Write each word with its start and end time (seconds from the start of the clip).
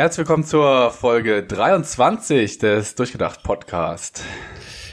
Herzlich 0.00 0.26
willkommen 0.26 0.44
zur 0.44 0.92
Folge 0.92 1.42
23 1.42 2.56
des 2.56 2.94
Durchgedacht 2.94 3.42
Podcast. 3.42 4.22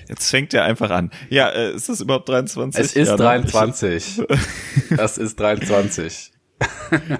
Jetzt 0.09 0.29
fängt 0.29 0.53
er 0.53 0.65
einfach 0.65 0.89
an. 0.89 1.11
Ja, 1.29 1.47
äh, 1.47 1.73
ist 1.73 1.87
das 1.87 2.01
überhaupt 2.01 2.27
23? 2.27 2.83
Es 2.83 2.93
ist 2.93 3.07
ja, 3.07 3.15
23. 3.15 4.23
das 4.97 5.17
ist 5.17 5.39
23. 5.39 6.33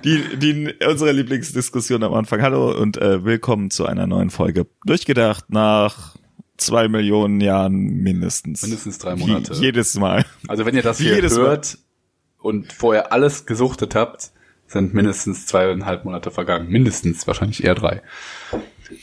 die, 0.03 0.21
die, 0.35 0.75
unsere 0.85 1.13
Lieblingsdiskussion 1.13 2.03
am 2.03 2.13
Anfang. 2.13 2.41
Hallo 2.41 2.77
und 2.77 2.97
äh, 2.97 3.23
willkommen 3.23 3.71
zu 3.71 3.85
einer 3.85 4.05
neuen 4.05 4.31
Folge. 4.31 4.67
Durchgedacht 4.85 5.45
nach 5.49 6.17
zwei 6.57 6.89
Millionen 6.89 7.39
Jahren 7.39 7.73
mindestens. 7.73 8.63
Mindestens 8.63 8.97
drei 8.97 9.15
Monate. 9.15 9.57
Wie, 9.57 9.63
jedes 9.63 9.95
Mal. 9.95 10.25
Also 10.49 10.65
wenn 10.65 10.75
ihr 10.75 10.83
das 10.83 10.97
hier 10.97 11.15
jedes 11.15 11.37
hört 11.37 11.75
Mal. 11.75 12.49
und 12.49 12.73
vorher 12.73 13.13
alles 13.13 13.45
gesuchtet 13.45 13.95
habt, 13.95 14.33
sind 14.67 14.93
mindestens 14.93 15.45
zweieinhalb 15.45 16.05
Monate 16.05 16.31
vergangen. 16.31 16.69
Mindestens, 16.69 17.25
wahrscheinlich 17.25 17.63
eher 17.63 17.75
drei. 17.75 18.01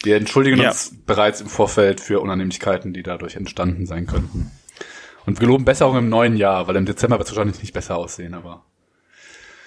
Wir 0.02 0.16
entschuldigen 0.16 0.60
ja. 0.60 0.68
uns 0.68 0.94
bereits 1.06 1.40
im 1.40 1.48
Vorfeld 1.48 2.00
für 2.00 2.20
Unannehmlichkeiten, 2.20 2.92
die 2.92 3.02
dadurch 3.02 3.36
entstanden 3.36 3.86
sein 3.86 4.06
könnten. 4.06 4.50
Und 5.26 5.40
wir 5.40 5.48
loben 5.48 5.64
Besserung 5.64 5.96
im 5.96 6.08
neuen 6.08 6.36
Jahr, 6.36 6.68
weil 6.68 6.76
im 6.76 6.84
Dezember 6.84 7.18
wird 7.18 7.28
es 7.28 7.34
wahrscheinlich 7.34 7.60
nicht 7.60 7.72
besser 7.72 7.96
aussehen, 7.96 8.34
aber. 8.34 8.64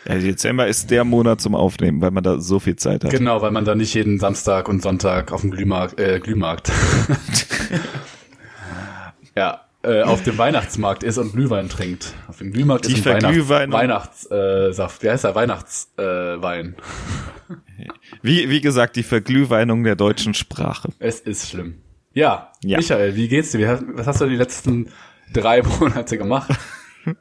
Ja, 0.08 0.16
Dezember 0.16 0.68
ist 0.68 0.92
der 0.92 1.04
Monat 1.04 1.42
zum 1.42 1.56
Aufnehmen, 1.56 2.00
weil 2.02 2.12
man 2.12 2.24
da 2.24 2.40
so 2.40 2.60
viel 2.60 2.76
Zeit 2.76 3.04
hat. 3.04 3.12
Genau, 3.12 3.42
weil 3.42 3.52
man 3.52 3.66
da 3.66 3.76
nicht 3.76 3.94
jeden 3.94 4.20
Samstag 4.20 4.70
und 4.70 4.82
Sonntag 4.82 5.32
auf 5.32 5.42
dem 5.42 5.52
Glühmarkt, 5.52 6.00
äh, 6.00 6.20
Glühmarkt. 6.20 6.72
ja, 9.36 9.67
äh, 9.88 10.04
auf 10.04 10.24
dem 10.24 10.38
Weihnachtsmarkt 10.38 11.04
ist 11.04 11.18
und 11.18 11.32
Glühwein 11.34 11.70
trinkt. 11.70 12.14
Auf 12.28 12.40
dem 12.40 12.52
Glühmarkt 12.52 12.88
ist 12.88 13.08
ein 13.08 13.24
Weihnachts 13.24 14.30
Weihnachtssaft. 14.30 15.02
Äh, 15.02 15.06
Wie 15.06 15.10
heißt 15.12 15.24
der? 15.24 15.36
Weihnachtswein. 15.36 16.76
Äh, 16.76 17.86
wie, 18.22 18.50
wie 18.50 18.62
gesagt, 18.62 18.96
die 18.96 19.04
Verglühweinung 19.04 19.84
der 19.84 19.96
deutschen 19.96 20.34
Sprache. 20.34 20.90
Es 21.00 21.20
ist 21.20 21.50
schlimm. 21.50 21.76
Ja, 22.14 22.52
ja. 22.64 22.78
Michael, 22.78 23.16
wie 23.16 23.28
geht's 23.28 23.52
dir? 23.52 23.60
Wie, 23.60 23.98
was 23.98 24.08
hast 24.08 24.22
du 24.22 24.26
die 24.26 24.36
letzten 24.36 24.90
drei 25.34 25.62
Monate 25.80 26.18
gemacht? 26.18 26.52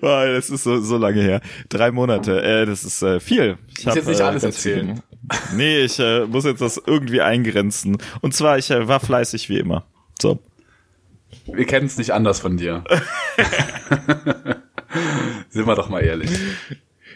Das 0.00 0.48
ist 0.48 0.62
so, 0.62 0.80
so 0.80 0.96
lange 0.96 1.20
her. 1.20 1.40
Drei 1.68 1.90
Monate, 1.90 2.40
äh, 2.40 2.66
das 2.66 2.84
ist 2.84 3.02
äh, 3.02 3.18
viel. 3.18 3.58
Ich 3.76 3.84
muss 3.84 3.96
jetzt 3.96 4.06
nicht 4.06 4.20
äh, 4.20 4.22
alles 4.22 4.44
erzählen. 4.44 5.02
Viel. 5.28 5.56
Nee, 5.56 5.80
ich 5.80 5.98
äh, 5.98 6.24
muss 6.26 6.44
jetzt 6.44 6.60
das 6.60 6.80
irgendwie 6.86 7.20
eingrenzen. 7.20 7.98
Und 8.20 8.32
zwar, 8.32 8.58
ich 8.58 8.70
äh, 8.70 8.86
war 8.86 9.00
fleißig 9.00 9.48
wie 9.48 9.58
immer. 9.58 9.84
So. 10.22 10.38
Wir 11.52 11.66
kennen 11.66 11.86
es 11.86 11.98
nicht 11.98 12.12
anders 12.12 12.40
von 12.40 12.56
dir. 12.56 12.84
Sind 15.48 15.66
wir 15.66 15.74
doch 15.74 15.88
mal 15.88 16.00
ehrlich. 16.00 16.30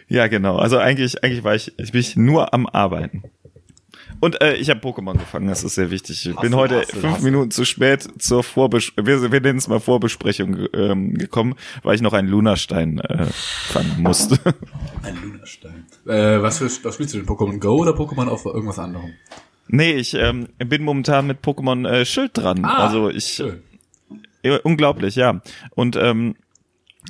Ja, 0.09 0.27
genau. 0.27 0.57
Also 0.57 0.79
eigentlich, 0.79 1.23
eigentlich 1.25 1.45
war 1.45 1.55
ich, 1.55 1.73
ich 1.79 1.93
bin 1.93 2.05
nur 2.25 2.53
am 2.53 2.67
Arbeiten. 2.67 3.23
Und 4.21 4.41
äh, 4.41 4.55
ich 4.55 4.71
habe 4.71 4.81
Pokémon 4.81 5.19
gefangen, 5.19 5.49
das 5.49 5.65
ist 5.65 5.75
sehr 5.75 5.91
wichtig. 5.91 6.27
Ich 6.27 6.37
bin 6.37 6.55
heute 6.55 6.83
fünf 6.83 7.21
Minuten 7.21 7.51
zu 7.51 7.65
spät 7.65 8.09
zur 8.19 8.43
Vorbesprechung, 8.43 9.07
wir, 9.07 9.33
wir 9.33 9.41
nennen 9.41 9.59
es 9.59 9.69
mal 9.69 9.81
Vorbesprechung 9.81 10.67
ähm, 10.73 11.15
gekommen, 11.15 11.55
weil 11.83 11.95
ich 11.95 12.01
noch 12.01 12.13
einen 12.13 12.29
Lunastein 12.29 13.01
äh, 13.01 13.27
fangen 13.27 13.97
musste. 13.99 14.39
Ein 15.03 15.19
Lunastein. 15.23 15.85
Äh, 16.07 16.41
was, 16.41 16.59
für, 16.59 16.71
was 16.85 16.95
spielst 16.95 17.15
du 17.15 17.19
denn? 17.19 17.27
Pokémon 17.27 17.59
Go 17.59 17.81
oder 17.81 17.93
Pokémon 17.93 18.29
auf 18.29 18.47
irgendwas 18.47 18.79
anderem? 18.79 19.13
Nee, 19.69 19.93
ich 19.93 20.15
ähm, 20.15 20.49
bin 20.59 20.85
momentan 20.85 21.27
mit 21.27 21.43
Pokémon 21.43 21.87
äh, 21.87 22.05
Schild 22.05 22.31
dran. 22.35 22.65
Ah, 22.65 22.87
also 22.87 23.11
ich 23.11 23.27
schön. 23.27 23.63
Unglaublich, 24.63 25.17
ja. 25.17 25.41
Und 25.75 25.97
ähm, 25.97 26.37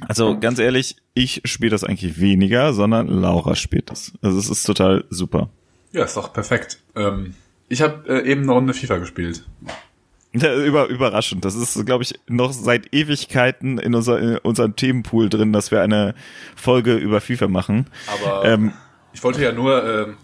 also 0.09 0.39
ganz 0.39 0.59
ehrlich, 0.59 0.97
ich 1.15 1.43
spiele 1.45 1.71
das 1.71 1.85
eigentlich 1.85 2.21
weniger, 2.21 2.73
sondern 2.73 3.09
Laura 3.09 3.55
spielt 3.55 3.91
das. 3.91 4.13
Also 4.23 4.39
es 4.39 4.51
ist 4.51 4.65
total 4.65 5.05
super. 5.11 5.51
Ja, 5.93 6.05
ist 6.05 6.17
doch 6.17 6.33
perfekt. 6.33 6.81
Ähm, 6.97 7.35
ich 7.69 7.83
habe 7.83 8.09
äh, 8.09 8.29
eben 8.29 8.43
eine 8.43 8.53
Runde 8.53 8.75
FIFA 8.75 8.99
gespielt. 8.99 9.45
Ja, 10.33 10.53
über, 10.53 10.89
überraschend. 10.89 11.45
Das 11.45 11.55
ist, 11.55 11.87
glaube 11.87 12.03
ich, 12.03 12.19
noch 12.27 12.53
seit 12.53 12.93
Ewigkeiten 12.93 13.79
in, 13.79 13.95
unser, 13.95 14.19
in 14.19 14.39
unserem 14.39 14.75
Themenpool 14.75 15.29
drin, 15.29 15.53
dass 15.53 15.71
wir 15.71 15.81
eine 15.81 16.17
Folge 16.57 16.97
über 16.97 17.21
FIFA 17.21 17.47
machen. 17.47 17.87
Aber 18.09 18.45
ähm, 18.45 18.73
ich 19.13 19.23
wollte 19.23 19.43
ja 19.43 19.53
nur 19.53 19.85
ähm, 19.85 20.17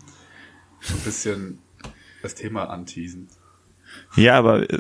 ein 0.89 1.01
bisschen 1.05 1.59
das 2.23 2.35
Thema 2.35 2.65
anteasen. 2.65 3.29
Ja, 4.17 4.39
aber. 4.39 4.69
Äh, 4.69 4.79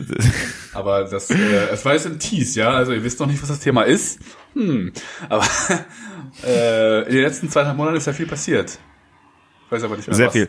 aber 0.72 1.04
das, 1.04 1.31
äh, 1.31 1.69
es 1.72 1.84
war 1.84 1.94
jetzt 1.94 2.06
ein 2.06 2.19
Tease, 2.19 2.60
ja. 2.60 2.71
Also 2.71 2.93
ihr 2.93 3.04
wisst 3.04 3.21
noch 3.21 3.26
nicht, 3.26 3.41
was 3.43 3.48
das 3.48 3.60
Thema 3.60 3.82
ist. 3.82 4.21
Hm. 4.54 4.93
Aber 5.28 5.44
äh, 6.47 7.03
in 7.04 7.15
den 7.15 7.22
letzten 7.22 7.49
zweieinhalb 7.49 7.76
Monaten 7.76 7.97
ist 7.97 8.06
ja 8.06 8.12
viel 8.12 8.26
passiert. 8.26 8.78
Ich 9.66 9.72
weiß 9.72 9.84
aber 9.84 9.97
nicht 9.97 10.09
mehr. 10.09 10.16
Sehr 10.16 10.26
was. 10.26 10.32
viel. 10.32 10.49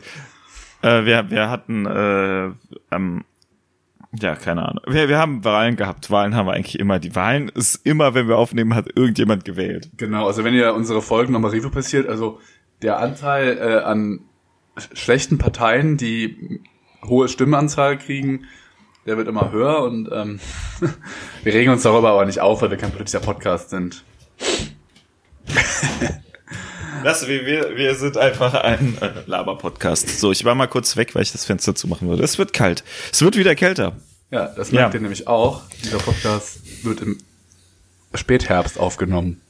Äh, 0.81 1.05
wir, 1.05 1.29
wir 1.29 1.49
hatten 1.49 1.85
äh, 1.85 2.51
ähm, 2.95 3.23
ja, 4.19 4.35
keine 4.35 4.67
Ahnung. 4.67 4.83
Wir, 4.87 5.07
wir 5.07 5.17
haben 5.17 5.43
Wahlen 5.45 5.77
gehabt. 5.77 6.11
Wahlen 6.11 6.35
haben 6.35 6.45
wir 6.45 6.53
eigentlich 6.53 6.79
immer. 6.79 6.99
Die 6.99 7.15
Wahlen 7.15 7.49
ist 7.49 7.75
immer, 7.85 8.13
wenn 8.13 8.27
wir 8.27 8.37
aufnehmen, 8.37 8.75
hat 8.75 8.87
irgendjemand 8.95 9.45
gewählt. 9.45 9.89
Genau, 9.97 10.27
also 10.27 10.43
wenn 10.43 10.53
ihr 10.53 10.73
unsere 10.73 11.01
Folgen 11.01 11.31
nochmal 11.33 11.51
Review 11.51 11.69
passiert, 11.69 12.09
also 12.09 12.39
der 12.81 12.99
Anteil 12.99 13.57
äh, 13.57 13.83
an 13.83 14.21
schlechten 14.93 15.37
Parteien, 15.37 15.97
die 15.97 16.61
hohe 17.05 17.27
Stimmenanzahl 17.27 17.97
kriegen, 17.97 18.45
der 19.05 19.17
wird 19.17 19.27
immer 19.27 19.51
höher 19.51 19.83
und 19.83 20.09
ähm, 20.11 20.39
wir 21.43 21.53
regen 21.53 21.71
uns 21.71 21.83
darüber 21.83 22.11
aber 22.11 22.25
nicht 22.25 22.39
auf, 22.39 22.61
weil 22.61 22.71
wir 22.71 22.77
kein 22.77 22.91
politischer 22.91 23.19
Podcast 23.19 23.69
sind. 23.69 24.03
Das, 27.03 27.27
wir, 27.27 27.47
wir, 27.47 27.75
wir 27.77 27.95
sind 27.95 28.15
einfach 28.17 28.53
ein 28.53 28.95
äh, 29.01 29.09
Laber-Podcast. 29.25 30.19
So, 30.19 30.31
ich 30.31 30.45
war 30.45 30.53
mal 30.53 30.67
kurz 30.67 30.95
weg, 30.97 31.15
weil 31.15 31.23
ich 31.23 31.31
das 31.31 31.45
Fenster 31.45 31.73
zumachen 31.73 32.07
würde. 32.07 32.23
Es 32.23 32.37
wird 32.37 32.53
kalt. 32.53 32.83
Es 33.11 33.23
wird 33.23 33.35
wieder 33.37 33.55
kälter. 33.55 33.93
Ja, 34.29 34.47
das 34.47 34.71
merkt 34.71 34.93
ja. 34.93 34.99
ihr 34.99 35.01
nämlich 35.01 35.27
auch. 35.27 35.61
Dieser 35.83 35.97
Podcast 35.97 36.85
wird 36.85 37.01
im 37.01 37.17
Spätherbst 38.13 38.79
aufgenommen. 38.79 39.41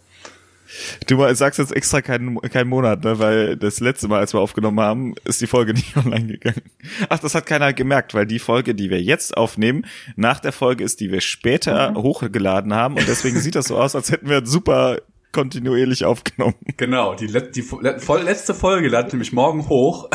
Du 1.08 1.34
sagst 1.34 1.60
jetzt 1.60 1.76
extra 1.76 2.02
keinen, 2.02 2.40
keinen 2.42 2.70
Monat, 2.70 3.04
ne? 3.04 3.20
weil 3.20 3.58
das 3.58 3.80
letzte 3.80 4.08
Mal, 4.08 4.20
als 4.20 4.34
wir 4.34 4.40
aufgenommen 4.40 4.80
haben, 4.80 5.16
ist 5.26 5.42
die 5.42 5.48
Folge 5.48 5.74
nicht 5.76 5.96
online 5.98 6.28
gegangen. 6.28 6.62
Ach, 7.10 7.20
das 7.20 7.36
hat 7.36 7.46
keiner 7.46 7.74
gemerkt, 7.74 8.14
weil 8.14 8.26
die 8.26 8.40
Folge, 8.40 8.76
die 8.76 8.90
wir 8.90 9.02
jetzt 9.02 9.36
aufnehmen, 9.36 9.86
nach 10.16 10.40
der 10.40 10.52
Folge 10.52 10.84
ist, 10.84 11.00
die 11.00 11.12
wir 11.12 11.22
später 11.22 11.92
mhm. 11.92 11.98
hochgeladen 11.98 12.74
haben 12.74 12.98
und 12.98 13.08
deswegen 13.08 13.40
sieht 13.40 13.56
das 13.56 13.68
so 13.68 13.78
aus, 13.78 13.96
als 13.96 14.12
hätten 14.12 14.30
wir 14.30 14.46
super 14.46 14.98
kontinuierlich 15.32 16.06
aufgenommen. 16.06 16.56
Genau, 16.78 17.16
die, 17.16 17.28
die, 17.28 17.62
die 17.62 18.24
letzte 18.24 18.54
Folge 18.54 18.90
ladet 18.90 19.14
nämlich 19.14 19.32
morgen 19.32 19.70
hoch. 19.70 20.10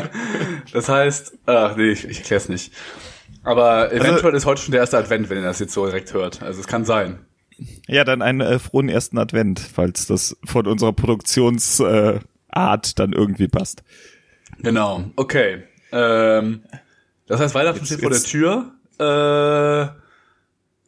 das 0.72 0.88
heißt, 0.88 1.38
ach 1.46 1.76
nee, 1.76 1.90
ich, 1.90 2.06
ich 2.06 2.18
erklär's 2.18 2.48
nicht. 2.48 2.72
Aber 3.44 3.70
also 3.70 3.96
eventuell 3.96 4.26
also, 4.26 4.36
ist 4.36 4.46
heute 4.46 4.62
schon 4.62 4.72
der 4.72 4.80
erste 4.80 4.98
Advent, 4.98 5.30
wenn 5.30 5.38
ihr 5.38 5.44
das 5.44 5.58
jetzt 5.58 5.72
so 5.72 5.84
direkt 5.86 6.12
hört. 6.14 6.42
Also 6.42 6.60
es 6.60 6.66
kann 6.66 6.84
sein. 6.84 7.24
Ja, 7.86 8.04
dann 8.04 8.22
einen 8.22 8.40
äh, 8.40 8.58
frohen 8.58 8.88
ersten 8.88 9.18
Advent, 9.18 9.60
falls 9.60 10.06
das 10.06 10.36
von 10.44 10.66
unserer 10.66 10.92
Produktionsart 10.92 12.22
äh, 12.54 12.92
dann 12.96 13.12
irgendwie 13.12 13.48
passt. 13.48 13.82
Genau, 14.58 15.04
okay. 15.16 15.64
Ähm, 15.90 16.62
das 17.26 17.40
heißt, 17.40 17.54
Weihnachten 17.54 17.78
jetzt, 17.78 17.86
steht 17.86 18.00
vor 18.00 18.10
der 18.10 18.22
Tür. 18.22 18.72
Äh, 18.98 19.82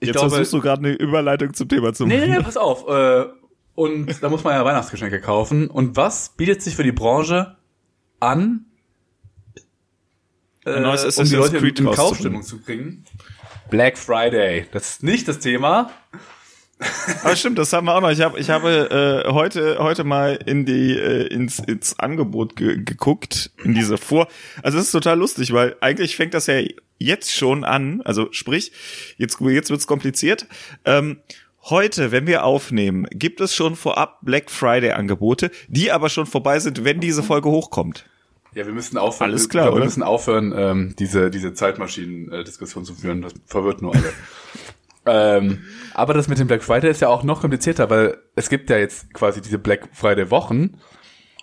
ich 0.00 0.08
jetzt 0.08 0.16
glaube, 0.16 0.30
versuchst 0.30 0.52
du 0.52 0.60
gerade 0.60 0.80
eine 0.80 0.92
Überleitung 0.92 1.54
zum 1.54 1.68
Thema 1.68 1.92
zu 1.92 2.06
machen. 2.06 2.18
Nee, 2.18 2.26
nee, 2.26 2.42
pass 2.42 2.56
auf. 2.56 2.88
Äh, 2.88 3.26
und 3.74 4.22
da 4.22 4.28
muss 4.28 4.44
man 4.44 4.54
ja 4.54 4.64
Weihnachtsgeschenke 4.64 5.20
kaufen. 5.20 5.68
Und 5.68 5.96
was 5.96 6.30
bietet 6.30 6.62
sich 6.62 6.76
für 6.76 6.82
die 6.82 6.92
Branche 6.92 7.56
an, 8.20 8.66
äh, 10.64 10.82
um 10.82 11.24
die 11.24 11.34
Leute 11.34 11.58
in, 11.58 11.76
in 11.76 11.90
Kaufstimmung 11.90 12.42
zu 12.42 12.60
bringen? 12.60 13.04
Black 13.70 13.98
Friday. 13.98 14.66
Das 14.72 14.90
ist 14.90 15.02
nicht 15.02 15.26
das 15.26 15.38
Thema. 15.38 15.90
Aber 17.22 17.36
stimmt, 17.36 17.58
das 17.58 17.72
haben 17.72 17.86
wir 17.86 17.94
auch 17.94 18.00
noch. 18.00 18.10
Ich 18.10 18.20
habe 18.20 18.38
ich 18.38 18.50
habe 18.50 19.24
äh, 19.26 19.32
heute 19.32 19.78
heute 19.78 20.04
mal 20.04 20.38
in 20.44 20.66
die 20.66 20.92
äh, 20.96 21.26
ins 21.28 21.58
ins 21.60 21.98
Angebot 21.98 22.56
ge 22.56 22.82
geguckt 22.82 23.52
in 23.62 23.74
diese 23.74 23.96
Vor. 23.96 24.28
Also 24.62 24.78
es 24.78 24.86
ist 24.86 24.92
total 24.92 25.18
lustig, 25.18 25.52
weil 25.52 25.76
eigentlich 25.80 26.16
fängt 26.16 26.34
das 26.34 26.46
ja 26.46 26.60
jetzt 26.98 27.32
schon 27.32 27.64
an. 27.64 28.02
Also 28.02 28.28
sprich, 28.32 28.72
jetzt 29.16 29.40
jetzt 29.40 29.70
wird's 29.70 29.86
kompliziert. 29.86 30.46
Ähm, 30.84 31.18
Heute, 31.70 32.12
wenn 32.12 32.26
wir 32.26 32.44
aufnehmen, 32.44 33.06
gibt 33.10 33.40
es 33.40 33.54
schon 33.54 33.74
vorab 33.74 34.18
Black 34.20 34.50
Friday 34.50 34.90
Angebote, 34.90 35.50
die 35.68 35.90
aber 35.90 36.10
schon 36.10 36.26
vorbei 36.26 36.58
sind, 36.58 36.84
wenn 36.84 37.00
diese 37.00 37.22
Folge 37.22 37.48
hochkommt. 37.48 38.04
Ja, 38.54 38.66
wir 38.66 38.74
müssen 38.74 38.98
aufhören. 38.98 39.30
Alles 39.30 39.48
klar, 39.48 39.64
glaube, 39.64 39.80
wir 39.80 39.84
müssen 39.86 40.02
aufhören, 40.02 40.52
ähm, 40.54 40.94
diese 40.98 41.30
diese 41.30 41.54
Zeitmaschinen-Diskussion 41.54 42.84
zu 42.84 42.94
führen. 42.94 43.22
Das 43.22 43.32
verwirrt 43.46 43.80
nur 43.80 43.94
alle. 43.94 44.04
ähm, 45.06 45.64
aber 45.94 46.14
das 46.14 46.28
mit 46.28 46.38
dem 46.38 46.46
Black 46.46 46.62
Friday 46.62 46.90
ist 46.90 47.00
ja 47.00 47.08
auch 47.08 47.22
noch 47.22 47.40
komplizierter, 47.40 47.90
weil 47.90 48.16
es 48.34 48.48
gibt 48.48 48.70
ja 48.70 48.78
jetzt 48.78 49.12
quasi 49.14 49.40
diese 49.40 49.58
Black 49.58 49.88
Friday 49.92 50.30
Wochen 50.30 50.78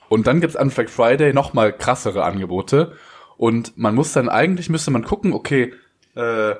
und 0.09 0.27
dann 0.27 0.41
gibt's 0.41 0.55
an 0.55 0.69
Black 0.69 0.89
Friday 0.89 1.33
noch 1.33 1.53
mal 1.53 1.71
krassere 1.71 2.23
Angebote 2.23 2.93
und 3.37 3.77
man 3.77 3.95
muss 3.95 4.13
dann 4.13 4.29
eigentlich 4.29 4.69
müsste 4.69 4.91
man 4.91 5.03
gucken, 5.03 5.33
okay, 5.33 5.73
äh, 6.15 6.55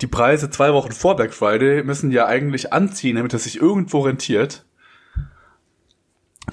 die 0.00 0.06
Preise 0.06 0.50
zwei 0.50 0.72
Wochen 0.72 0.92
vor 0.92 1.16
Black 1.16 1.32
Friday 1.32 1.82
müssen 1.82 2.10
ja 2.10 2.26
eigentlich 2.26 2.72
anziehen, 2.72 3.16
damit 3.16 3.32
es 3.34 3.44
sich 3.44 3.60
irgendwo 3.60 4.00
rentiert. 4.00 4.64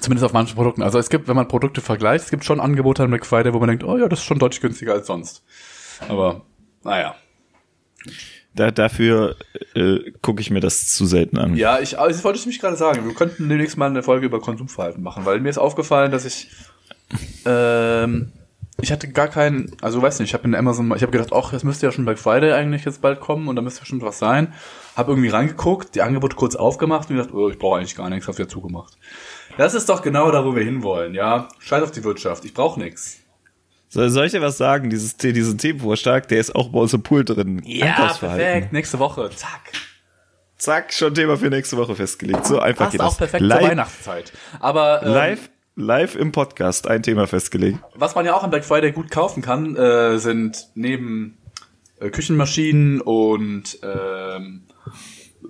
Zumindest 0.00 0.24
auf 0.24 0.32
manchen 0.32 0.56
Produkten. 0.56 0.82
Also 0.82 0.98
es 0.98 1.10
gibt, 1.10 1.28
wenn 1.28 1.36
man 1.36 1.48
Produkte 1.48 1.80
vergleicht, 1.80 2.24
es 2.24 2.30
gibt 2.30 2.44
schon 2.44 2.60
Angebote 2.60 3.02
an 3.02 3.10
Black 3.10 3.26
Friday, 3.26 3.52
wo 3.52 3.58
man 3.58 3.68
denkt, 3.68 3.84
oh 3.84 3.98
ja, 3.98 4.08
das 4.08 4.20
ist 4.20 4.24
schon 4.24 4.38
deutlich 4.38 4.60
günstiger 4.60 4.94
als 4.94 5.06
sonst. 5.06 5.44
Aber, 6.08 6.46
naja. 6.82 7.14
Da, 8.54 8.70
dafür 8.70 9.36
äh, 9.74 10.12
gucke 10.20 10.40
ich 10.40 10.50
mir 10.50 10.60
das 10.60 10.88
zu 10.88 11.06
selten 11.06 11.38
an. 11.38 11.56
Ja, 11.56 11.80
ich, 11.80 11.98
also 11.98 12.14
das 12.14 12.24
wollte 12.24 12.38
ich 12.38 12.46
mich 12.46 12.60
gerade 12.60 12.76
sagen. 12.76 13.06
Wir 13.06 13.14
könnten 13.14 13.48
demnächst 13.48 13.78
mal 13.78 13.86
eine 13.86 14.02
Folge 14.02 14.26
über 14.26 14.40
Konsumverhalten 14.40 15.02
machen, 15.02 15.24
weil 15.24 15.40
mir 15.40 15.48
ist 15.48 15.58
aufgefallen, 15.58 16.12
dass 16.12 16.24
ich 16.24 16.48
ähm, 17.46 18.32
ich 18.80 18.90
hatte 18.90 19.08
gar 19.08 19.28
keinen, 19.28 19.76
also 19.80 20.02
weiß 20.02 20.18
nicht, 20.18 20.30
ich 20.30 20.34
habe 20.34 20.44
in 20.44 20.54
Amazon, 20.54 20.92
ich 20.96 21.02
habe 21.02 21.12
gedacht, 21.12 21.32
ach, 21.32 21.52
es 21.52 21.62
müsste 21.62 21.86
ja 21.86 21.92
schon 21.92 22.04
Black 22.04 22.18
Friday 22.18 22.52
eigentlich 22.52 22.84
jetzt 22.84 23.02
bald 23.02 23.20
kommen 23.20 23.48
und 23.48 23.56
da 23.56 23.62
müsste 23.62 23.80
bestimmt 23.80 24.02
was 24.02 24.18
sein. 24.18 24.52
Habe 24.96 25.12
irgendwie 25.12 25.28
reingeguckt, 25.28 25.94
die 25.94 26.02
Angebote 26.02 26.36
kurz 26.36 26.56
aufgemacht 26.56 27.08
und 27.08 27.16
gedacht, 27.16 27.34
oh, 27.34 27.48
ich 27.48 27.58
brauche 27.58 27.78
eigentlich 27.78 27.94
gar 27.94 28.08
nichts, 28.08 28.26
habe 28.26 28.38
wieder 28.38 28.48
zugemacht. 28.48 28.98
Das 29.58 29.74
ist 29.74 29.88
doch 29.88 30.02
genau 30.02 30.30
da, 30.30 30.44
wo 30.44 30.56
wir 30.56 30.64
hinwollen, 30.64 31.14
ja. 31.14 31.48
Scheiß 31.58 31.82
auf 31.82 31.90
die 31.90 32.02
Wirtschaft, 32.02 32.44
ich 32.44 32.54
brauche 32.54 32.80
nichts. 32.80 33.18
Soll, 33.92 34.08
soll 34.08 34.24
ich 34.24 34.32
dir 34.32 34.40
was 34.40 34.56
sagen? 34.56 34.88
Dieses, 34.88 35.18
diesen 35.18 35.58
Themenvorschlag, 35.58 36.26
der 36.28 36.40
ist 36.40 36.54
auch 36.54 36.70
bei 36.70 36.78
uns 36.78 36.94
im 36.94 37.02
Pool 37.02 37.26
drin. 37.26 37.60
Ja, 37.66 38.14
perfekt. 38.14 38.72
Nächste 38.72 38.98
Woche. 38.98 39.28
Zack. 39.36 39.70
Zack, 40.56 40.94
schon 40.94 41.14
Thema 41.14 41.36
für 41.36 41.50
nächste 41.50 41.76
Woche 41.76 41.94
festgelegt. 41.94 42.46
So 42.46 42.58
einfach 42.58 42.86
Passt 42.86 42.92
geht 42.92 43.00
auch 43.02 43.08
das. 43.08 43.18
perfekt 43.18 43.42
live, 43.42 43.60
zur 43.60 43.68
Weihnachtszeit. 43.68 44.32
Aber 44.60 45.02
ähm, 45.02 45.12
live, 45.12 45.50
live 45.76 46.16
im 46.16 46.32
Podcast 46.32 46.88
ein 46.88 47.02
Thema 47.02 47.26
festgelegt. 47.26 47.80
Was 47.94 48.14
man 48.14 48.24
ja 48.24 48.32
auch 48.32 48.42
am 48.42 48.48
Black 48.48 48.64
Friday 48.64 48.92
gut 48.92 49.10
kaufen 49.10 49.42
kann, 49.42 49.76
äh, 49.76 50.16
sind 50.18 50.68
neben 50.74 51.36
äh, 52.00 52.08
Küchenmaschinen 52.08 53.02
und 53.02 53.78
ähm, 53.82 54.62
äh, 55.44 55.48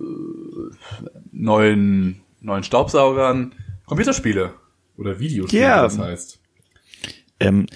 neuen 1.31 2.21
neuen 2.41 2.63
Staubsaugern 2.63 3.55
Computerspiele 3.85 4.53
oder 4.97 5.17
Videospiele, 5.17 5.63
yeah. 5.63 5.83
das 5.83 5.97
heißt. 5.97 6.39
Ähm, 7.39 7.67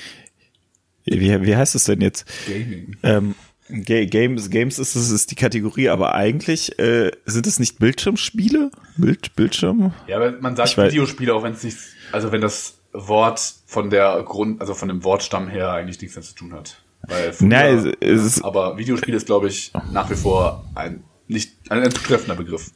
wie, 1.08 1.42
wie 1.46 1.56
heißt 1.56 1.76
es 1.76 1.86
denn 1.86 2.02
jetzt? 2.02 2.26
Gaming. 2.48 2.96
Ähm, 3.04 3.36
Games, 3.70 4.50
Games 4.50 4.80
ist, 4.80 4.96
es 4.96 5.10
ist 5.10 5.32
die 5.32 5.36
Kategorie, 5.36 5.90
aber 5.90 6.16
eigentlich 6.16 6.80
äh, 6.80 7.12
sind 7.26 7.48
es 7.48 7.60
nicht 7.60 7.80
Bildschirmspiele? 7.80 8.72
Bild, 8.96 9.36
Bildschirm? 9.36 9.94
Ja, 10.08 10.18
aber 10.18 10.32
man 10.40 10.56
sagt 10.56 10.70
ich 10.70 10.78
Videospiele, 10.78 11.34
auch 11.34 11.44
wenn 11.44 11.52
es 11.52 11.64
nicht, 11.64 11.78
also 12.12 12.32
wenn 12.32 12.42
das 12.42 12.80
Wort 12.94 13.56
von 13.66 13.90
der 13.90 14.24
Grund, 14.24 14.62
also 14.62 14.74
von 14.74 14.88
dem 14.88 15.04
Wortstamm 15.04 15.50
her 15.50 15.72
eigentlich 15.72 16.00
nichts 16.00 16.16
mehr 16.16 16.24
zu 16.24 16.34
tun 16.34 16.54
hat. 16.54 16.82
Weil 17.02 17.34
früher, 17.34 17.48
Nein, 17.48 17.94
es, 18.00 18.24
ist, 18.24 18.42
aber 18.42 18.78
Videospiel 18.78 19.14
ist, 19.14 19.26
glaube 19.26 19.50
ich, 19.50 19.72
nach 19.92 20.10
wie 20.10 20.16
vor 20.16 20.66
ein 20.76 21.04
nicht 21.28 21.54
ein, 21.70 21.84
ein 21.84 21.92
zutreffender 21.92 22.36
Begriff. 22.36 22.72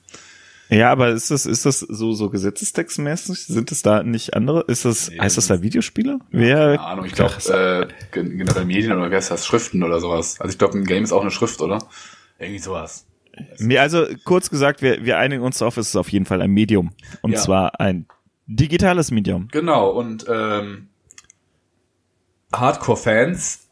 Ja, 0.71 0.89
aber 0.89 1.09
ist 1.09 1.31
das, 1.31 1.45
ist 1.45 1.65
das 1.65 1.79
so, 1.79 2.13
so 2.13 2.29
gesetzestextmäßig? 2.29 3.45
Sind 3.45 3.73
es 3.73 3.81
da 3.81 4.03
nicht 4.03 4.35
andere? 4.35 4.63
Ist 4.67 4.85
das, 4.85 5.09
nee, 5.09 5.19
heißt 5.19 5.35
das 5.35 5.47
da 5.47 5.61
Videospiele? 5.61 6.19
Wer? 6.31 6.77
Keine 6.77 6.79
Ahnung, 6.79 7.05
ich 7.05 7.11
glaube, 7.11 7.33
äh, 7.49 7.87
generell 8.11 8.63
Medien 8.63 8.93
oder 8.93 9.11
wer 9.11 9.19
ist 9.19 9.29
das? 9.31 9.45
Schriften 9.45 9.83
oder 9.83 9.99
sowas. 9.99 10.39
Also 10.39 10.53
ich 10.53 10.57
glaube, 10.57 10.77
ein 10.77 10.85
Game 10.85 11.03
ist 11.03 11.11
auch 11.11 11.21
eine 11.21 11.31
Schrift, 11.31 11.61
oder? 11.61 11.79
Irgendwie 12.39 12.59
sowas. 12.59 13.05
Also 13.77 14.05
kurz 14.23 14.49
gesagt, 14.49 14.81
wir, 14.81 15.03
wir 15.03 15.17
einigen 15.17 15.43
uns 15.43 15.57
darauf, 15.57 15.75
es 15.75 15.89
ist 15.89 15.95
auf 15.97 16.09
jeden 16.09 16.25
Fall 16.25 16.41
ein 16.41 16.51
Medium. 16.51 16.91
Und 17.21 17.33
ja. 17.33 17.39
zwar 17.39 17.81
ein 17.81 18.05
digitales 18.47 19.11
Medium. 19.11 19.49
Genau, 19.51 19.89
und 19.89 20.25
ähm, 20.29 20.87
Hardcore-Fans 22.53 23.67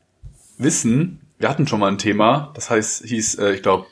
wissen, 0.57 1.21
wir 1.37 1.49
hatten 1.49 1.65
schon 1.65 1.79
mal 1.79 1.87
ein 1.87 1.97
Thema, 1.97 2.51
das 2.55 2.69
heißt, 2.69 3.05
hieß, 3.05 3.35
äh, 3.39 3.53
ich 3.53 3.61
glaube, 3.61 3.87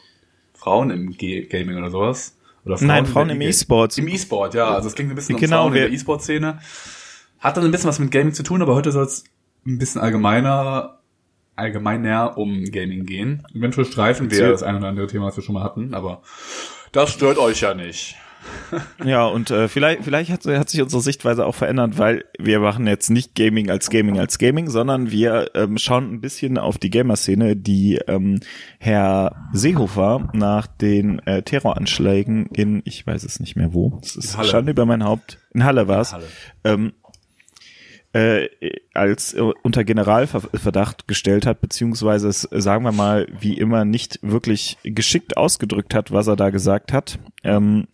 Frauen 0.53 0.89
im 0.92 1.12
G 1.12 1.45
Gaming 1.45 1.77
oder 1.77 1.89
sowas. 1.89 2.37
Oder 2.67 2.77
Frauen 2.77 2.87
Nein, 2.87 3.05
Frauen 3.05 3.29
im 3.29 3.41
E-Sport. 3.41 3.97
Im 3.97 4.07
E-Sport, 4.07 4.53
ja. 4.53 4.69
Also 4.69 4.87
es 4.89 4.95
klingt 4.95 5.11
ein 5.11 5.15
bisschen 5.15 5.37
genau, 5.37 5.65
um 5.65 5.71
Frauen 5.71 5.75
in 5.75 5.81
der 5.83 5.91
E-Sport-Szene. 5.91 6.59
Hat 7.39 7.57
dann 7.57 7.65
ein 7.65 7.71
bisschen 7.71 7.89
was 7.89 7.99
mit 7.99 8.11
Gaming 8.11 8.33
zu 8.33 8.43
tun, 8.43 8.61
aber 8.61 8.75
heute 8.75 8.91
soll 8.91 9.05
es 9.05 9.23
ein 9.65 9.77
bisschen 9.77 10.01
allgemeiner, 10.01 10.99
allgemeiner 11.55 12.37
um 12.37 12.65
Gaming 12.65 13.05
gehen. 13.05 13.43
Eventuell 13.53 13.85
streifen 13.85 14.31
wir 14.31 14.49
das 14.49 14.63
ein 14.63 14.75
oder 14.75 14.87
andere 14.87 15.07
Thema, 15.07 15.27
was 15.27 15.37
wir 15.37 15.43
schon 15.43 15.53
mal 15.53 15.63
hatten, 15.63 15.93
aber 15.93 16.21
das 16.91 17.11
stört 17.11 17.37
euch 17.37 17.61
ja 17.61 17.73
nicht. 17.73 18.15
ja, 19.05 19.25
und 19.25 19.51
äh, 19.51 19.67
vielleicht, 19.67 20.03
vielleicht 20.03 20.31
hat, 20.31 20.45
hat 20.45 20.69
sich 20.69 20.81
unsere 20.81 21.01
Sichtweise 21.01 21.45
auch 21.45 21.55
verändert, 21.55 21.97
weil 21.97 22.25
wir 22.38 22.59
machen 22.59 22.88
jetzt 22.88 23.09
nicht 23.09 23.35
Gaming 23.35 23.69
als 23.69 23.89
Gaming 23.89 24.19
als 24.19 24.38
Gaming, 24.38 24.69
sondern 24.69 25.11
wir 25.11 25.51
ähm, 25.55 25.77
schauen 25.77 26.13
ein 26.13 26.21
bisschen 26.21 26.57
auf 26.57 26.77
die 26.77 26.89
Gamer-Szene, 26.89 27.55
die 27.55 27.99
ähm, 28.07 28.39
Herr 28.79 29.49
Seehofer 29.53 30.29
nach 30.33 30.67
den 30.67 31.19
äh, 31.19 31.44
Terroranschlägen 31.44 32.47
in, 32.47 32.81
ich 32.85 33.05
weiß 33.05 33.23
es 33.23 33.39
nicht 33.39 33.55
mehr 33.55 33.73
wo, 33.73 33.99
es 34.01 34.15
ist 34.15 34.45
Schande 34.45 34.71
über 34.71 34.85
mein 34.85 35.03
Haupt, 35.03 35.39
in 35.53 35.63
Halle 35.63 35.88
war 35.88 36.01
es, 36.01 36.15
ähm, 36.63 36.93
äh, 38.13 38.50
als 38.93 39.33
äh, 39.33 39.41
unter 39.41 39.83
Generalverdacht 39.83 41.07
gestellt 41.07 41.45
hat, 41.45 41.61
beziehungsweise 41.61 42.29
es, 42.29 42.41
sagen 42.51 42.83
wir 42.83 42.91
mal, 42.91 43.27
wie 43.39 43.57
immer 43.57 43.85
nicht 43.85 44.19
wirklich 44.21 44.77
geschickt 44.83 45.38
ausgedrückt 45.38 45.93
hat, 45.93 46.11
was 46.11 46.27
er 46.27 46.35
da 46.35 46.50
gesagt 46.50 46.93
hat. 46.93 47.19
Ähm. 47.43 47.88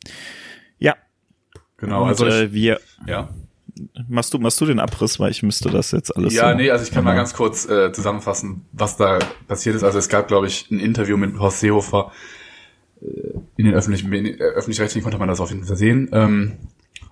Genau, 1.83 2.03
Und, 2.03 2.09
also 2.09 2.27
ich, 2.27 2.33
äh, 2.33 2.53
wir. 2.53 2.79
Ja. 3.05 3.29
Machst 4.07 4.33
du, 4.33 4.39
machst 4.39 4.61
du 4.61 4.65
den 4.65 4.79
Abriss, 4.79 5.19
weil 5.19 5.31
ich 5.31 5.43
müsste 5.43 5.69
das 5.69 5.91
jetzt 5.91 6.15
alles. 6.15 6.33
Ja, 6.33 6.51
so 6.51 6.57
nee, 6.57 6.69
also 6.69 6.83
ich 6.83 6.91
kann 6.91 7.03
mal 7.03 7.15
ganz 7.15 7.33
kurz 7.33 7.67
äh, 7.67 7.91
zusammenfassen, 7.91 8.65
was 8.71 8.97
da 8.97 9.19
passiert 9.47 9.75
ist. 9.75 9.83
Also 9.83 9.97
es 9.97 10.09
gab, 10.09 10.27
glaube 10.27 10.47
ich, 10.47 10.69
ein 10.71 10.79
Interview 10.79 11.17
mit 11.17 11.37
Horst 11.39 11.59
Seehofer. 11.59 12.11
Äh, 13.01 13.05
in 13.57 13.65
den 13.65 13.73
öffentlichen, 13.73 14.13
äh, 14.13 14.37
öffentlich-rechtlichen 14.37 15.03
konnte 15.03 15.17
man 15.17 15.27
das 15.27 15.41
auf 15.41 15.49
jeden 15.49 15.65
Fall 15.65 15.75
sehen. 15.75 16.09
Ähm, 16.13 16.53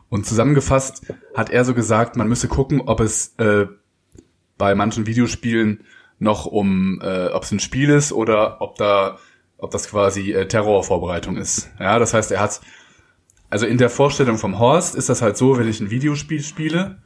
und 0.10 0.26
zusammengefasst 0.26 1.14
hat 1.36 1.50
er 1.50 1.66
so 1.66 1.74
gesagt, 1.74 2.16
man 2.16 2.28
müsse 2.28 2.48
gucken, 2.48 2.82
ob 2.82 3.00
es 3.00 3.34
äh, 3.38 3.66
bei 4.58 4.76
manchen 4.76 5.08
Videospielen 5.08 5.84
noch 6.20 6.46
um, 6.46 7.02
äh, 7.02 7.28
ob 7.28 7.44
es 7.44 7.52
ein 7.52 7.60
Spiel 7.60 7.90
ist 7.90 8.14
oder 8.14 8.62
ob 8.62 8.78
da, 8.78 9.18
ob 9.58 9.72
das 9.72 9.90
quasi 9.90 10.34
äh, 10.34 10.48
Terrorvorbereitung 10.48 11.36
ist. 11.36 11.72
Ja, 11.80 11.98
das 11.98 12.14
heißt, 12.14 12.32
er 12.32 12.40
hat, 12.40 12.62
also 13.52 13.66
in 13.66 13.78
der 13.78 13.90
Vorstellung 13.90 14.38
vom 14.38 14.58
Horst 14.58 14.96
ist 14.96 15.10
das 15.10 15.22
halt 15.22 15.38
so, 15.38 15.60
wenn 15.60 15.68
ich 15.68 15.82
ein 15.82 15.92
Videospiel 15.92 16.42
spiele, 16.42 16.98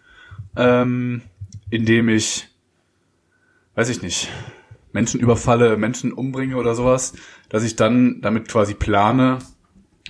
ähm, 0.56 1.24
in 1.72 1.86
dem 1.86 2.08
ich, 2.08 2.48
weiß 3.74 3.90
ich 3.90 4.02
nicht, 4.02 4.30
Menschen 4.94 5.20
überfalle, 5.20 5.76
Menschen 5.76 6.14
umbringe 6.14 6.56
oder 6.56 6.76
sowas, 6.76 7.14
dass 7.50 7.64
ich 7.64 7.76
dann 7.76 8.22
damit 8.22 8.48
quasi 8.48 8.76
plane, 8.76 9.40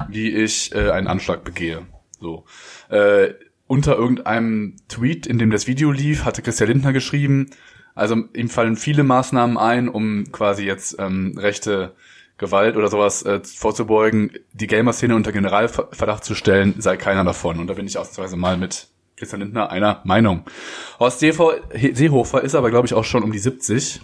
wie 0.10 0.30
ich 0.30 0.76
äh, 0.76 0.92
einen 0.92 1.08
Anschlag 1.08 1.46
begehe. 1.46 1.88
So. 2.20 2.44
Äh, 2.90 3.34
unter 3.68 3.96
irgendeinem 3.96 4.76
Tweet, 4.90 5.26
in 5.26 5.40
dem 5.40 5.52
das 5.52 5.68
Video 5.68 5.92
lief, 5.92 6.26
hatte 6.26 6.42
Christian 6.42 6.70
Lindner 6.70 6.94
geschrieben, 6.94 7.50
also 7.96 8.26
ihm 8.34 8.50
fallen 8.50 8.76
viele 8.76 9.04
Maßnahmen 9.04 9.58
ein, 9.58 9.88
um 9.88 10.26
quasi 10.34 10.66
jetzt 10.66 10.98
ähm, 11.00 11.38
rechte 11.38 11.96
Gewalt 12.38 12.76
oder 12.76 12.90
sowas 12.90 13.24
äh, 13.24 13.40
vorzubeugen, 13.44 14.32
die 14.54 14.68
Gamer-Szene 14.68 15.16
unter 15.16 15.32
Generalverdacht 15.32 16.24
zu 16.24 16.36
stellen, 16.36 16.76
sei 16.80 16.98
keiner 16.98 17.24
davon. 17.24 17.60
Und 17.60 17.68
da 17.68 17.74
bin 17.74 17.88
ich 17.88 17.98
ausnahmsweise 17.98 18.36
mal 18.36 18.58
mit 18.58 18.88
Christian 19.16 19.42
Lindner 19.42 19.72
einer 19.72 20.02
Meinung. 20.04 20.44
Horst 21.00 21.20
Seehofer 21.20 22.44
ist 22.44 22.56
aber, 22.56 22.70
glaube 22.70 22.88
ich, 22.88 22.94
auch 22.94 23.06
schon 23.06 23.24
um 23.24 23.32
die 23.32 23.40
70. 23.40 24.02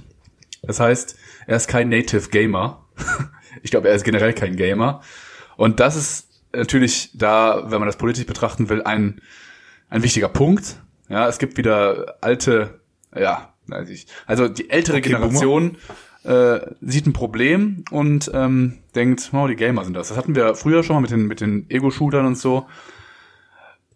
Das 0.62 0.80
heißt, 0.80 1.18
er 1.48 1.58
ist 1.58 1.68
kein 1.68 1.90
Native 1.90 2.30
Gamer. 2.30 2.86
ich 3.64 3.72
glaube, 3.72 3.90
er 3.90 3.96
ist 3.96 4.04
generell 4.04 4.34
kein 4.34 4.56
Gamer. 4.56 5.02
Und 5.58 5.82
das 5.82 5.96
ist 5.98 6.30
natürlich 6.54 7.12
da, 7.14 7.64
wenn 7.70 7.80
man 7.80 7.88
das 7.88 7.98
politisch 7.98 8.26
betrachten 8.26 8.70
will, 8.70 8.82
ein, 8.84 9.22
ein 9.90 10.04
wichtiger 10.04 10.30
Punkt. 10.30 10.78
Ja, 11.10 11.28
es 11.28 11.40
gibt 11.40 11.58
wieder 11.58 12.16
alte, 12.22 12.80
ja, 13.14 13.54
also 14.26 14.48
die 14.48 14.70
ältere 14.70 14.98
okay, 14.98 15.10
Generation 15.10 15.78
äh, 16.24 16.60
sieht 16.82 17.08
ein 17.08 17.14
Problem 17.14 17.84
und 17.92 18.30
ähm, 18.34 18.80
denkt, 18.96 19.32
oh, 19.34 19.48
die 19.48 19.56
Gamer 19.56 19.84
sind 19.84 19.96
das. 19.96 20.10
Das 20.10 20.18
hatten 20.18 20.36
wir 20.36 20.56
früher 20.56 20.84
schon 20.84 20.96
mal 20.96 21.02
mit 21.02 21.12
den, 21.12 21.28
mit 21.28 21.42
den 21.42 21.70
Ego-Shootern 21.70 22.26
und 22.26 22.38
so. 22.38 22.68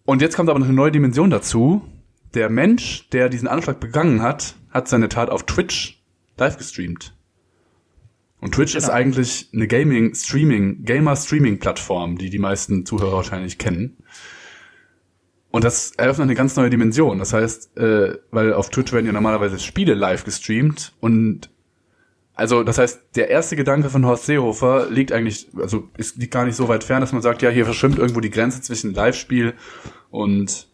Und 0.04 0.22
jetzt 0.22 0.36
kommt 0.36 0.48
aber 0.48 0.58
noch 0.58 0.66
eine 0.66 0.74
neue 0.74 0.92
Dimension 0.92 1.30
dazu. 1.30 1.82
Der 2.34 2.50
Mensch, 2.50 3.08
der 3.10 3.28
diesen 3.28 3.48
Anschlag 3.48 3.80
begangen 3.80 4.22
hat, 4.22 4.56
hat 4.70 4.88
seine 4.88 5.08
Tat 5.08 5.30
auf 5.30 5.44
Twitch 5.44 6.02
live 6.36 6.58
gestreamt. 6.58 7.14
Und 8.40 8.54
Twitch 8.54 8.74
genau. 8.74 8.84
ist 8.84 8.90
eigentlich 8.90 9.48
eine 9.52 9.66
Gaming, 9.66 10.14
Streaming, 10.14 10.84
Gamer-Streaming-Plattform, 10.84 12.18
die 12.18 12.30
die 12.30 12.38
meisten 12.38 12.84
Zuhörer 12.84 13.14
wahrscheinlich 13.14 13.58
kennen. 13.58 13.96
Und 15.50 15.64
das 15.64 15.92
eröffnet 15.92 16.26
eine 16.26 16.34
ganz 16.34 16.54
neue 16.56 16.68
Dimension. 16.70 17.18
Das 17.18 17.32
heißt, 17.32 17.78
äh, 17.78 18.18
weil 18.30 18.52
auf 18.52 18.68
Twitch 18.68 18.92
werden 18.92 19.06
ja 19.06 19.12
normalerweise 19.12 19.58
Spiele 19.58 19.94
live 19.94 20.24
gestreamt 20.24 20.92
und 21.00 21.48
also 22.36 22.62
das 22.62 22.76
heißt, 22.76 23.00
der 23.16 23.30
erste 23.30 23.56
Gedanke 23.56 23.88
von 23.88 24.04
Horst 24.04 24.26
Seehofer 24.26 24.90
liegt 24.90 25.10
eigentlich, 25.10 25.48
also 25.56 25.88
ist 25.96 26.18
liegt 26.18 26.32
gar 26.32 26.44
nicht 26.44 26.54
so 26.54 26.68
weit 26.68 26.84
fern, 26.84 27.00
dass 27.00 27.12
man 27.12 27.22
sagt, 27.22 27.40
ja, 27.40 27.48
hier 27.48 27.64
verschwimmt 27.64 27.98
irgendwo 27.98 28.20
die 28.20 28.30
Grenze 28.30 28.60
zwischen 28.60 28.92
Live-Spiel 28.92 29.54
und 30.10 30.68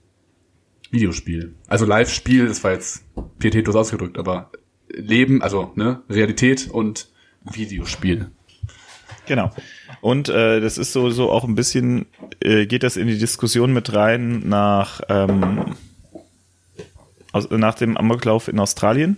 Videospiel. 0.90 1.54
Also 1.68 1.86
Live-Spiel, 1.86 2.48
das 2.48 2.64
war 2.64 2.72
jetzt 2.72 3.04
pietätlos 3.38 3.76
ausgedrückt, 3.76 4.18
aber 4.18 4.50
Leben, 4.88 5.40
also 5.40 5.70
ne, 5.76 6.02
Realität 6.10 6.68
und 6.68 7.08
Videospiel. 7.44 8.32
Genau. 9.26 9.52
Und 10.00 10.28
äh, 10.28 10.60
das 10.60 10.78
ist 10.78 10.92
so, 10.92 11.10
so 11.10 11.30
auch 11.30 11.44
ein 11.44 11.54
bisschen, 11.54 12.06
äh, 12.40 12.66
geht 12.66 12.82
das 12.82 12.96
in 12.96 13.06
die 13.06 13.18
Diskussion 13.18 13.72
mit 13.72 13.94
rein 13.94 14.42
nach, 14.48 15.00
ähm, 15.08 15.76
aus, 17.30 17.48
nach 17.50 17.76
dem 17.76 17.96
Amoklauf 17.96 18.48
in 18.48 18.58
Australien, 18.58 19.16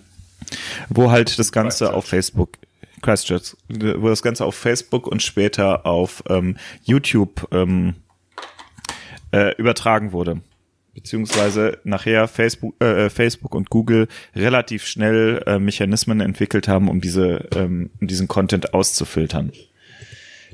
wo 0.89 1.11
halt 1.11 1.39
das 1.39 1.53
Ganze 1.53 1.93
auf 1.93 2.07
Facebook, 2.07 2.59
Christchurch, 3.03 3.57
wo 3.69 4.09
das 4.09 4.23
Ganze 4.23 4.45
auf 4.45 4.55
Facebook 4.55 5.07
und 5.07 5.23
später 5.23 5.87
auf 5.87 6.23
ähm, 6.29 6.57
YouTube 6.83 7.49
ähm, 7.53 7.95
äh, 9.33 9.55
übertragen 9.57 10.13
wurde 10.13 10.41
beziehungsweise 10.95 11.79
nachher 11.85 12.29
Facebook, 12.29 12.81
äh, 12.81 13.11
Facebook 13.11 13.55
und 13.55 13.69
Google 13.69 14.09
relativ 14.35 14.87
schnell 14.87 15.43
äh, 15.47 15.59
Mechanismen 15.59 16.21
entwickelt 16.21 16.69
haben, 16.69 16.89
um 16.89 17.01
diese, 17.01 17.49
ähm, 17.55 17.91
diesen 18.01 18.29
Content 18.29 18.73
auszufiltern. 18.73 19.53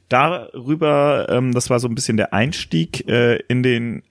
Darüber, 0.09 1.29
ähm, 1.31 1.53
das 1.55 1.71
war 1.71 1.79
so 1.79 1.87
ein 1.87 1.95
bisschen 1.95 2.17
der 2.17 2.33
Einstieg 2.33 3.07
äh, 3.07 3.37
in 3.49 3.63
den 3.63 4.03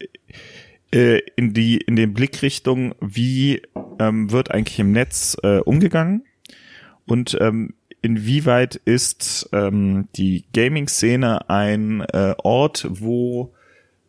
äh, 0.91 1.19
in 1.36 1.53
die 1.53 1.77
in 1.77 1.96
den 1.96 2.13
Blickrichtung, 2.13 2.96
wie 3.00 3.62
ähm, 4.00 4.31
wird 4.31 4.51
eigentlich 4.51 4.79
im 4.79 4.91
Netz 4.91 5.38
äh, 5.43 5.60
umgegangen? 5.60 6.24
Und 7.05 7.38
ähm, 7.39 7.74
inwieweit 8.01 8.75
ist 8.75 9.50
ähm, 9.51 10.08
die 10.15 10.46
Gaming-Szene 10.53 11.50
ein 11.50 12.01
äh, 12.01 12.36
Ort, 12.43 12.88
wo 12.89 13.53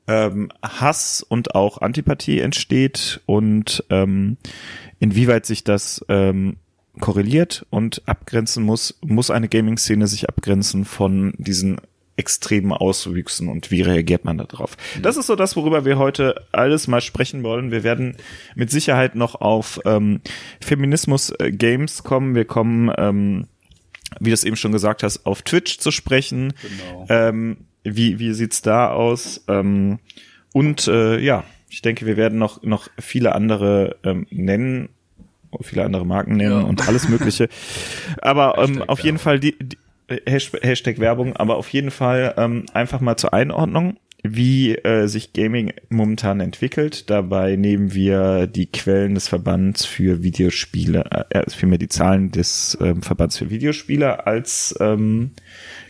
ähm, 0.06 0.50
Hass 0.62 1.24
und 1.26 1.54
auch 1.54 1.80
Antipathie 1.80 2.40
entsteht? 2.40 3.20
Und 3.26 3.84
ähm, 3.90 4.36
inwieweit 4.98 5.46
sich 5.46 5.64
das 5.64 6.04
ähm, 6.08 6.56
korreliert 7.00 7.66
und 7.70 8.02
abgrenzen 8.06 8.64
muss, 8.64 8.98
muss 9.02 9.30
eine 9.30 9.48
Gaming-Szene 9.48 10.06
sich 10.06 10.28
abgrenzen 10.28 10.84
von 10.84 11.34
diesen 11.38 11.80
extremen 12.20 12.72
Auswüchsen 12.72 13.48
und 13.48 13.70
wie 13.70 13.80
reagiert 13.80 14.26
man 14.26 14.36
darauf. 14.36 14.76
Das 15.00 15.16
ist 15.16 15.26
so 15.26 15.36
das, 15.36 15.56
worüber 15.56 15.86
wir 15.86 15.96
heute 15.96 16.34
alles 16.52 16.86
mal 16.86 17.00
sprechen 17.00 17.42
wollen. 17.42 17.70
Wir 17.70 17.82
werden 17.82 18.14
mit 18.54 18.70
Sicherheit 18.70 19.14
noch 19.14 19.40
auf 19.40 19.80
ähm, 19.86 20.20
Feminismus-Games 20.60 22.04
kommen. 22.04 22.34
Wir 22.34 22.44
kommen, 22.44 22.92
ähm, 22.98 23.46
wie 24.20 24.28
du 24.28 24.34
es 24.34 24.44
eben 24.44 24.56
schon 24.56 24.70
gesagt 24.70 25.02
hast, 25.02 25.24
auf 25.24 25.40
Twitch 25.40 25.78
zu 25.78 25.90
sprechen. 25.90 26.52
Genau. 26.60 27.06
Ähm, 27.08 27.56
wie, 27.84 28.18
wie 28.18 28.34
sieht's 28.34 28.60
da 28.60 28.90
aus? 28.90 29.42
Ähm, 29.48 29.98
und 30.52 30.88
äh, 30.88 31.18
ja, 31.18 31.44
ich 31.70 31.80
denke, 31.80 32.04
wir 32.04 32.18
werden 32.18 32.38
noch, 32.38 32.62
noch 32.62 32.88
viele 32.98 33.34
andere 33.34 33.96
ähm, 34.04 34.26
nennen, 34.28 34.90
viele 35.62 35.86
andere 35.86 36.04
Marken 36.04 36.36
nennen 36.36 36.60
ja. 36.60 36.66
und 36.66 36.86
alles 36.86 37.08
Mögliche. 37.08 37.48
Aber 38.20 38.58
ähm, 38.58 38.82
auf 38.82 39.00
jeden 39.00 39.18
Fall 39.18 39.40
die, 39.40 39.56
die 39.58 39.78
Hashtag 40.26 40.98
Werbung, 40.98 41.36
aber 41.36 41.56
auf 41.56 41.68
jeden 41.68 41.90
Fall 41.90 42.34
ähm, 42.36 42.66
einfach 42.72 43.00
mal 43.00 43.16
zur 43.16 43.32
Einordnung, 43.32 43.98
wie 44.22 44.74
äh, 44.74 45.06
sich 45.06 45.32
Gaming 45.32 45.72
momentan 45.88 46.40
entwickelt. 46.40 47.08
Dabei 47.08 47.56
nehmen 47.56 47.94
wir 47.94 48.46
die 48.46 48.66
Quellen 48.66 49.14
des 49.14 49.28
Verbands 49.28 49.84
für 49.84 50.22
Videospiele, 50.22 51.04
äh, 51.30 51.48
vielmehr 51.50 51.78
die 51.78 51.88
Zahlen 51.88 52.30
des 52.30 52.76
äh, 52.80 52.94
Verbands 53.00 53.38
für 53.38 53.50
Videospiele 53.50 54.26
als 54.26 54.74
ähm, 54.80 55.32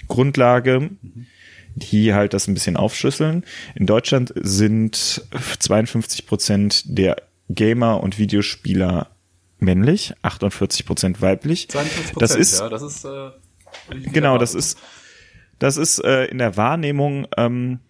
Grundlage. 0.08 0.80
Mhm 0.80 1.26
die 1.76 2.14
halt 2.14 2.34
das 2.34 2.48
ein 2.48 2.54
bisschen 2.54 2.76
aufschlüsseln. 2.76 3.44
In 3.74 3.86
Deutschland 3.86 4.32
sind 4.36 5.24
52 5.58 6.26
Prozent 6.26 6.82
der 6.86 7.16
Gamer 7.48 8.02
und 8.02 8.18
Videospieler 8.18 9.08
männlich, 9.58 10.14
48 10.22 10.86
Prozent 10.86 11.20
weiblich. 11.20 11.68
52 11.68 12.16
das 12.16 12.34
ist, 12.34 12.60
ja, 12.60 12.68
das 12.68 12.82
ist 12.82 13.04
äh, 13.04 13.30
genau, 14.12 14.38
das 14.38 14.54
ist 14.54 14.78
das 15.58 15.76
ist 15.76 16.02
äh, 16.04 16.24
in 16.26 16.38
der 16.38 16.56
Wahrnehmung 16.56 17.26
ähm, 17.36 17.80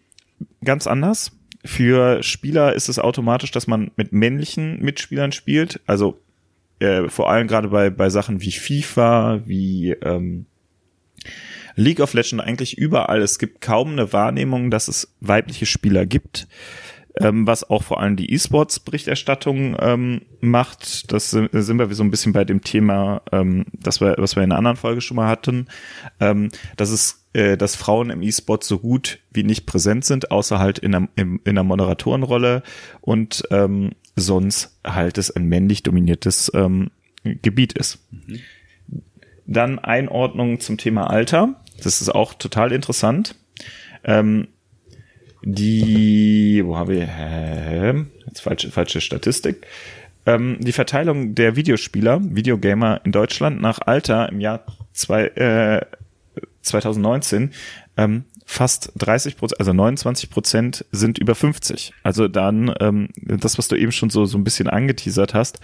ganz 0.64 0.86
anders. 0.86 1.32
Für 1.64 2.22
Spieler 2.22 2.74
ist 2.74 2.88
es 2.88 2.98
automatisch, 2.98 3.50
dass 3.50 3.66
man 3.66 3.90
mit 3.96 4.12
männlichen 4.12 4.80
Mitspielern 4.80 5.32
spielt. 5.32 5.80
Also 5.86 6.20
äh, 6.80 7.08
vor 7.08 7.30
allem 7.30 7.46
gerade 7.46 7.68
bei 7.68 7.90
bei 7.90 8.10
Sachen 8.10 8.40
wie 8.40 8.52
FIFA, 8.52 9.42
wie 9.44 9.90
ähm, 9.90 10.46
League 11.76 12.00
of 12.00 12.14
Legends 12.14 12.44
eigentlich 12.44 12.76
überall. 12.78 13.22
Es 13.22 13.38
gibt 13.38 13.60
kaum 13.60 13.92
eine 13.92 14.12
Wahrnehmung, 14.12 14.70
dass 14.70 14.88
es 14.88 15.14
weibliche 15.20 15.66
Spieler 15.66 16.06
gibt. 16.06 16.48
Ähm, 17.18 17.44
was 17.46 17.68
auch 17.68 17.82
vor 17.82 18.00
allem 18.00 18.14
die 18.14 18.32
E-Sports-Berichterstattung 18.32 19.76
ähm, 19.80 20.22
macht. 20.40 21.12
Das 21.12 21.30
sind, 21.30 21.50
sind 21.52 21.78
wir 21.78 21.92
so 21.92 22.04
ein 22.04 22.10
bisschen 22.10 22.32
bei 22.32 22.44
dem 22.44 22.62
Thema, 22.62 23.22
ähm, 23.32 23.64
das 23.72 24.00
wir, 24.00 24.14
was 24.18 24.36
wir 24.36 24.44
in 24.44 24.52
einer 24.52 24.58
anderen 24.58 24.76
Folge 24.76 25.00
schon 25.00 25.16
mal 25.16 25.26
hatten, 25.26 25.66
ähm, 26.20 26.50
dass 26.76 26.90
es, 26.90 27.24
äh, 27.32 27.56
dass 27.56 27.74
Frauen 27.74 28.10
im 28.10 28.22
E-Sport 28.22 28.62
so 28.62 28.78
gut 28.78 29.18
wie 29.32 29.42
nicht 29.42 29.66
präsent 29.66 30.04
sind, 30.04 30.30
außer 30.30 30.60
halt 30.60 30.78
in 30.78 30.94
einer, 30.94 31.08
in, 31.16 31.40
in 31.44 31.58
einer 31.58 31.64
Moderatorenrolle 31.64 32.62
und 33.00 33.42
ähm, 33.50 33.90
sonst 34.14 34.78
halt 34.84 35.18
es 35.18 35.32
ein 35.32 35.46
männlich 35.46 35.82
dominiertes 35.82 36.52
ähm, 36.54 36.90
Gebiet 37.24 37.72
ist. 37.72 38.06
Dann 39.46 39.80
Einordnung 39.80 40.60
zum 40.60 40.78
Thema 40.78 41.10
Alter. 41.10 41.60
Das 41.82 42.00
ist 42.00 42.08
auch 42.08 42.34
total 42.34 42.70
interessant. 42.70 43.34
Ähm, 44.04 44.48
die, 45.42 46.62
wo 46.64 46.76
habe 46.76 46.94
ich, 46.94 47.08
äh, 47.08 47.94
jetzt 48.26 48.40
falsche, 48.40 48.70
falsche 48.70 49.00
Statistik. 49.00 49.66
Ähm, 50.26 50.58
die 50.60 50.72
Verteilung 50.72 51.34
der 51.34 51.56
Videospieler, 51.56 52.20
Videogamer 52.22 53.00
in 53.04 53.12
Deutschland 53.12 53.60
nach 53.60 53.80
Alter 53.80 54.28
im 54.28 54.40
Jahr 54.40 54.64
zwei, 54.92 55.26
äh, 55.28 55.86
2019 56.62 57.52
ähm, 57.96 58.24
fast 58.44 58.92
30 58.96 59.36
Prozent, 59.36 59.60
also 59.60 59.72
29 59.72 60.28
Prozent 60.28 60.84
sind 60.90 61.18
über 61.18 61.34
50. 61.34 61.92
Also 62.02 62.28
dann 62.28 62.74
ähm, 62.80 63.08
das, 63.16 63.58
was 63.58 63.68
du 63.68 63.76
eben 63.76 63.92
schon 63.92 64.10
so 64.10 64.24
so 64.26 64.36
ein 64.36 64.44
bisschen 64.44 64.68
angeteasert 64.68 65.34
hast, 65.34 65.60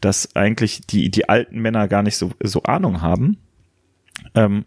dass 0.00 0.34
eigentlich 0.36 0.82
die 0.86 1.10
die 1.10 1.28
alten 1.28 1.60
Männer 1.60 1.88
gar 1.88 2.02
nicht 2.02 2.16
so 2.16 2.32
so 2.42 2.62
Ahnung 2.64 3.00
haben. 3.00 3.38
Ähm, 4.34 4.64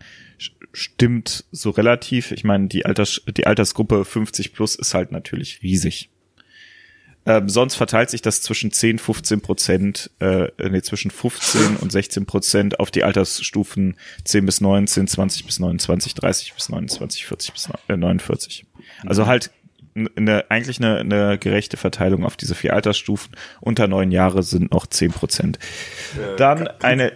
stimmt 0.72 1.46
so 1.52 1.70
relativ. 1.70 2.32
Ich 2.32 2.44
meine, 2.44 2.68
die, 2.68 2.86
Alters, 2.86 3.22
die 3.28 3.48
Altersgruppe 3.48 4.06
50 4.06 4.54
plus 4.54 4.76
ist 4.76 4.94
halt 4.94 5.12
natürlich 5.12 5.62
riesig. 5.64 6.10
Ähm, 7.28 7.50
sonst 7.50 7.76
verteilt 7.76 8.10
sich 8.10 8.22
das 8.22 8.42
zwischen 8.42 8.72
10, 8.72 9.00
15 9.00 9.42
Prozent, 9.42 10.12
äh, 10.20 10.48
nee, 10.70 10.82
zwischen 10.82 11.12
15 11.12 11.76
und 11.76 11.92
16 11.92 12.26
Prozent 12.26 12.80
auf 12.80 12.90
die 12.90 13.04
Altersstufen 13.04 13.98
10 14.24 14.46
bis 14.46 14.62
19, 14.62 15.10
20 15.10 15.46
bis 15.46 15.60
29, 15.60 16.14
30 16.16 16.54
bis 16.54 16.70
29, 16.70 17.26
40 17.26 17.52
bis 17.52 17.70
49. 17.90 18.66
Also 19.06 19.24
mhm. 19.24 19.28
halt 19.28 19.52
eine, 20.16 20.50
eigentlich 20.50 20.80
eine, 20.80 21.00
eine 21.00 21.38
gerechte 21.38 21.76
Verteilung 21.76 22.24
auf 22.24 22.38
diese 22.38 22.56
vier 22.56 22.74
Altersstufen. 22.74 23.36
Unter 23.60 23.88
neun 23.88 24.12
Jahre 24.12 24.42
sind 24.42 24.72
noch 24.72 24.88
10 24.88 25.12
Prozent. 25.12 25.60
Äh, 26.16 26.38
Dann 26.38 26.68
eine 26.82 27.12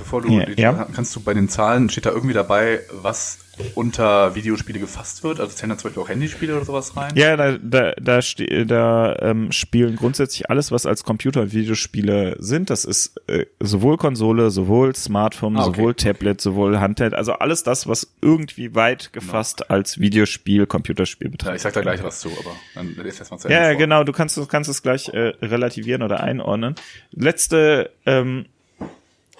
bevor 0.00 0.22
du, 0.22 0.32
ja, 0.56 0.88
kannst 0.94 1.14
du 1.14 1.20
bei 1.20 1.34
den 1.34 1.48
Zahlen, 1.48 1.88
steht 1.88 2.06
da 2.06 2.10
irgendwie 2.10 2.34
dabei, 2.34 2.80
was 2.90 3.38
unter 3.74 4.34
Videospiele 4.34 4.78
gefasst 4.78 5.22
wird? 5.22 5.40
Also 5.40 5.54
zählen 5.54 5.70
da 5.70 5.76
zum 5.76 5.88
Beispiel 5.88 6.02
auch 6.02 6.08
Handyspiele 6.08 6.56
oder 6.56 6.64
sowas 6.64 6.96
rein? 6.96 7.12
Ja, 7.14 7.36
da, 7.36 7.58
da, 7.58 7.92
da, 8.00 8.20
da 8.64 9.16
ähm, 9.20 9.52
spielen 9.52 9.96
grundsätzlich 9.96 10.48
alles, 10.50 10.72
was 10.72 10.86
als 10.86 11.04
Computer- 11.04 11.42
und 11.42 11.52
Videospiele 11.52 12.36
sind. 12.38 12.70
Das 12.70 12.84
ist 12.84 13.20
äh, 13.28 13.46
sowohl 13.60 13.96
Konsole, 13.96 14.50
sowohl 14.50 14.94
Smartphone, 14.94 15.56
ah, 15.56 15.66
okay. 15.66 15.76
sowohl 15.76 15.94
Tablet, 15.94 16.40
sowohl 16.40 16.80
Handheld. 16.80 17.14
Also 17.14 17.32
alles 17.34 17.62
das, 17.62 17.86
was 17.86 18.14
irgendwie 18.22 18.74
weit 18.74 19.12
gefasst 19.12 19.58
genau. 19.58 19.74
als 19.74 20.00
Videospiel, 20.00 20.66
Computerspiel 20.66 21.28
betrachtet. 21.28 21.52
Ja, 21.52 21.56
ich 21.56 21.62
sag 21.62 21.74
da 21.74 21.82
gleich 21.82 22.02
was 22.02 22.20
zu, 22.20 22.30
aber 22.30 22.56
dann 22.74 22.94
lest 22.96 23.18
erstmal 23.18 23.40
zu 23.40 23.48
Ja, 23.48 23.74
genau. 23.74 24.04
Du 24.04 24.12
kannst, 24.12 24.36
du 24.36 24.46
kannst 24.46 24.70
es 24.70 24.82
gleich 24.82 25.08
äh, 25.08 25.34
relativieren 25.42 26.02
oder 26.02 26.20
einordnen. 26.22 26.74
Letzte 27.12 27.90
ähm, 28.06 28.46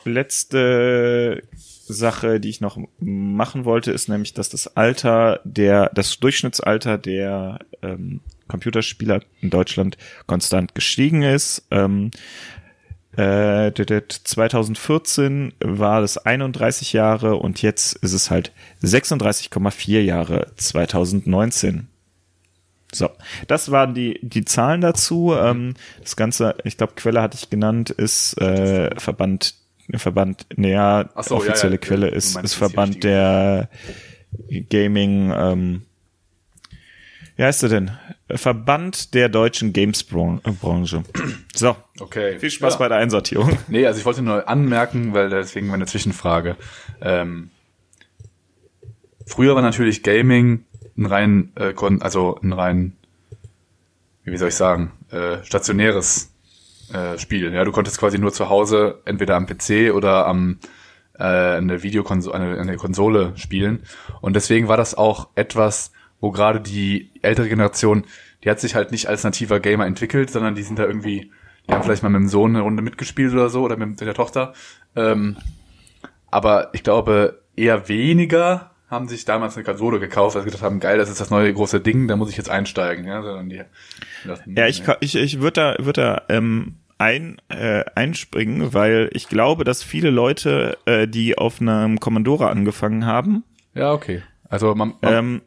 letzte 0.05 1.43
Sache, 1.53 2.41
die 2.41 2.51
ich 2.51 2.61
noch 2.61 2.79
machen 2.99 3.65
wollte, 3.65 3.93
ist 3.93 4.09
nämlich, 4.09 4.35
dass 4.35 4.49
das 4.49 4.77
Alter 4.77 5.41
der, 5.45 5.91
das 5.95 6.19
Durchschnittsalter 6.19 6.99
der 6.99 7.59
ähm, 7.83 8.21
Computerspieler 8.49 9.21
in 9.41 9.51
Deutschland 9.51 9.97
konstant 10.27 10.75
gestiegen 10.75 11.23
ist. 11.23 11.67
Ähm, 11.71 12.11
äh, 13.17 13.73
2014 13.73 15.53
war 15.61 16.01
das 16.01 16.19
31 16.19 16.93
Jahre 16.93 17.37
und 17.37 17.61
jetzt 17.63 17.95
ist 17.97 18.13
es 18.13 18.31
halt 18.31 18.53
36,4 18.83 20.01
Jahre 20.01 20.47
2019. 20.57 21.89
So, 22.93 23.09
das 23.47 23.71
waren 23.71 23.95
die 23.95 24.19
die 24.23 24.45
Zahlen 24.45 24.81
dazu. 24.81 25.35
Ähm, 25.37 25.75
das 26.03 26.17
Ganze, 26.17 26.57
ich 26.65 26.77
glaube, 26.77 26.95
Quelle 26.97 27.23
hatte 27.23 27.37
ich 27.37 27.51
genannt, 27.51 27.91
ist 27.91 28.41
äh, 28.41 28.91
Verband 28.99 29.55
Verband, 29.97 30.47
naja, 30.57 31.11
so, 31.23 31.37
offizielle 31.37 31.75
ja, 31.75 31.81
ja, 31.81 31.87
Quelle 31.87 32.09
ist, 32.09 32.37
ist 32.43 32.55
Verband 32.55 33.03
der 33.05 33.69
Gaming, 34.69 35.33
ähm, 35.35 35.83
wie 37.37 37.45
heißt 37.45 37.63
er 37.63 37.69
denn? 37.69 37.91
Verband 38.29 39.15
der 39.15 39.29
deutschen 39.29 39.73
Games-Branche. 39.73 41.03
So. 41.55 41.77
Okay. 41.99 42.39
Viel 42.39 42.51
Spaß 42.51 42.75
ja. 42.75 42.79
bei 42.79 42.89
der 42.89 42.99
Einsortierung. 42.99 43.59
Nee, 43.69 43.87
also 43.87 43.99
ich 43.99 44.05
wollte 44.05 44.23
nur 44.23 44.49
anmerken, 44.49 45.15
weil 45.15 45.31
deswegen 45.31 45.67
meine 45.67 45.87
Zwischenfrage. 45.87 46.57
Ähm, 47.01 47.51
früher 49.27 49.55
war 49.55 49.63
natürlich 49.63 50.03
Gaming 50.03 50.65
ein 50.97 51.07
rein, 51.07 51.53
äh, 51.57 51.73
also 52.01 52.39
ein 52.43 52.53
rein, 52.53 52.97
wie 54.25 54.37
soll 54.37 54.49
ich 54.49 54.55
sagen, 54.55 54.93
äh, 55.11 55.43
stationäres 55.43 56.30
äh, 56.93 57.19
Spiel. 57.19 57.53
Ja, 57.53 57.65
du 57.65 57.73
konntest 57.73 57.99
quasi 57.99 58.19
nur 58.19 58.33
zu 58.33 58.49
Hause 58.49 59.01
entweder 59.05 59.37
am 59.37 59.47
PC 59.47 59.93
oder 59.95 60.27
am 60.27 60.59
äh, 61.19 61.25
eine 61.25 61.83
Videokonsole, 61.83 62.35
eine, 62.35 62.59
eine 62.59 62.77
Konsole 62.77 63.33
spielen. 63.37 63.85
Und 64.21 64.35
deswegen 64.35 64.69
war 64.69 64.77
das 64.77 64.95
auch 64.95 65.29
etwas, 65.35 65.93
wo 66.21 66.31
gerade 66.31 66.61
die 66.61 67.11
ältere 67.23 67.49
Generation, 67.49 68.05
die 68.43 68.51
hat 68.51 68.61
sich 68.61 68.75
halt 68.75 68.91
nicht 68.91 69.07
als 69.09 69.25
nativer 69.25 69.61
Gamer 69.61 69.87
entwickelt, 69.87 70.31
sondern 70.31 70.55
die 70.55 70.63
sind 70.63 70.79
da 70.79 70.87
irgendwie, 70.87 71.31
die 71.67 71.73
haben 71.73 71.83
vielleicht 71.83 72.03
mal 72.03 72.09
mit 72.09 72.21
dem 72.21 72.29
Sohn 72.29 72.57
eine 72.57 72.65
Runde 72.65 72.83
mitgespielt 72.83 73.33
oder 73.33 73.51
so 73.51 73.63
oder 73.63 73.77
mit 73.77 74.01
der 74.01 74.15
Tochter. 74.15 74.55
Ähm, 74.97 75.37
aber 76.31 76.71
ich 76.73 76.83
glaube, 76.83 77.43
eher 77.57 77.89
weniger 77.89 78.71
haben 78.89 79.07
sich 79.07 79.25
damals 79.25 79.57
eine 79.57 79.65
Konsole 79.65 80.01
gekauft, 80.01 80.35
weil 80.35 80.43
sie 80.43 80.47
gedacht 80.47 80.65
haben, 80.65 80.81
geil, 80.81 80.99
das 80.99 81.09
ist 81.09 81.21
das 81.21 81.31
neue 81.31 81.53
große 81.53 81.81
Ding, 81.81 82.09
da 82.09 82.17
muss 82.17 82.31
ich 82.31 82.37
jetzt 82.37 82.51
einsteigen. 82.51 83.07
Ja, 83.07 83.23
sondern 83.23 83.49
die, 83.49 83.63
ja 84.47 84.67
ich, 84.67 84.83
ich, 85.01 85.15
ich 85.15 85.41
würde 85.41 85.77
da, 85.79 85.85
würd 85.85 85.99
da 85.99 86.23
ähm, 86.29 86.80
ein, 87.01 87.41
äh, 87.49 87.83
einspringen, 87.95 88.75
weil 88.75 89.09
ich 89.13 89.27
glaube, 89.29 89.65
dass 89.65 89.83
viele 89.83 90.11
Leute, 90.11 90.77
äh, 90.85 91.09
die 91.09 91.39
auf 91.39 91.61
einem 91.61 91.99
Commodore 91.99 92.51
angefangen 92.51 93.07
haben. 93.07 93.43
Ja, 93.75 93.93
okay. 93.93 94.23
Also 94.51 94.75
man, 94.75 94.95
man 95.01 95.15
ähm, 95.15 95.43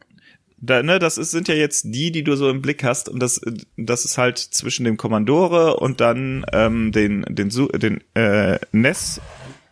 da, 0.57 0.81
ne, 0.81 0.97
das 0.97 1.19
ist, 1.19 1.29
sind 1.29 1.47
ja 1.47 1.53
jetzt 1.53 1.83
die, 1.83 2.11
die 2.11 2.23
du 2.23 2.35
so 2.35 2.49
im 2.49 2.61
Blick 2.61 2.83
hast 2.83 3.07
und 3.07 3.19
das, 3.19 3.39
das 3.77 4.05
ist 4.05 4.17
halt 4.17 4.39
zwischen 4.39 4.83
dem 4.83 4.97
Commandore 4.97 5.77
und 5.77 6.01
dann 6.01 6.43
ähm, 6.53 6.91
den, 6.91 7.23
den, 7.29 7.49
den 7.49 8.01
äh, 8.15 8.57
NES, 8.71 9.21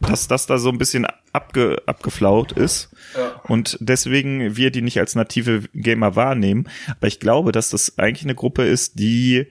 dass 0.02 0.28
das 0.28 0.46
da 0.46 0.60
so 0.60 0.70
ein 0.70 0.78
bisschen 0.78 1.08
abge, 1.34 1.82
abgeflaut 1.88 2.52
ist 2.52 2.90
ja. 3.18 3.42
und 3.46 3.78
deswegen 3.80 4.56
wir 4.56 4.70
die 4.70 4.82
nicht 4.82 5.00
als 5.00 5.16
native 5.16 5.64
Gamer 5.74 6.16
wahrnehmen. 6.16 6.68
Aber 6.90 7.08
ich 7.08 7.20
glaube, 7.20 7.52
dass 7.52 7.70
das 7.72 7.98
eigentlich 7.98 8.26
eine 8.26 8.36
Gruppe 8.36 8.66
ist, 8.66 9.00
die, 9.00 9.48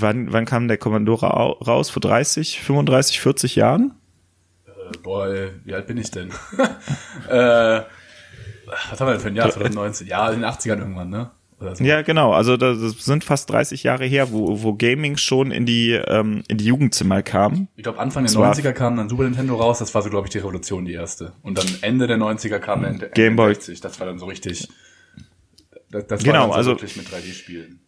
wann, 0.00 0.32
wann 0.32 0.44
kam 0.44 0.68
der 0.68 0.78
Commandore 0.78 1.26
raus? 1.26 1.90
Vor 1.90 2.00
30, 2.00 2.60
35, 2.60 3.20
40 3.20 3.56
Jahren? 3.56 3.94
Äh, 4.66 4.98
boah, 5.02 5.28
wie 5.64 5.74
alt 5.74 5.86
bin 5.86 5.96
ich 5.96 6.10
denn? 6.10 6.30
äh, 7.28 7.80
was 8.90 9.00
haben 9.00 9.06
wir 9.06 9.12
denn 9.12 9.20
für 9.20 9.28
ein 9.28 9.36
Jahr? 9.36 9.50
2019? 9.50 10.06
Ja, 10.06 10.30
in 10.30 10.40
den 10.40 10.50
80ern 10.50 10.78
irgendwann, 10.78 11.10
ne? 11.10 11.30
So. 11.74 11.84
Ja, 11.84 12.02
genau. 12.02 12.32
Also 12.32 12.56
das 12.56 12.80
sind 13.04 13.22
fast 13.22 13.48
30 13.50 13.84
Jahre 13.84 14.04
her, 14.04 14.32
wo, 14.32 14.62
wo 14.62 14.74
Gaming 14.74 15.16
schon 15.16 15.52
in 15.52 15.64
die, 15.64 15.92
ähm, 15.92 16.42
in 16.48 16.58
die 16.58 16.64
Jugendzimmer 16.64 17.22
kam. 17.22 17.68
Ich 17.76 17.84
glaube, 17.84 18.00
Anfang 18.00 18.24
der 18.24 18.32
90er 18.32 18.72
kam 18.72 18.96
dann 18.96 19.08
Super 19.08 19.24
Nintendo 19.24 19.54
raus. 19.54 19.78
Das 19.78 19.94
war 19.94 20.02
so, 20.02 20.10
glaube 20.10 20.26
ich, 20.26 20.32
die 20.32 20.38
Revolution, 20.38 20.84
die 20.84 20.94
erste. 20.94 21.32
Und 21.42 21.58
dann 21.58 21.66
Ende 21.82 22.06
der 22.06 22.18
90er 22.18 22.58
kam 22.58 22.82
dann 22.82 23.04
Game 23.14 23.36
Boy. 23.36 23.54
Das 23.54 24.00
war 24.00 24.06
dann 24.06 24.18
so 24.18 24.26
richtig. 24.26 24.68
Das, 25.90 26.06
das 26.06 26.24
genau, 26.24 26.34
war 26.34 26.42
dann 26.42 26.50
so 26.50 26.56
also 26.56 26.70
wirklich 26.72 26.96
mit 26.96 27.06
3D-Spielen. 27.06 27.81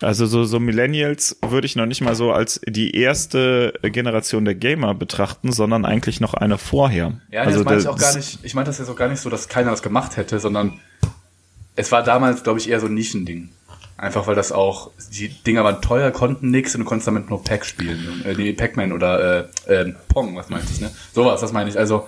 Also 0.00 0.26
so, 0.26 0.44
so 0.44 0.60
Millennials 0.60 1.38
würde 1.46 1.66
ich 1.66 1.76
noch 1.76 1.86
nicht 1.86 2.00
mal 2.00 2.14
so 2.14 2.32
als 2.32 2.60
die 2.66 2.96
erste 2.96 3.74
Generation 3.82 4.44
der 4.44 4.54
Gamer 4.54 4.94
betrachten, 4.94 5.52
sondern 5.52 5.84
eigentlich 5.84 6.20
noch 6.20 6.34
eine 6.34 6.58
vorher. 6.58 7.20
Ja, 7.30 7.42
also 7.42 7.58
das 7.58 7.64
meine 7.64 7.80
ich 7.80 7.88
auch 7.88 7.98
gar 7.98 8.16
nicht, 8.16 8.38
ich 8.42 8.54
meine 8.54 8.66
das 8.66 8.78
jetzt 8.78 8.88
auch 8.88 8.96
gar 8.96 9.08
nicht 9.08 9.20
so, 9.20 9.30
dass 9.30 9.48
keiner 9.48 9.70
das 9.70 9.82
gemacht 9.82 10.16
hätte, 10.16 10.38
sondern 10.38 10.80
es 11.74 11.92
war 11.92 12.02
damals, 12.02 12.42
glaube 12.42 12.58
ich, 12.58 12.68
eher 12.68 12.80
so 12.80 12.86
ein 12.86 12.94
Nischending. 12.94 13.50
Einfach 13.96 14.28
weil 14.28 14.36
das 14.36 14.52
auch, 14.52 14.92
die 15.12 15.28
Dinger 15.28 15.64
waren 15.64 15.82
teuer, 15.82 16.12
konnten 16.12 16.52
nix 16.52 16.72
und 16.74 16.82
du 16.82 16.84
konntest 16.84 17.08
damit 17.08 17.30
nur 17.30 17.42
Pack 17.42 17.64
spielen. 17.64 18.22
Äh, 18.24 18.34
nee, 18.34 18.52
Pac-Man 18.52 18.92
oder 18.92 19.48
äh, 19.66 19.72
äh, 19.72 19.94
Pong, 20.08 20.36
was 20.36 20.48
meinte 20.48 20.68
ich, 20.72 20.80
ne? 20.80 20.92
Sowas, 21.12 21.40
das 21.40 21.52
meine 21.52 21.68
ich. 21.68 21.76
Also, 21.76 22.06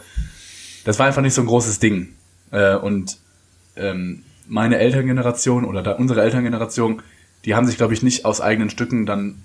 das 0.85 1.01
war 1.01 1.07
einfach 1.07 1.23
nicht 1.23 1.35
so 1.35 1.41
ein 1.41 1.49
großes 1.49 1.81
Ding. 1.81 2.15
Äh, 2.53 2.77
und 2.77 3.19
ähm, 3.75 4.23
meine 4.47 4.79
Elterngeneration 4.79 5.65
oder 5.65 5.83
da 5.83 5.93
unsere 5.93 6.23
Elterngeneration, 6.23 7.03
die 7.45 7.55
haben 7.55 7.67
sich, 7.67 7.77
glaube 7.77 7.95
ich, 7.95 8.03
nicht 8.03 8.25
aus 8.25 8.41
eigenen 8.41 8.71
Stücken 8.71 9.07
dann 9.07 9.43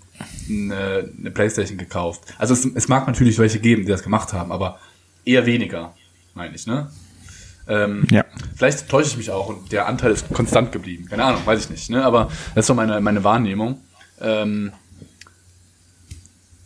eine, 0.49 1.09
eine 1.17 1.31
Playstation 1.31 1.77
gekauft. 1.77 2.23
Also 2.37 2.53
es, 2.53 2.65
es 2.65 2.87
mag 2.87 3.07
natürlich 3.07 3.37
welche 3.37 3.59
geben, 3.59 3.83
die 3.83 3.91
das 3.91 4.03
gemacht 4.03 4.33
haben, 4.33 4.51
aber 4.51 4.79
eher 5.25 5.45
weniger, 5.45 5.93
meine 6.33 6.55
ich, 6.55 6.67
ne? 6.67 6.89
Ähm, 7.67 8.05
ja. 8.11 8.23
Vielleicht 8.55 8.87
täusche 8.89 9.09
ich 9.09 9.17
mich 9.17 9.31
auch 9.31 9.47
und 9.47 9.71
der 9.71 9.87
Anteil 9.87 10.11
ist 10.11 10.31
konstant 10.31 10.71
geblieben. 10.71 11.07
Keine 11.09 11.23
Ahnung, 11.23 11.41
weiß 11.45 11.61
ich 11.61 11.69
nicht. 11.69 11.89
Ne? 11.89 12.03
Aber 12.03 12.29
das 12.53 12.63
ist 12.63 12.67
so 12.67 12.73
meine, 12.73 13.01
meine 13.01 13.23
Wahrnehmung. 13.23 13.81
Ähm, 14.21 14.71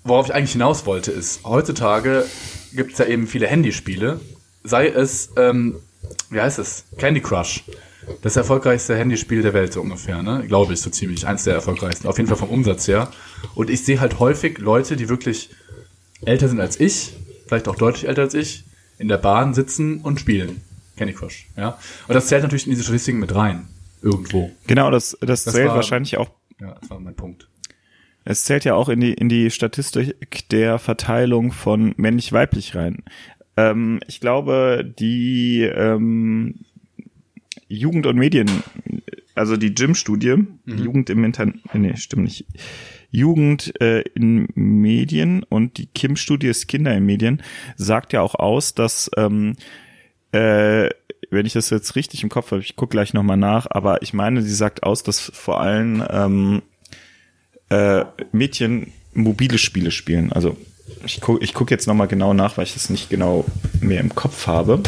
worauf 0.04 0.28
ich 0.28 0.34
eigentlich 0.34 0.52
hinaus 0.52 0.86
wollte, 0.86 1.12
ist, 1.12 1.44
heutzutage 1.46 2.26
gibt 2.74 2.94
es 2.94 2.98
ja 2.98 3.06
eben 3.06 3.28
viele 3.28 3.48
Handyspiele. 3.48 4.20
Sei 4.64 4.88
es, 4.88 5.30
ähm, 5.38 5.80
wie 6.30 6.42
heißt 6.42 6.60
es? 6.60 6.84
Candy 6.98 7.22
Crush. 7.22 7.64
Das 8.22 8.36
erfolgreichste 8.36 8.96
Handyspiel 8.96 9.42
der 9.42 9.54
Welt, 9.54 9.74
so 9.74 9.82
ungefähr, 9.82 10.22
ne? 10.24 10.44
Glaube 10.48 10.74
ich, 10.74 10.82
so 10.82 10.90
ziemlich. 10.90 11.26
Eins 11.28 11.44
der 11.44 11.54
erfolgreichsten. 11.54 12.08
Auf 12.08 12.18
jeden 12.18 12.28
Fall 12.28 12.38
vom 12.38 12.50
Umsatz 12.50 12.88
her. 12.88 13.12
Und 13.56 13.70
ich 13.70 13.84
sehe 13.84 14.00
halt 14.00 14.20
häufig 14.20 14.58
Leute, 14.58 14.96
die 14.96 15.10
wirklich 15.10 15.50
älter 16.26 16.48
sind 16.48 16.60
als 16.60 16.80
ich, 16.80 17.14
vielleicht 17.48 17.68
auch 17.68 17.76
deutlich 17.76 18.08
älter 18.08 18.24
als 18.24 18.34
ich, 18.34 18.66
in 18.98 19.08
der 19.08 19.18
Bahn 19.18 19.54
sitzen 19.54 20.02
und 20.02 20.20
spielen. 20.20 20.62
Candy 20.98 21.14
Crush, 21.14 21.48
ja. 21.56 21.78
Und 22.08 22.16
das 22.16 22.28
zählt 22.28 22.44
natürlich 22.44 22.66
in 22.66 22.72
diese 22.72 22.84
Statistiken 22.84 23.20
mit 23.20 23.34
rein. 23.34 23.68
Irgendwo. 24.02 24.52
Genau, 24.68 24.92
das, 24.92 25.18
das, 25.22 25.44
das 25.44 25.54
zählt 25.54 25.70
war, 25.70 25.76
wahrscheinlich 25.76 26.18
auch. 26.18 26.30
Ja, 26.60 26.76
das 26.80 26.90
war 26.90 27.00
mein 27.00 27.16
Punkt. 27.16 27.48
Es 28.26 28.44
zählt 28.44 28.66
ja 28.66 28.76
auch 28.76 28.90
in 28.90 29.00
die, 29.00 29.14
in 29.14 29.30
die 29.30 29.50
Statistik 29.50 30.50
der 30.50 30.78
Verteilung 30.78 31.52
von 31.52 31.94
männlich-weiblich 31.98 32.76
rein. 32.76 33.04
Ähm, 33.58 34.00
ich 34.08 34.20
glaube, 34.20 34.86
die, 35.00 35.64
ähm, 35.64 36.60
Jugend 37.70 38.08
und 38.08 38.18
Medien, 38.18 38.50
also 39.36 39.56
die 39.56 39.74
Gym-Studie, 39.74 40.36
mhm. 40.66 40.78
Jugend 40.78 41.10
im 41.10 41.24
Internet, 41.24 41.56
nee, 41.74 41.96
stimmt 41.96 42.24
nicht. 42.24 42.46
Jugend 43.12 43.80
äh, 43.80 44.02
in 44.16 44.50
Medien 44.56 45.44
und 45.44 45.78
die 45.78 45.86
Kim-Studie 45.86 46.48
ist 46.48 46.68
Kinder 46.68 46.94
in 46.96 47.06
Medien, 47.06 47.42
sagt 47.78 48.12
ja 48.12 48.22
auch 48.22 48.36
aus, 48.36 48.74
dass 48.74 49.10
ähm, 49.18 49.56
äh, 50.32 50.90
wenn 51.32 51.46
ich 51.46 51.54
das 51.54 51.70
jetzt 51.70 51.96
richtig 51.96 52.24
im 52.24 52.30
Kopf 52.30 52.52
habe, 52.52 52.62
ich 52.62 52.76
gucke 52.76 52.92
gleich 52.92 53.14
nochmal 53.14 53.38
nach, 53.38 53.68
aber 53.70 54.02
ich 54.02 54.14
meine, 54.14 54.42
sie 54.42 54.54
sagt 54.54 54.84
aus, 54.84 55.04
dass 55.04 55.20
vor 55.20 55.62
allem 55.62 56.04
ähm, 56.10 56.62
äh, 57.70 58.04
Mädchen 58.32 58.92
mobile 59.14 59.58
Spiele 59.58 59.92
spielen. 59.92 60.34
Also 60.34 60.58
ich 61.06 61.22
gucke 61.22 61.44
ich 61.44 61.54
guck 61.54 61.70
jetzt 61.70 61.88
nochmal 61.88 62.08
genau 62.08 62.34
nach, 62.34 62.58
weil 62.58 62.66
ich 62.66 62.74
das 62.74 62.90
nicht 62.90 63.10
genau 63.10 63.46
mehr 63.80 64.00
im 64.00 64.14
Kopf 64.16 64.48
habe. 64.48 64.82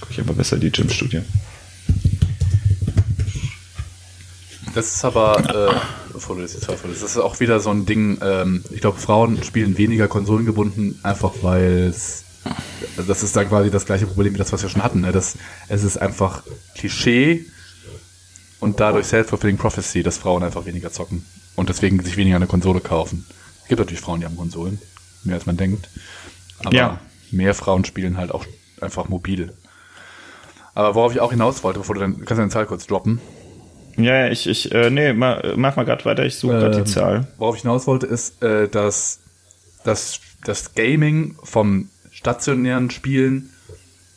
Gucke 0.00 0.12
ich 0.12 0.20
aber 0.20 0.32
besser 0.32 0.58
die 0.58 0.70
Gym-Studie. 0.70 1.20
Das 4.76 4.94
ist 4.94 5.04
aber, 5.06 5.38
äh, 5.38 6.12
bevor 6.12 6.36
du 6.36 6.42
das 6.42 6.52
jetzt 6.52 6.68
das 6.68 7.02
ist 7.02 7.16
auch 7.16 7.40
wieder 7.40 7.60
so 7.60 7.70
ein 7.70 7.86
Ding, 7.86 8.18
ähm, 8.20 8.62
ich 8.70 8.82
glaube, 8.82 8.98
Frauen 8.98 9.42
spielen 9.42 9.78
weniger 9.78 10.06
konsolengebunden, 10.06 11.00
einfach 11.02 11.32
weil 11.40 11.88
es, 11.88 12.24
das 13.08 13.22
ist 13.22 13.34
dann 13.34 13.48
quasi 13.48 13.70
das 13.70 13.86
gleiche 13.86 14.06
Problem 14.06 14.34
wie 14.34 14.38
das, 14.38 14.52
was 14.52 14.60
wir 14.60 14.68
schon 14.68 14.82
hatten. 14.84 15.00
Ne? 15.00 15.12
Das, 15.12 15.36
es 15.68 15.82
ist 15.82 15.96
einfach 15.96 16.42
Klischee 16.74 17.46
und 18.60 18.78
dadurch 18.78 19.06
Self-Fulfilling 19.06 19.56
Prophecy, 19.56 20.02
dass 20.02 20.18
Frauen 20.18 20.42
einfach 20.42 20.66
weniger 20.66 20.92
zocken 20.92 21.24
und 21.54 21.70
deswegen 21.70 22.02
sich 22.02 22.18
weniger 22.18 22.36
eine 22.36 22.46
Konsole 22.46 22.80
kaufen. 22.80 23.24
Es 23.62 23.68
gibt 23.68 23.78
natürlich 23.78 24.02
Frauen, 24.02 24.20
die 24.20 24.26
haben 24.26 24.36
Konsolen, 24.36 24.78
mehr 25.24 25.36
als 25.36 25.46
man 25.46 25.56
denkt. 25.56 25.88
Aber 26.62 26.76
ja. 26.76 27.00
mehr 27.30 27.54
Frauen 27.54 27.86
spielen 27.86 28.18
halt 28.18 28.30
auch 28.30 28.44
einfach 28.82 29.08
mobil. 29.08 29.54
Aber 30.74 30.94
worauf 30.94 31.12
ich 31.12 31.20
auch 31.20 31.30
hinaus 31.30 31.64
wollte, 31.64 31.78
bevor 31.78 31.94
du 31.94 32.02
dann, 32.02 32.16
kannst 32.16 32.32
du 32.32 32.36
deine 32.36 32.50
Zahl 32.50 32.66
kurz 32.66 32.86
droppen? 32.86 33.22
Ja, 33.96 34.28
ich, 34.28 34.46
ich, 34.46 34.72
äh, 34.72 34.90
nee, 34.90 35.12
mach, 35.12 35.42
mach 35.56 35.76
mal 35.76 35.84
gerade 35.84 36.04
weiter, 36.04 36.24
ich 36.26 36.36
suche 36.36 36.58
gerade 36.58 36.78
ähm, 36.78 36.84
die 36.84 36.90
Zahl. 36.90 37.26
Worauf 37.38 37.56
ich 37.56 37.62
hinaus 37.62 37.86
wollte, 37.86 38.06
ist, 38.06 38.42
äh, 38.42 38.68
dass, 38.68 39.20
dass 39.84 40.20
das 40.44 40.74
Gaming 40.74 41.36
vom 41.42 41.88
stationären 42.10 42.90
Spielen, 42.90 43.50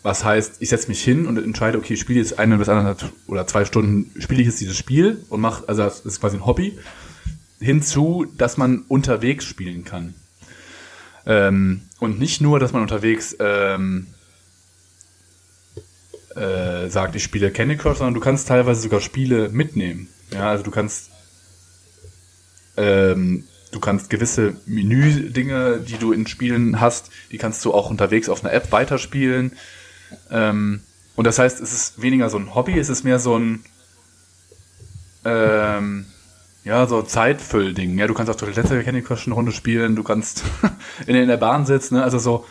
was 0.04 0.24
heißt, 0.24 0.62
ich 0.62 0.70
setze 0.70 0.90
mich 0.90 1.04
hin 1.04 1.26
und 1.26 1.38
entscheide, 1.38 1.78
okay, 1.78 1.94
ich 1.94 2.00
spiele 2.00 2.20
jetzt 2.20 2.40
eine 2.40 2.58
bis 2.58 2.70
anderthalb 2.70 3.12
oder 3.28 3.48
zwei 3.48 3.66
Stunden, 3.66 4.12
spiele 4.20 4.42
ich 4.42 4.48
jetzt 4.48 4.60
dieses 4.60 4.78
Spiel 4.78 5.24
und 5.30 5.42
mache, 5.42 5.68
also 5.68 5.84
das 5.84 6.02
ist 6.02 6.20
quasi 6.20 6.38
ein 6.38 6.46
Hobby, 6.46 6.78
hinzu, 7.60 8.26
dass 8.38 8.58
man 8.58 8.84
unterwegs 8.88 9.46
spielen 9.46 9.84
kann. 9.84 10.14
Ähm, 11.26 11.82
und 12.00 12.20
nicht 12.20 12.42
nur, 12.42 12.60
dass 12.60 12.72
man 12.74 12.82
unterwegs 12.82 13.36
ähm, 13.40 14.08
äh, 16.36 16.90
sagt, 16.90 17.16
ich 17.16 17.24
spiele 17.24 17.52
Candy 17.52 17.78
Crush, 17.78 17.98
sondern 17.98 18.14
du 18.14 18.20
kannst 18.20 18.48
teilweise 18.48 18.82
sogar 18.82 19.02
Spiele 19.02 19.50
mitnehmen. 19.50 20.08
Ja, 20.32 20.50
also 20.50 20.64
du 20.64 20.72
kannst 20.72 21.10
ähm, 22.78 23.46
du 23.72 23.80
kannst 23.80 24.10
gewisse 24.10 24.56
Menü-Dinge, 24.66 25.80
die 25.80 25.98
du 25.98 26.12
in 26.12 26.28
Spielen 26.28 26.80
hast, 26.80 27.10
die 27.32 27.38
kannst 27.38 27.64
du 27.66 27.74
auch 27.74 27.90
unterwegs 27.90 28.30
auf 28.30 28.44
einer 28.44 28.54
App 28.54 28.72
weiterspielen. 28.72 29.54
Ähm, 30.32 30.82
und 31.16 31.26
das 31.26 31.40
heißt, 31.40 31.60
es 31.60 31.74
ist 31.74 32.02
weniger 32.02 32.30
so 32.30 32.38
ein 32.38 32.56
Hobby, 32.56 32.80
es 32.80 32.90
ist 32.90 33.04
mehr 33.04 33.20
so 33.20 33.38
ein 33.38 33.64
ähm, 35.26 36.06
ja, 36.64 36.88
so 36.88 37.02
Zeitfüllding. 37.02 37.98
Ja, 37.98 38.08
du 38.08 38.14
kannst 38.14 38.30
auf 38.30 38.38
Toilette, 38.38 38.62
letzte 38.62 38.84
Candy 38.84 39.02
Crush 39.02 39.28
eine 39.28 39.36
Runde 39.36 39.52
spielen, 39.52 39.96
du 39.96 40.04
kannst 40.04 40.44
in, 41.08 41.16
in 41.16 41.28
der 41.28 41.38
Bahn 41.38 41.66
sitzen, 41.66 41.96
ne? 41.96 42.04
also 42.04 42.20
so 42.20 42.46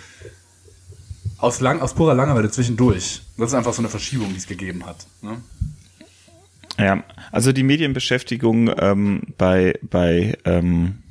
aus, 1.39 1.61
lang, 1.61 1.81
aus 1.81 1.95
purer 1.95 2.15
Langeweile 2.15 2.51
zwischendurch. 2.51 3.23
Das 3.37 3.51
ist 3.51 3.55
einfach 3.55 3.73
so 3.73 3.83
eine 3.83 3.89
Verschiebung, 3.89 4.29
die 4.31 4.37
es 4.37 4.47
gegeben 4.47 4.85
hat. 4.85 5.07
Ne? 5.23 5.41
Ja, 6.79 7.03
also 7.33 7.53
die 7.53 7.65
Medienbeschäftigung 7.65 8.71
ähm, 8.79 9.23
bei, 9.37 9.79
bei 9.83 10.39
ähm, 10.45 11.03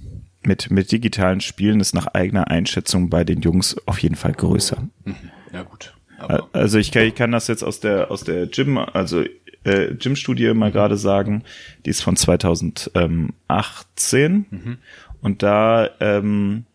mit, 0.44 0.72
mit 0.72 0.92
digitalen 0.92 1.42
Spielen 1.42 1.80
ist 1.80 1.94
nach 1.94 2.08
eigener 2.08 2.50
Einschätzung 2.50 3.10
bei 3.10 3.24
den 3.24 3.42
Jungs 3.42 3.76
auf 3.86 4.00
jeden 4.00 4.16
Fall 4.16 4.34
größer. 4.34 4.88
Mhm. 5.04 5.16
Ja, 5.52 5.64
gut. 5.64 5.94
Aber 6.18 6.50
also 6.54 6.80
ich 6.80 6.92
kann, 6.92 7.04
ich 7.04 7.16
kann 7.16 7.32
das 7.32 7.48
jetzt 7.48 7.64
aus 7.64 7.80
der 7.80 8.10
aus 8.10 8.24
der 8.24 8.48
Gym, 8.48 8.78
also 8.78 9.24
äh, 9.64 9.94
Gym-Studie 9.94 10.54
mal 10.54 10.72
gerade 10.72 10.98
sagen, 10.98 11.44
die 11.86 11.92
ist 11.92 12.02
von 12.02 12.16
2018 12.16 14.46
mhm. 14.50 14.78
und 15.22 15.44
da 15.44 15.90
ähm, 16.00 16.66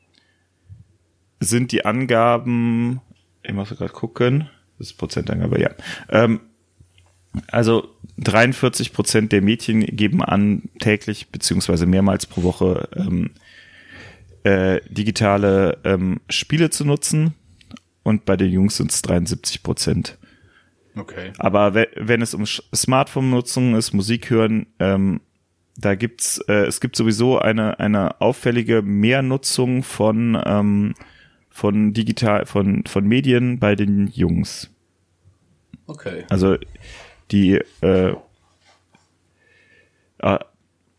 sind 1.40 1.72
die 1.72 1.84
Angaben, 1.84 3.00
ich 3.42 3.52
muss 3.52 3.70
gerade 3.70 3.92
gucken, 3.92 4.48
das 4.78 4.88
ist 4.88 4.98
Prozentangabe, 4.98 5.60
ja. 5.60 5.70
Ähm, 6.08 6.40
also 7.48 7.88
43 8.18 8.92
Prozent 8.92 9.32
der 9.32 9.42
Mädchen 9.42 9.84
geben 9.86 10.22
an, 10.22 10.64
täglich 10.78 11.28
beziehungsweise 11.28 11.86
mehrmals 11.86 12.26
pro 12.26 12.42
Woche 12.42 12.88
ähm, 12.94 13.30
äh, 14.44 14.80
digitale 14.88 15.78
ähm, 15.84 16.20
Spiele 16.28 16.70
zu 16.70 16.84
nutzen 16.84 17.34
und 18.02 18.24
bei 18.24 18.36
den 18.36 18.50
Jungs 18.50 18.76
sind 18.76 18.90
es 18.90 19.02
73 19.02 19.62
Prozent. 19.62 20.18
Okay. 20.94 21.32
Aber 21.38 21.74
wenn 21.74 22.20
es 22.20 22.34
um 22.34 22.44
Smartphone-Nutzung 22.46 23.76
ist, 23.76 23.94
Musik 23.94 24.28
hören, 24.28 24.66
ähm, 24.78 25.20
da 25.76 25.94
gibt's, 25.94 26.38
äh, 26.48 26.66
es 26.66 26.80
gibt 26.82 26.96
sowieso 26.96 27.38
eine 27.38 27.80
eine 27.80 28.20
auffällige 28.20 28.82
Mehrnutzung 28.82 29.82
von 29.82 30.40
ähm, 30.44 30.94
von 31.52 31.92
digital 31.92 32.46
von 32.46 32.84
von 32.86 33.06
Medien 33.06 33.58
bei 33.58 33.76
den 33.76 34.08
Jungs. 34.08 34.70
Okay. 35.86 36.24
Also 36.30 36.56
die 37.30 37.60
äh, 37.82 38.14
äh, 40.18 40.38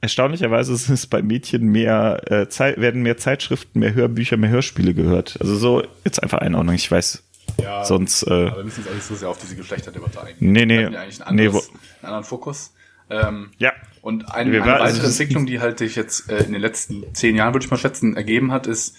erstaunlicherweise 0.01 0.73
ist 0.73 0.89
es 0.89 1.07
bei 1.07 1.21
Mädchen 1.21 1.67
mehr 1.67 2.21
äh, 2.31 2.49
Zeit, 2.49 2.79
werden 2.79 3.01
mehr 3.01 3.17
Zeitschriften, 3.17 3.79
mehr 3.79 3.93
Hörbücher, 3.93 4.37
mehr 4.37 4.49
Hörspiele 4.49 4.93
gehört. 4.93 5.37
Also 5.39 5.55
so 5.55 5.83
jetzt 6.05 6.21
einfach 6.21 6.39
Einordnung. 6.39 6.75
Ich 6.75 6.91
weiß, 6.91 7.23
ja, 7.61 7.83
sonst. 7.85 8.23
Äh, 8.23 8.29
aber 8.29 8.57
wir 8.57 8.63
müssen 8.65 8.81
uns 8.81 8.89
auch 8.89 8.93
nicht 8.93 9.05
so 9.05 9.15
sehr 9.15 9.29
auf 9.29 9.39
diese 9.39 9.55
Geschlechterdebatte 9.55 10.21
eingehen. 10.21 10.51
Nee, 10.51 10.65
nee. 10.65 10.89
Wir 10.89 10.99
eigentlich 10.99 11.25
ein 11.25 11.35
nee, 11.35 11.51
wo, 11.51 11.59
einen 11.59 11.69
anderen 12.01 12.23
Fokus. 12.25 12.73
Ähm, 13.09 13.51
ja. 13.57 13.71
Und 14.01 14.33
eine, 14.33 14.61
eine 14.61 14.79
weitere 14.79 15.07
Entwicklung, 15.07 15.45
die 15.45 15.61
halt 15.61 15.79
sich 15.79 15.95
jetzt 15.95 16.29
äh, 16.29 16.43
in 16.43 16.51
den 16.51 16.61
letzten 16.61 17.05
zehn 17.13 17.35
Jahren, 17.35 17.53
würde 17.53 17.65
ich 17.65 17.71
mal 17.71 17.77
schätzen, 17.77 18.17
ergeben 18.17 18.51
hat, 18.51 18.67
ist 18.67 18.97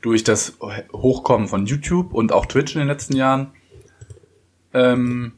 durch 0.00 0.24
das 0.24 0.58
Hochkommen 0.92 1.48
von 1.48 1.66
YouTube 1.66 2.14
und 2.14 2.32
auch 2.32 2.46
Twitch 2.46 2.74
in 2.74 2.80
den 2.80 2.88
letzten 2.88 3.16
Jahren, 3.16 3.52
ähm, 4.72 5.32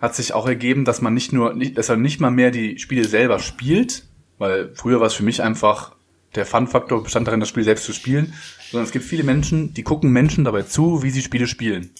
hat 0.00 0.14
sich 0.14 0.34
auch 0.34 0.46
ergeben, 0.46 0.84
dass 0.84 1.00
man 1.00 1.14
nicht 1.14 1.32
nur, 1.32 1.54
nicht, 1.54 1.78
dass 1.78 1.88
er 1.88 1.96
nicht 1.96 2.20
mal 2.20 2.30
mehr 2.30 2.50
die 2.50 2.78
Spiele 2.78 3.06
selber 3.06 3.38
spielt, 3.38 4.04
weil 4.38 4.70
früher 4.74 5.00
war 5.00 5.06
es 5.06 5.14
für 5.14 5.22
mich 5.22 5.42
einfach, 5.42 5.94
der 6.34 6.44
Fun-Faktor 6.44 7.02
bestand 7.02 7.28
darin, 7.28 7.40
das 7.40 7.48
Spiel 7.48 7.64
selbst 7.64 7.84
zu 7.84 7.92
spielen, 7.92 8.34
sondern 8.70 8.86
es 8.86 8.92
gibt 8.92 9.04
viele 9.04 9.22
Menschen, 9.22 9.72
die 9.72 9.82
gucken 9.82 10.10
Menschen 10.10 10.44
dabei 10.44 10.62
zu, 10.62 11.02
wie 11.02 11.10
sie 11.10 11.22
Spiele 11.22 11.46
spielen. 11.46 11.90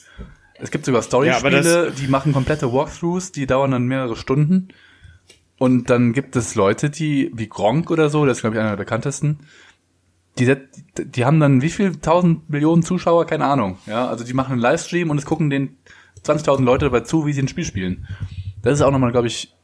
Es 0.57 0.71
gibt 0.71 0.85
sogar 0.85 1.03
Story-Spiele, 1.03 1.87
ja, 1.87 1.91
die 1.91 2.09
machen 2.09 2.33
komplette 2.33 2.73
Walkthroughs, 2.73 3.33
die 3.33 3.47
dauern 3.47 3.71
dann 3.71 3.87
mehrere 3.87 4.17
Stunden. 4.17 4.69
Und 5.57 5.89
dann 5.89 6.13
gibt 6.13 6.37
es 6.37 6.57
Leute, 6.57 6.91
die, 6.91 7.31
wie 7.35 7.49
Gronk 7.49 7.91
oder 7.91 8.09
so, 8.11 8.27
das 8.27 8.39
ist 8.39 8.41
glaube 8.43 8.57
ich 8.57 8.61
einer 8.61 8.71
der 8.71 8.77
bekanntesten, 8.77 9.41
die, 10.39 10.57
die 10.99 11.25
haben 11.25 11.41
dann 11.41 11.63
wie 11.63 11.71
viel 11.71 11.97
tausend 11.97 12.51
Millionen 12.51 12.83
Zuschauer, 12.83 13.27
keine 13.27 13.47
Ahnung. 13.47 13.79
Ja, 13.87 14.09
also 14.09 14.25
die 14.25 14.33
machen 14.33 14.53
einen 14.53 14.61
Livestream 14.61 15.11
und 15.11 15.19
es 15.19 15.27
gucken 15.27 15.51
den 15.51 15.77
20.000 16.25 16.63
Leute 16.63 16.87
dabei 16.87 17.01
zu, 17.01 17.27
wie 17.27 17.33
sie 17.33 17.43
ein 17.43 17.49
Spiel 17.49 17.65
spielen. 17.65 18.07
Das 18.63 18.75
ist 18.75 18.83
auch 18.83 18.91
nochmal, 18.91 19.13
glaube 19.13 19.27
ich. 19.27 19.55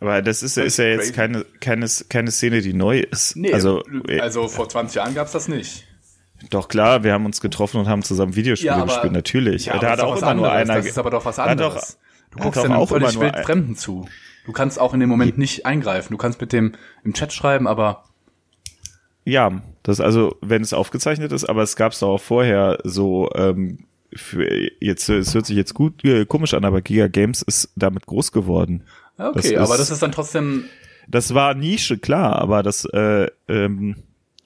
Aber 0.00 0.22
das 0.22 0.42
ist, 0.42 0.56
ist 0.56 0.78
ja 0.78 0.86
jetzt 0.86 1.14
keine, 1.14 1.44
keine, 1.60 1.86
keine 2.08 2.30
Szene, 2.30 2.62
die 2.62 2.72
neu 2.72 3.00
ist. 3.00 3.36
Nee, 3.36 3.52
also, 3.52 3.82
also 4.20 4.48
vor 4.48 4.68
20 4.68 4.96
Jahren 4.96 5.14
gab's 5.14 5.32
das 5.32 5.48
nicht. 5.48 5.86
Doch 6.48 6.68
klar, 6.68 7.04
wir 7.04 7.12
haben 7.12 7.26
uns 7.26 7.40
getroffen 7.42 7.78
und 7.80 7.88
haben 7.88 8.02
zusammen 8.02 8.34
Videospiele 8.34 8.72
ja, 8.72 8.76
aber, 8.78 8.86
gespielt, 8.86 9.12
natürlich. 9.12 9.66
Ja, 9.66 9.78
da 9.78 9.90
hat 9.90 10.00
auch 10.00 10.16
immer 10.16 10.28
anderes. 10.28 10.36
nur 10.36 10.52
einer. 10.52 10.76
Das 10.76 10.86
ist 10.86 10.98
aber 10.98 11.10
doch 11.10 11.24
was 11.26 11.38
anderes. 11.38 11.98
Doch, 12.30 12.38
du 12.38 12.42
guckst 12.44 12.64
ja 12.64 12.76
auch 12.76 12.88
völlig 12.88 13.20
wild 13.20 13.36
Fremden 13.40 13.76
zu. 13.76 14.08
Du 14.46 14.52
kannst 14.52 14.80
auch 14.80 14.94
in 14.94 15.00
dem 15.00 15.10
Moment 15.10 15.36
nicht 15.36 15.66
eingreifen. 15.66 16.12
Du 16.12 16.16
kannst 16.16 16.40
mit 16.40 16.54
dem 16.54 16.72
im 17.04 17.12
Chat 17.12 17.34
schreiben, 17.34 17.68
aber 17.68 18.04
ja, 19.30 19.62
das 19.82 20.00
also, 20.00 20.36
wenn 20.40 20.62
es 20.62 20.72
aufgezeichnet 20.72 21.32
ist, 21.32 21.44
aber 21.44 21.62
es 21.62 21.76
gab 21.76 21.92
es 21.92 22.02
auch 22.02 22.20
vorher 22.20 22.78
so 22.84 23.30
ähm, 23.34 23.78
für 24.12 24.46
jetzt 24.80 25.08
es 25.08 25.34
hört 25.34 25.46
sich 25.46 25.56
jetzt 25.56 25.74
gut 25.74 26.04
äh, 26.04 26.26
komisch 26.26 26.54
an, 26.54 26.64
aber 26.64 26.82
Giga 26.82 27.06
Games 27.08 27.42
ist 27.42 27.70
damit 27.76 28.06
groß 28.06 28.32
geworden. 28.32 28.82
Okay, 29.16 29.54
das 29.54 29.54
aber 29.54 29.74
ist, 29.74 29.80
das 29.80 29.90
ist 29.90 30.02
dann 30.02 30.12
trotzdem 30.12 30.64
das 31.08 31.34
war 31.34 31.54
Nische 31.54 31.98
klar, 31.98 32.36
aber 32.36 32.62
das 32.62 32.84
äh, 32.86 33.28
ähm, 33.48 33.96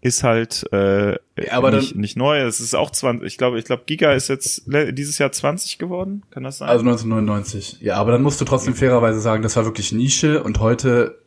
ist 0.01 0.23
halt 0.23 0.71
äh, 0.73 1.17
aber 1.51 1.71
nicht, 1.73 1.93
dann, 1.93 2.01
nicht 2.01 2.17
neu. 2.17 2.41
Es 2.41 2.61
ist 2.61 2.75
auch 2.75 2.91
20. 2.91 3.27
Ich 3.27 3.39
glaube, 3.39 3.59
ich 3.59 3.65
glaube, 3.65 3.85
Giga 3.87 4.13
ist 4.13 4.29
jetzt 4.29 4.65
dieses 4.67 5.19
Jahr 5.19 5.33
20 5.33 5.79
geworden. 5.79 6.23
Kann 6.31 6.43
das 6.43 6.59
sein? 6.59 6.69
Also 6.69 6.85
1999. 6.85 7.81
Ja, 7.81 7.97
aber 7.97 8.13
dann 8.13 8.23
musst 8.23 8.41
du 8.41 8.45
trotzdem 8.45 8.75
fairerweise 8.75 9.21
sagen, 9.21 9.43
das 9.43 9.57
war 9.57 9.65
wirklich 9.65 9.93
Nische 9.93 10.43
und 10.43 10.61
heute 10.61 11.19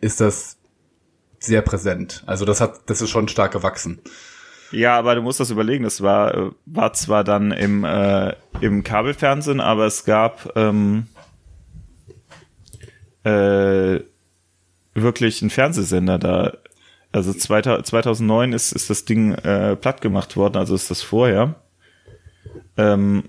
ist 0.00 0.20
das 0.20 0.56
sehr 1.44 1.62
präsent. 1.62 2.22
Also 2.26 2.44
das 2.44 2.60
hat, 2.60 2.80
das 2.86 3.02
ist 3.02 3.10
schon 3.10 3.28
stark 3.28 3.52
gewachsen. 3.52 4.00
Ja, 4.70 4.98
aber 4.98 5.14
du 5.14 5.22
musst 5.22 5.38
das 5.38 5.50
überlegen. 5.50 5.84
Das 5.84 6.00
war, 6.00 6.52
war 6.64 6.92
zwar 6.94 7.24
dann 7.24 7.52
im, 7.52 7.84
äh, 7.84 8.34
im 8.60 8.82
Kabelfernsehen, 8.82 9.60
aber 9.60 9.86
es 9.86 10.04
gab 10.04 10.52
ähm, 10.56 11.06
äh, 13.24 14.00
wirklich 14.94 15.42
einen 15.42 15.50
Fernsehsender 15.50 16.18
da. 16.18 16.52
Also 17.12 17.34
2009 17.34 18.54
ist, 18.54 18.72
ist 18.72 18.88
das 18.88 19.04
Ding 19.04 19.34
äh, 19.34 19.76
platt 19.76 20.00
gemacht 20.00 20.36
worden, 20.36 20.56
also 20.56 20.74
ist 20.74 20.90
das 20.90 21.02
vorher. 21.02 21.56
Ähm, 22.78 23.24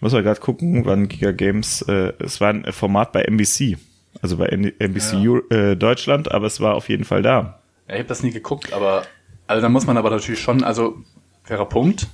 muss 0.00 0.12
man 0.12 0.24
gerade 0.24 0.40
gucken, 0.40 0.84
wann 0.84 1.06
Giga 1.06 1.30
Games, 1.30 1.82
äh, 1.82 2.12
es 2.18 2.40
war 2.40 2.50
ein 2.50 2.64
Format 2.72 3.12
bei 3.12 3.22
NBC, 3.22 3.78
also 4.24 4.38
bei 4.38 4.46
NBC 4.46 5.12
ja. 5.22 5.56
äh, 5.56 5.76
Deutschland, 5.76 6.32
aber 6.32 6.46
es 6.46 6.58
war 6.58 6.76
auf 6.76 6.88
jeden 6.88 7.04
Fall 7.04 7.20
da. 7.20 7.60
Ja, 7.86 7.94
ich 7.94 7.98
habe 7.98 8.08
das 8.08 8.22
nie 8.22 8.30
geguckt, 8.30 8.72
aber 8.72 9.02
also 9.46 9.60
da 9.60 9.68
muss 9.68 9.86
man 9.86 9.98
aber 9.98 10.08
natürlich 10.08 10.40
schon, 10.40 10.64
also 10.64 10.96
fairer 11.42 11.66
Punkt, 11.66 12.08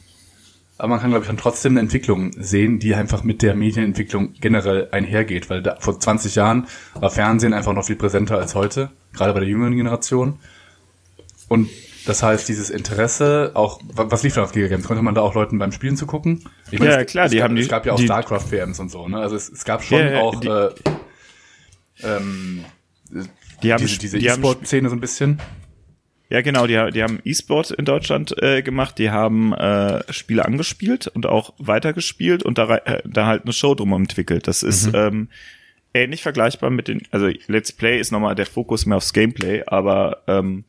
aber 0.76 0.88
man 0.88 1.00
kann 1.00 1.10
glaube 1.10 1.22
ich 1.22 1.28
dann 1.28 1.36
trotzdem 1.36 1.74
eine 1.74 1.80
Entwicklung 1.80 2.32
sehen, 2.36 2.80
die 2.80 2.96
einfach 2.96 3.22
mit 3.22 3.42
der 3.42 3.54
Medienentwicklung 3.54 4.34
generell 4.40 4.88
einhergeht, 4.90 5.50
weil 5.50 5.62
da, 5.62 5.76
vor 5.78 6.00
20 6.00 6.34
Jahren 6.34 6.66
war 6.94 7.10
Fernsehen 7.10 7.54
einfach 7.54 7.74
noch 7.74 7.84
viel 7.84 7.94
präsenter 7.94 8.38
als 8.38 8.56
heute, 8.56 8.90
gerade 9.12 9.32
bei 9.32 9.38
der 9.38 9.48
jüngeren 9.48 9.76
Generation. 9.76 10.40
Und 11.46 11.68
das 12.06 12.24
heißt, 12.24 12.48
dieses 12.48 12.70
Interesse, 12.70 13.52
auch, 13.54 13.80
was 13.92 14.24
lief 14.24 14.34
da 14.34 14.42
auf 14.42 14.50
Giga 14.50 14.66
Games? 14.66 14.84
Konnte 14.84 15.04
man 15.04 15.14
da 15.14 15.20
auch 15.20 15.34
Leuten 15.34 15.60
beim 15.60 15.70
Spielen 15.70 15.96
zu 15.96 16.06
gucken? 16.06 16.42
Ich 16.72 16.80
meine, 16.80 16.90
ja, 16.90 17.04
klar, 17.04 17.26
es, 17.26 17.30
die 17.30 17.38
es 17.38 17.44
haben 17.44 17.56
Es 17.56 17.68
gab 17.68 17.86
ja 17.86 17.92
auch 17.92 18.00
StarCraft-WMs 18.00 18.80
und 18.80 18.90
so, 18.90 19.06
ne? 19.06 19.18
Also 19.18 19.36
es, 19.36 19.48
es 19.48 19.64
gab 19.64 19.84
schon 19.84 20.00
ja, 20.00 20.20
auch, 20.20 20.40
die, 20.40 20.48
äh, 20.48 20.70
ähm, 22.02 22.64
die 23.62 23.72
haben, 23.72 23.80
diese, 23.80 23.98
diese 23.98 24.18
E-Sport-Szene 24.18 24.88
so 24.88 24.96
ein 24.96 25.00
bisschen. 25.00 25.40
Ja, 26.30 26.42
genau, 26.42 26.66
die, 26.66 26.92
die 26.92 27.02
haben 27.02 27.18
E-Sport 27.24 27.72
in 27.72 27.84
Deutschland 27.84 28.40
äh, 28.40 28.62
gemacht, 28.62 28.98
die 28.98 29.10
haben 29.10 29.52
äh, 29.52 30.00
Spiele 30.12 30.44
angespielt 30.44 31.08
und 31.08 31.26
auch 31.26 31.54
weitergespielt 31.58 32.44
und 32.44 32.56
da, 32.56 32.76
äh, 32.76 33.02
da 33.04 33.26
halt 33.26 33.42
eine 33.42 33.52
Show 33.52 33.74
drum 33.74 33.92
entwickelt. 33.92 34.46
Das 34.46 34.62
ist 34.62 34.86
mhm. 34.88 34.94
ähm, 34.94 35.28
ähnlich 35.92 36.22
vergleichbar 36.22 36.70
mit 36.70 36.86
den, 36.86 37.02
also 37.10 37.28
Let's 37.48 37.72
Play 37.72 37.98
ist 37.98 38.12
nochmal 38.12 38.36
der 38.36 38.46
Fokus 38.46 38.86
mehr 38.86 38.98
aufs 38.98 39.12
Gameplay, 39.12 39.64
aber 39.66 40.22
ähm, 40.28 40.64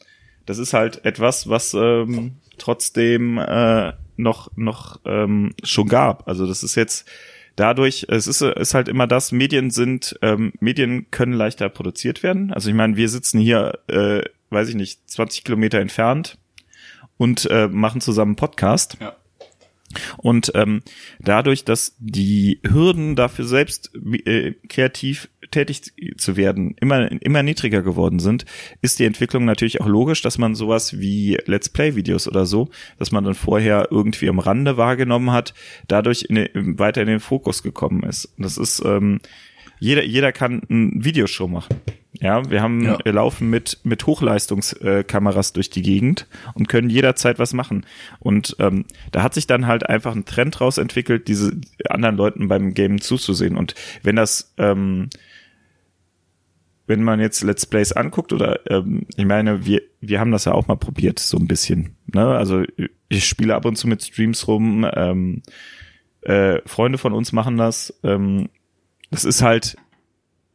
das 0.48 0.58
ist 0.58 0.74
halt 0.74 1.06
etwas, 1.06 1.48
was 1.48 1.76
ähm, 1.76 2.38
trotzdem 2.58 3.38
äh, 3.38 3.94
noch 4.17 4.50
noch 4.56 5.00
ähm, 5.06 5.54
schon 5.63 5.88
gab. 5.88 6.28
Also 6.28 6.48
das 6.48 6.63
ist 6.63 6.74
jetzt 6.74 7.08
dadurch, 7.56 8.06
es 8.10 8.28
ist, 8.28 8.42
ist 8.42 8.74
halt 8.74 8.88
immer 8.88 9.08
das, 9.08 9.32
Medien 9.32 9.72
sind, 9.72 10.18
ähm, 10.22 10.54
Medien 10.60 11.10
können 11.12 11.34
leichter 11.34 11.70
produziert 11.70 12.24
werden. 12.24 12.54
Also 12.54 12.70
ich 12.70 12.76
meine, 12.76 12.96
wir 12.96 13.10
sitzen 13.10 13.40
hier, 13.40 13.80
äh, 13.88 14.22
weiß 14.50 14.70
ich 14.70 14.76
nicht, 14.76 15.10
20 15.10 15.44
Kilometer 15.44 15.80
entfernt 15.80 16.38
und 17.18 17.50
äh, 17.50 17.68
machen 17.68 18.02
zusammen 18.02 18.36
Podcast. 18.36 18.98
Ja. 19.00 19.16
Und 20.18 20.52
ähm, 20.56 20.82
dadurch, 21.20 21.66
dass 21.66 21.96
die 22.00 22.60
Hürden 22.68 23.16
dafür 23.16 23.46
selbst 23.46 23.92
äh, 24.26 24.54
kreativ 24.68 25.30
tätig 25.50 25.94
zu 26.18 26.38
werden 26.38 26.76
immer 26.80 27.12
immer 27.12 27.44
niedriger 27.44 27.82
geworden 27.82 28.20
sind, 28.20 28.46
ist 28.82 29.00
die 29.00 29.06
Entwicklung 29.06 29.46
natürlich 29.46 29.82
auch 29.82 29.88
logisch, 29.88 30.22
dass 30.22 30.38
man 30.38 30.56
sowas 30.56 31.00
wie 31.00 31.38
Let's 31.46 31.70
Play 31.70 31.96
Videos 31.96 32.28
oder 32.28 32.46
so, 32.46 32.70
dass 32.98 33.12
man 33.12 33.24
dann 33.24 33.34
vorher 33.34 33.88
irgendwie 33.92 34.30
am 34.30 34.40
Rande 34.40 34.78
wahrgenommen 34.78 35.32
hat, 35.32 35.54
dadurch 35.88 36.24
in, 36.30 36.48
weiter 36.78 37.02
in 37.02 37.08
den 37.08 37.20
Fokus 37.20 37.64
gekommen 37.64 38.04
ist. 38.04 38.34
Das 38.38 38.58
ist 38.58 38.82
ähm, 38.86 39.20
jeder, 39.82 40.04
jeder 40.06 40.32
kann 40.32 40.62
ein 40.70 41.04
Videoshow 41.04 41.48
machen. 41.48 41.76
Ja, 42.13 42.48
wir 42.52 42.62
haben, 42.62 42.84
Ja. 42.86 43.00
wir 43.04 43.13
laufen 43.13 43.50
mit, 43.50 43.80
mit 43.84 44.06
Hochleistungskameras 44.06 45.54
durch 45.54 45.72
die 45.72 45.82
Gegend 45.82 46.28
und 46.54 46.70
können 46.70 46.91
jederzeit 46.91 47.39
was 47.39 47.54
machen. 47.54 47.84
Und 48.20 48.56
ähm, 48.60 48.86
da 49.12 49.24
hat 49.24 49.34
sich 49.34 49.48
dann 49.48 49.65
halt 49.65 49.89
einfach 49.89 50.15
ein 50.15 50.26
Trend 50.26 50.62
raus 50.62 50.78
entwickelt, 50.78 51.28
diese 51.28 51.54
anderen 51.89 52.17
Leuten 52.17 52.48
beim 52.48 52.76
Game 52.76 53.02
zuzusehen. 53.02 53.58
Und 53.58 53.74
wenn 54.04 54.15
das, 54.17 54.54
ähm, 54.58 55.10
wenn 56.86 57.02
man 57.02 57.20
jetzt 57.20 57.41
Let's 57.41 57.65
Plays 57.65 57.91
anguckt 57.91 58.34
oder 58.34 58.60
ähm, 58.70 59.08
ich 59.15 59.26
meine, 59.26 59.65
wir, 59.65 59.82
wir 60.00 60.20
haben 60.20 60.32
das 60.32 60.46
ja 60.46 60.52
auch 60.52 60.67
mal 60.67 60.76
probiert, 60.76 61.17
so 61.17 61.38
ein 61.38 61.48
bisschen. 61.48 61.96
Ne? 62.06 62.24
Also 62.24 62.63
ich 63.10 63.26
spiele 63.26 63.56
ab 63.56 63.65
und 63.65 63.78
zu 63.78 63.88
mit 63.88 64.04
Streams 64.04 64.48
rum, 64.48 64.86
ähm, 64.94 65.41
äh, 66.22 66.60
Freunde 66.67 67.00
von 67.00 67.13
uns 67.13 67.32
machen 67.32 67.58
das. 67.58 68.00
Ähm, 68.04 68.50
das 69.12 69.26
ist 69.26 69.41
halt 69.41 69.76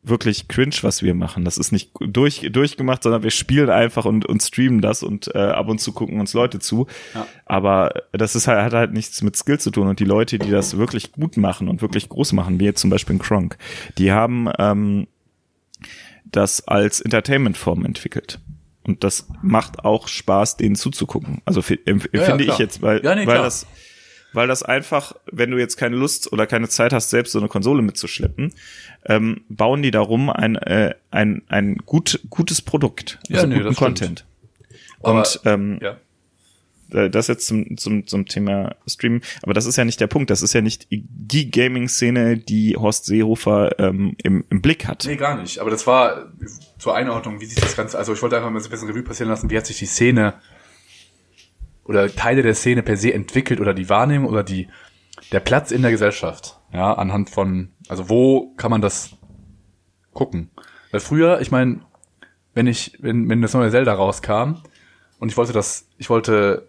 wirklich 0.03 0.47
cringe, 0.47 0.77
was 0.83 1.03
wir 1.03 1.15
machen. 1.15 1.45
Das 1.45 1.59
ist 1.59 1.73
nicht 1.73 1.91
durch, 1.99 2.47
durchgemacht, 2.53 3.03
sondern 3.03 3.25
wir 3.25 3.31
spielen 3.33 3.71
einfach 3.71 4.05
und, 4.05 4.25
und 4.25 4.41
streamen 4.41 4.81
das 4.81 5.03
und 5.03 5.35
äh, 5.35 5.39
ab 5.39 5.69
und 5.69 5.81
zu 5.81 5.93
gucken 5.93 6.21
uns 6.21 6.33
Leute 6.33 6.61
zu. 6.61 6.87
Ja. 7.15 7.27
Aber 7.45 7.93
das 8.13 8.37
ist 8.37 8.47
halt, 8.47 8.63
hat 8.63 8.73
halt 8.73 8.93
nichts 8.93 9.21
mit 9.23 9.35
Skill 9.37 9.59
zu 9.59 9.71
tun. 9.73 9.89
Und 9.89 9.99
die 9.99 10.05
Leute, 10.05 10.39
die 10.39 10.51
das 10.51 10.77
wirklich 10.77 11.11
gut 11.11 11.37
machen 11.37 11.69
und 11.69 11.83
wirklich 11.83 12.09
groß 12.09 12.35
machen, 12.35 12.61
wie 12.61 12.65
jetzt 12.67 12.81
zum 12.81 12.91
Beispiel 12.91 13.19
Kronk, 13.19 13.59
die 13.99 14.13
haben 14.13 14.49
ähm, 14.61 15.09
das 16.25 16.67
als 16.69 17.01
Entertainment-Form 17.01 17.85
entwickelt. 17.85 18.39
Und 18.85 19.03
das 19.03 19.27
macht 19.43 19.85
auch 19.85 20.07
Spaß, 20.07 20.57
denen 20.57 20.77
zuzugucken. 20.77 21.43
Also 21.45 21.63
fi- 21.63 21.81
empf- 21.85 22.11
Ja, 22.13 22.21
ja, 22.21 22.27
finde 22.27 22.45
ich 22.45 22.59
jetzt, 22.59 22.81
weil, 22.81 23.03
Ja, 23.05 23.17
nee, 23.17 23.27
weil 23.27 23.39
das 23.39 23.67
weil 24.37 24.47
das 24.49 24.63
einfach, 24.63 25.15
wenn 25.33 25.51
du 25.51 25.59
jetzt 25.59 25.77
keine 25.77 25.97
Lust 25.97 26.33
oder 26.33 26.47
keine 26.47 26.69
Zeit 26.69 26.93
hast, 26.93 27.11
selbst 27.11 27.33
so 27.33 27.39
eine 27.39 27.49
Konsole 27.49 27.83
mitzuschleppen, 27.83 28.53
ähm, 29.07 29.41
bauen 29.49 29.83
die 29.83 29.91
darum 29.91 30.31
ein, 30.31 30.57
äh, 30.57 30.95
ein, 31.11 31.43
ein 31.49 31.79
gut, 31.79 32.21
gutes 32.31 32.61
Produkt, 32.63 33.19
Ja, 33.29 33.37
also 33.37 33.47
nee, 33.49 33.59
guten. 33.61 33.75
Content. 33.75 34.27
Aber- 35.03 35.19
Und 35.21 35.41
ähm, 35.45 35.79
Ja. 35.83 35.97
äh, 36.93 37.09
das 37.11 37.29
jetzt 37.29 37.47
zum, 37.47 37.77
zum, 37.77 38.07
zum 38.07 38.27
Thema 38.27 38.75
Stream, 38.87 39.21
aber 39.43 39.55
das 39.55 39.67
ist 39.67 39.77
ja 39.77 39.85
nicht 39.85 40.01
der 40.01 40.07
Punkt, 40.07 40.31
das 40.31 40.43
ist 40.43 40.53
ja 40.53 40.61
nicht 40.61 40.87
die 40.91 41.51
Gaming-Szene, 41.51 42.37
die 42.39 42.77
Horst 42.77 43.07
Seehofer 43.07 43.79
ähm, 43.79 44.17
im, 44.23 44.45
im 44.51 44.61
Blick 44.63 44.87
hat. 44.87 45.05
Nee, 45.07 45.17
gar 45.17 45.41
nicht. 45.41 45.59
Aber 45.61 45.71
das 45.71 45.87
war 45.87 46.33
zur 46.79 46.95
Einordnung, 46.95 47.41
wie 47.41 47.47
sich 47.47 47.59
das 47.61 47.75
Ganze, 47.77 47.97
also 47.99 48.13
ich 48.13 48.21
wollte 48.23 48.37
einfach 48.37 48.51
mal 48.51 48.61
so 48.61 48.69
ein 48.69 48.71
bisschen 48.71 48.89
Revue 48.89 49.03
passieren 49.03 49.31
lassen, 49.31 49.49
wie 49.51 49.57
hat 49.57 49.67
sich 49.67 49.79
die 49.79 49.87
Szene 49.87 50.35
oder 51.87 52.15
Teile 52.15 52.43
der 52.43 52.55
Szene 52.55 52.83
per 52.83 52.97
se 52.97 53.13
entwickelt 53.13 53.61
oder 53.61 53.75
die 53.75 53.89
Wahrnehmung 53.89 54.29
oder 54.29 54.43
die, 54.43 54.69
der 55.33 55.41
Platz 55.41 55.71
in 55.71 55.83
der 55.83 55.91
Gesellschaft. 55.91 56.59
Ja, 56.73 56.95
anhand 56.95 57.31
von, 57.31 57.71
also 57.89 58.09
wo 58.09 58.53
kann 58.57 58.71
man 58.71 58.81
das 58.81 59.17
gucken? 60.13 60.51
Weil 60.91 61.01
früher, 61.01 61.41
ich 61.41 61.51
meine, 61.51 61.81
wenn 62.55 62.67
ich, 62.67 62.99
wenn, 63.01 63.29
wenn 63.29 63.43
das 63.43 63.55
neue 63.55 63.71
Zelda 63.71 63.95
rauskam 63.95 64.63
und 65.19 65.29
ich 65.29 65.37
wollte 65.37 65.53
das, 65.53 65.89
ich 65.99 66.11
wollte, 66.11 66.69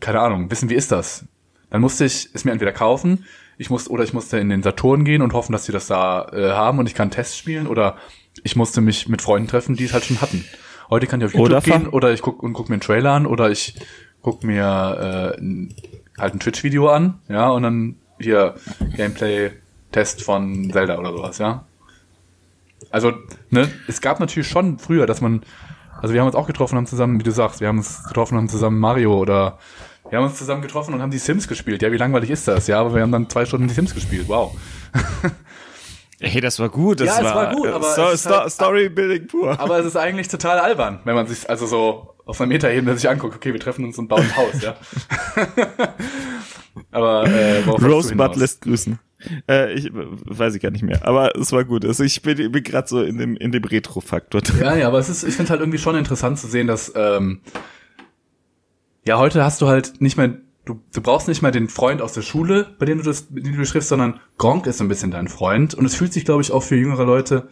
keine 0.00 0.20
Ahnung, 0.20 0.50
wissen, 0.50 0.70
wie 0.70 0.74
ist 0.74 0.92
das? 0.92 1.26
Dann 1.70 1.80
musste 1.80 2.04
ich 2.04 2.30
es 2.32 2.44
mir 2.44 2.52
entweder 2.52 2.72
kaufen, 2.72 3.24
ich 3.58 3.70
musste, 3.70 3.90
oder 3.90 4.02
ich 4.02 4.14
musste 4.14 4.38
in 4.38 4.48
den 4.48 4.62
Saturn 4.62 5.04
gehen 5.04 5.22
und 5.22 5.34
hoffen, 5.34 5.52
dass 5.52 5.66
die 5.66 5.72
das 5.72 5.86
da 5.86 6.28
äh, 6.32 6.52
haben 6.52 6.78
und 6.78 6.86
ich 6.86 6.94
kann 6.94 7.10
Tests 7.10 7.36
spielen, 7.36 7.66
oder 7.66 7.98
ich 8.42 8.56
musste 8.56 8.80
mich 8.80 9.08
mit 9.08 9.20
Freunden 9.20 9.48
treffen, 9.48 9.76
die 9.76 9.84
es 9.84 9.92
halt 9.92 10.04
schon 10.04 10.20
hatten. 10.20 10.44
Heute 10.88 11.06
kann 11.06 11.20
ich 11.20 11.26
auf 11.26 11.34
YouTube 11.34 11.46
Oder 11.46 11.60
gehen 11.60 11.86
oder 11.86 12.12
ich 12.12 12.22
guck 12.22 12.42
und 12.42 12.52
guck 12.52 12.68
mir 12.68 12.74
einen 12.74 12.80
Trailer 12.80 13.12
an 13.12 13.26
oder 13.26 13.50
ich 13.50 13.74
guck 14.22 14.44
mir 14.44 15.34
äh, 15.36 15.40
ein, 15.40 15.74
halt 16.18 16.34
ein 16.34 16.40
Twitch-Video 16.40 16.88
an, 16.88 17.18
ja, 17.28 17.48
und 17.48 17.62
dann 17.62 17.96
hier 18.20 18.54
Gameplay-Test 18.96 20.22
von 20.22 20.70
Zelda 20.72 20.98
oder 20.98 21.12
sowas, 21.12 21.38
ja. 21.38 21.64
Also, 22.90 23.12
ne, 23.50 23.70
es 23.88 24.00
gab 24.00 24.20
natürlich 24.20 24.48
schon 24.48 24.78
früher, 24.78 25.06
dass 25.06 25.20
man, 25.20 25.42
also 26.00 26.12
wir 26.12 26.20
haben 26.20 26.26
uns 26.26 26.36
auch 26.36 26.46
getroffen, 26.46 26.76
haben 26.76 26.86
zusammen, 26.86 27.18
wie 27.20 27.24
du 27.24 27.30
sagst, 27.30 27.60
wir 27.60 27.68
haben 27.68 27.78
uns 27.78 28.04
getroffen, 28.04 28.36
haben 28.36 28.48
zusammen 28.48 28.78
Mario 28.78 29.16
oder 29.16 29.58
wir 30.08 30.18
haben 30.18 30.26
uns 30.26 30.38
zusammen 30.38 30.62
getroffen 30.62 30.92
und 30.92 31.02
haben 31.02 31.12
die 31.12 31.18
Sims 31.18 31.46
gespielt. 31.46 31.82
Ja, 31.82 31.92
wie 31.92 31.96
langweilig 31.96 32.30
ist 32.30 32.48
das? 32.48 32.66
Ja, 32.66 32.80
aber 32.80 32.94
wir 32.94 33.02
haben 33.02 33.12
dann 33.12 33.28
zwei 33.28 33.44
Stunden 33.44 33.68
die 33.68 33.74
Sims 33.74 33.94
gespielt. 33.94 34.26
Wow. 34.28 34.56
Hey, 36.20 36.40
das 36.40 36.58
war 36.58 36.68
gut. 36.68 37.00
Das 37.00 37.06
Ja, 37.06 37.18
es 37.18 37.24
war 37.34 37.54
gut, 37.54 37.68
aber 37.68 37.92
Sto 37.92 38.10
es 38.10 38.26
halt- 38.26 38.52
Storybuilding 38.52 39.26
pur. 39.26 39.58
Aber 39.58 39.78
es 39.78 39.86
ist 39.86 39.96
eigentlich 39.96 40.28
total 40.28 40.58
albern, 40.58 41.00
wenn 41.04 41.14
man 41.14 41.26
sich 41.26 41.48
also 41.48 41.66
so 41.66 42.14
auf 42.26 42.40
einer 42.40 42.48
Metaebene 42.48 42.94
sich 42.96 43.08
anguckt, 43.08 43.34
okay, 43.34 43.52
wir 43.52 43.60
treffen 43.60 43.84
uns 43.84 43.98
und 43.98 44.08
bauen 44.08 44.22
ein 44.22 44.36
Haus, 44.36 44.62
ja. 44.62 44.76
aber 46.92 47.26
äh, 47.26 47.60
Rosebud 47.64 48.36
lässt 48.36 48.60
grüßen. 48.62 48.98
Äh, 49.48 49.72
ich 49.74 49.90
weiß 49.92 50.54
ich 50.54 50.62
gar 50.62 50.70
nicht 50.70 50.82
mehr, 50.82 51.06
aber 51.06 51.36
es 51.36 51.52
war 51.52 51.64
gut. 51.64 51.84
Also 51.84 52.04
ich 52.04 52.22
bin, 52.22 52.52
bin 52.52 52.62
gerade 52.62 52.88
so 52.88 53.02
in 53.02 53.18
dem 53.18 53.36
in 53.36 53.52
dem 53.52 53.64
Retro-Faktor 53.64 54.40
drin. 54.42 54.60
Ja, 54.60 54.76
ja, 54.76 54.86
aber 54.88 54.98
es 54.98 55.08
ist, 55.08 55.24
ich 55.24 55.34
finde 55.34 55.50
halt 55.50 55.60
irgendwie 55.60 55.78
schon 55.78 55.96
interessant 55.96 56.38
zu 56.38 56.46
sehen, 56.46 56.66
dass 56.66 56.92
ähm, 56.94 57.40
ja 59.06 59.18
heute 59.18 59.44
hast 59.44 59.60
du 59.60 59.68
halt 59.68 60.00
nicht 60.00 60.16
mehr, 60.16 60.34
du, 60.64 60.80
du 60.92 61.00
brauchst 61.00 61.28
nicht 61.28 61.42
mehr 61.42 61.50
den 61.50 61.68
Freund 61.68 62.02
aus 62.02 62.12
der 62.12 62.22
Schule, 62.22 62.74
bei 62.78 62.86
dem 62.86 62.98
du 62.98 63.04
das, 63.04 63.28
den 63.28 63.56
du 63.56 63.64
schriftst, 63.64 63.88
sondern 63.88 64.20
Gronk 64.38 64.66
ist 64.66 64.78
so 64.78 64.84
ein 64.84 64.88
bisschen 64.88 65.10
dein 65.10 65.28
Freund 65.28 65.74
und 65.74 65.84
es 65.84 65.94
fühlt 65.94 66.12
sich, 66.12 66.24
glaube 66.24 66.42
ich, 66.42 66.52
auch 66.52 66.62
für 66.62 66.76
jüngere 66.76 67.04
Leute 67.04 67.48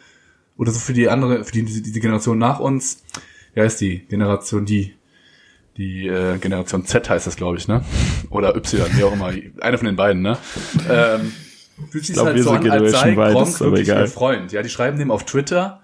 oder 0.57 0.71
so 0.71 0.79
für 0.79 0.93
die 0.93 1.09
andere, 1.09 1.45
für 1.45 1.53
die 1.53 1.65
diese 1.65 2.01
Generation 2.01 2.39
nach 2.39 2.61
uns, 2.61 3.05
ja 3.55 3.65
ist 3.65 3.81
die 3.81 4.07
Generation 4.07 4.65
die 4.65 4.95
die 5.79 6.09
äh, 6.09 6.39
Generation 6.39 6.85
Z 6.85 7.09
heißt 7.09 7.27
das, 7.29 7.37
glaube 7.37 7.57
ich, 7.57 7.69
ne? 7.69 7.85
Oder 8.31 8.57
Y, 8.57 8.85
wie 8.97 9.05
auch 9.05 9.13
immer, 9.13 9.33
eine 9.61 9.79
von 9.79 9.87
den 9.87 9.95
beiden, 9.95 10.23
ne? 10.23 10.37
Ähm, 10.91 11.33
fühlt 11.91 12.05
sich 12.05 12.15
glaub, 12.15 12.27
halt 12.27 12.43
so 12.43 12.51
an, 12.51 12.69
als 12.69 12.91
sei 12.91 13.15
Gronk 13.15 13.61
wirklich 13.61 13.87
ihr 13.87 14.09
Freund. 14.09 14.51
Ja, 14.51 14.63
die 14.63 14.71
schreiben 14.71 14.99
dem 14.99 15.13
auf 15.13 15.25
Twitter, 15.25 15.81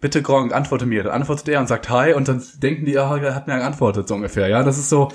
bitte 0.00 0.22
Gronk, 0.22 0.54
antworte 0.54 0.86
mir. 0.86 1.02
Dann 1.02 1.12
antwortet 1.12 1.48
er 1.48 1.58
und 1.58 1.66
sagt 1.66 1.90
Hi 1.90 2.12
und 2.12 2.28
dann 2.28 2.40
denken 2.62 2.86
die, 2.86 2.92
ja, 2.92 3.16
er 3.16 3.34
hat 3.34 3.48
mir 3.48 3.56
geantwortet, 3.56 4.06
so 4.06 4.14
ungefähr. 4.14 4.46
Ja, 4.46 4.62
das 4.62 4.78
ist 4.78 4.88
so. 4.88 5.10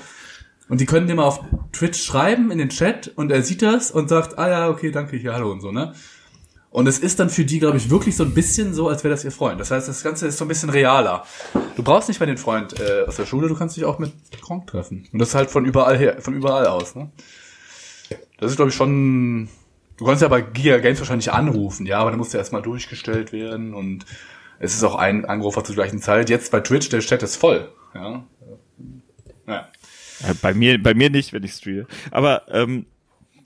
Und 0.70 0.80
die 0.80 0.86
können 0.86 1.08
dem 1.08 1.16
mal 1.16 1.24
auf 1.24 1.40
Twitch 1.72 2.00
schreiben 2.00 2.52
in 2.52 2.58
den 2.58 2.68
Chat 2.68 3.12
und 3.16 3.32
er 3.32 3.42
sieht 3.42 3.60
das 3.60 3.90
und 3.90 4.08
sagt, 4.08 4.38
ah 4.38 4.48
ja, 4.48 4.68
okay, 4.70 4.92
danke, 4.92 5.16
hier, 5.16 5.34
hallo 5.34 5.50
und 5.50 5.60
so, 5.60 5.72
ne? 5.72 5.94
Und 6.70 6.86
es 6.86 7.00
ist 7.00 7.18
dann 7.18 7.28
für 7.28 7.44
die, 7.44 7.58
glaube 7.58 7.76
ich, 7.76 7.90
wirklich 7.90 8.16
so 8.16 8.22
ein 8.22 8.32
bisschen 8.32 8.72
so, 8.72 8.88
als 8.88 9.02
wäre 9.02 9.12
das 9.12 9.24
ihr 9.24 9.32
Freund. 9.32 9.58
Das 9.58 9.72
heißt, 9.72 9.88
das 9.88 10.04
Ganze 10.04 10.28
ist 10.28 10.38
so 10.38 10.44
ein 10.44 10.48
bisschen 10.48 10.70
realer. 10.70 11.24
Du 11.74 11.82
brauchst 11.82 12.06
nicht 12.06 12.20
mehr 12.20 12.28
den 12.28 12.36
Freund 12.36 12.78
äh, 12.78 13.02
aus 13.08 13.16
der 13.16 13.26
Schule, 13.26 13.48
du 13.48 13.56
kannst 13.56 13.76
dich 13.76 13.84
auch 13.84 13.98
mit 13.98 14.12
Gronk 14.40 14.68
treffen. 14.68 15.08
Und 15.12 15.18
das 15.18 15.34
halt 15.34 15.50
von 15.50 15.64
überall 15.64 15.98
her, 15.98 16.18
von 16.20 16.34
überall 16.34 16.68
aus, 16.68 16.94
ne? 16.94 17.10
Das 18.38 18.52
ist, 18.52 18.56
glaube 18.56 18.70
ich, 18.70 18.76
schon. 18.76 19.48
Du 19.96 20.04
kannst 20.04 20.22
ja 20.22 20.28
bei 20.28 20.40
Giga 20.40 20.78
Games 20.78 21.00
wahrscheinlich 21.00 21.32
anrufen, 21.32 21.84
ja, 21.84 21.98
aber 21.98 22.10
dann 22.10 22.18
musst 22.18 22.32
du 22.32 22.38
erstmal 22.38 22.62
durchgestellt 22.62 23.32
werden 23.32 23.74
und 23.74 24.06
es 24.60 24.74
ist 24.74 24.84
auch 24.84 24.94
ein 24.94 25.24
Anrufer 25.24 25.64
zur 25.64 25.74
gleichen 25.74 26.00
Zeit. 26.00 26.30
Jetzt 26.30 26.52
bei 26.52 26.60
Twitch, 26.60 26.88
der 26.90 27.00
Chat 27.00 27.24
ist 27.24 27.34
voll, 27.36 27.72
ja. 27.92 28.24
Äh, 30.28 30.34
Bei 30.42 30.54
mir, 30.54 30.82
bei 30.82 30.94
mir 30.94 31.10
nicht, 31.10 31.32
wenn 31.32 31.42
ich 31.44 31.52
streame. 31.52 31.86
Aber 32.10 32.42
ähm, 32.52 32.86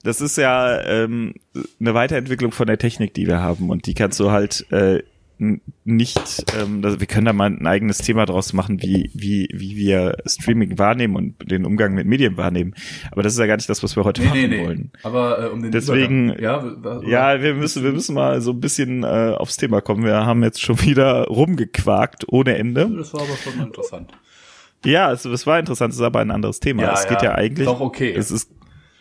das 0.03 0.21
ist 0.21 0.37
ja 0.37 0.81
ähm, 0.83 1.35
eine 1.81 1.95
Weiterentwicklung 1.95 2.53
von 2.53 2.67
der 2.67 2.79
Technik, 2.79 3.15
die 3.15 3.27
wir 3.27 3.41
haben. 3.41 3.71
Und 3.71 3.87
die 3.87 3.95
kannst 3.95 4.21
du 4.21 4.31
halt 4.31 4.67
äh, 4.71 5.03
nicht, 5.85 6.45
ähm, 6.59 6.81
das, 6.81 7.01
wir 7.01 7.07
können 7.09 7.27
da 7.27 7.33
mal 7.33 7.51
ein 7.51 7.67
eigenes 7.67 7.99
Thema 7.99 8.25
draus 8.25 8.53
machen, 8.53 8.81
wie, 8.83 9.11
wie, 9.15 9.49
wie 9.53 9.77
wir 9.77 10.17
Streaming 10.27 10.79
wahrnehmen 10.79 11.17
und 11.17 11.51
den 11.51 11.65
Umgang 11.67 11.93
mit 11.95 12.07
Medien 12.07 12.37
wahrnehmen. 12.37 12.75
Aber 13.11 13.23
das 13.23 13.33
ist 13.33 13.39
ja 13.41 13.47
gar 13.47 13.57
nicht 13.57 13.69
das, 13.69 13.83
was 13.83 13.97
wir 13.97 14.05
heute 14.05 14.21
Nee, 14.23 14.29
machen 14.29 14.41
nee, 14.43 14.47
nee. 14.49 14.65
wollen. 14.65 14.93
Aber 15.03 15.43
äh, 15.45 15.49
um 15.49 15.61
den 15.63 15.73
Deswegen- 15.73 16.35
Übergang, 16.35 17.03
ja, 17.05 17.33
Ja, 17.35 17.43
wir 17.43 17.55
müssen, 17.55 17.83
wir 17.83 17.93
müssen 17.93 18.15
mal 18.15 18.41
so 18.41 18.53
ein 18.53 18.61
bisschen 18.61 19.03
äh, 19.03 19.35
aufs 19.37 19.57
Thema 19.57 19.81
kommen. 19.81 20.05
Wir 20.05 20.25
haben 20.25 20.43
jetzt 20.45 20.61
schon 20.61 20.81
wieder 20.83 21.25
rumgequakt 21.25 22.25
ohne 22.29 22.57
Ende. 22.57 22.89
das 22.97 23.13
war 23.13 23.23
aber 23.23 23.37
schon 23.37 23.61
interessant. 23.61 24.11
Ja, 24.85 25.13
es, 25.13 25.25
es 25.25 25.47
war 25.47 25.59
interessant, 25.59 25.93
es 25.93 25.99
ist 25.99 26.05
aber 26.05 26.21
ein 26.21 26.31
anderes 26.31 26.61
Thema. 26.61 26.83
Ja, 26.83 26.93
es 26.95 27.07
geht 27.07 27.23
ja, 27.23 27.31
ja 27.31 27.35
eigentlich. 27.35 27.67
doch 27.67 27.81
okay. 27.81 28.13
Es 28.13 28.31
ist, 28.31 28.51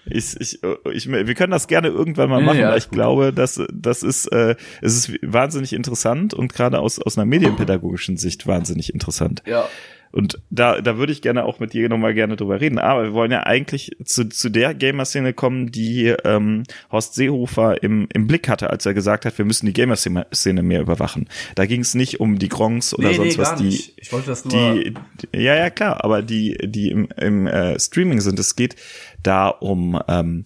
ich, 0.06 0.40
ich, 0.40 0.60
ich, 0.92 1.10
wir 1.10 1.34
können 1.34 1.52
das 1.52 1.68
gerne 1.68 1.88
irgendwann 1.88 2.30
mal 2.30 2.42
machen, 2.42 2.60
ja, 2.60 2.70
weil 2.70 2.78
ich 2.78 2.90
gut. 2.90 2.94
glaube, 2.94 3.32
dass 3.34 3.62
das 3.72 4.04
ist, 4.04 4.28
äh, 4.28 4.56
es 4.82 4.96
ist 4.96 5.18
wahnsinnig 5.22 5.74
interessant 5.74 6.34
und 6.34 6.54
gerade 6.54 6.80
aus 6.80 7.00
aus 7.00 7.18
einer 7.18 7.26
medienpädagogischen 7.26 8.18
Sicht 8.18 8.46
wahnsinnig 8.46 8.94
interessant. 8.94 9.44
Ja, 9.46 9.68
Und 10.14 10.40
da, 10.52 10.80
da 10.80 11.00
würde 11.00 11.12
ich 11.12 11.24
gerne 11.24 11.44
auch 11.44 11.60
mit 11.60 11.74
dir 11.74 11.90
nochmal 11.90 12.14
gerne 12.14 12.36
drüber 12.36 12.62
reden. 12.62 12.78
Aber 12.78 13.04
wir 13.04 13.14
wollen 13.14 13.32
ja 13.32 13.48
eigentlich 13.48 13.98
zu, 14.06 14.30
zu 14.30 14.50
der 14.50 14.76
Gamer-Szene 14.76 15.34
kommen, 15.34 15.72
die 15.72 16.14
ähm, 16.24 16.64
Horst 16.92 17.16
Seehofer 17.16 17.82
im, 17.82 18.08
im 18.14 18.28
Blick 18.28 18.48
hatte, 18.48 18.70
als 18.70 18.86
er 18.86 18.94
gesagt 18.94 19.26
hat, 19.26 19.36
wir 19.40 19.46
müssen 19.46 19.66
die 19.66 19.74
Gamer-Szene 19.74 20.62
mehr 20.62 20.82
überwachen. 20.82 21.28
Da 21.56 21.66
ging 21.66 21.82
es 21.82 21.96
nicht 21.96 22.20
um 22.20 22.38
die 22.38 22.48
Gronks 22.48 22.94
oder 22.94 23.08
nee, 23.08 23.16
sonst 23.16 23.38
nee, 23.38 23.42
was, 23.42 23.56
die, 23.56 23.64
nicht. 23.64 23.94
Ich 23.98 24.14
wollte 24.14 24.28
das 24.28 24.46
nur. 24.46 24.76
die, 24.76 24.94
die 24.94 25.38
ja 25.40 25.56
ja 25.56 25.72
klar, 25.72 26.04
aber 26.04 26.22
die 26.22 26.60
die 26.64 26.92
im, 26.92 27.08
im 27.18 27.48
äh, 27.48 27.80
Streaming 27.80 28.22
sind. 28.22 28.38
Es 28.38 28.56
geht 28.56 28.76
da 29.24 29.48
um 29.48 30.00
ähm, 30.08 30.46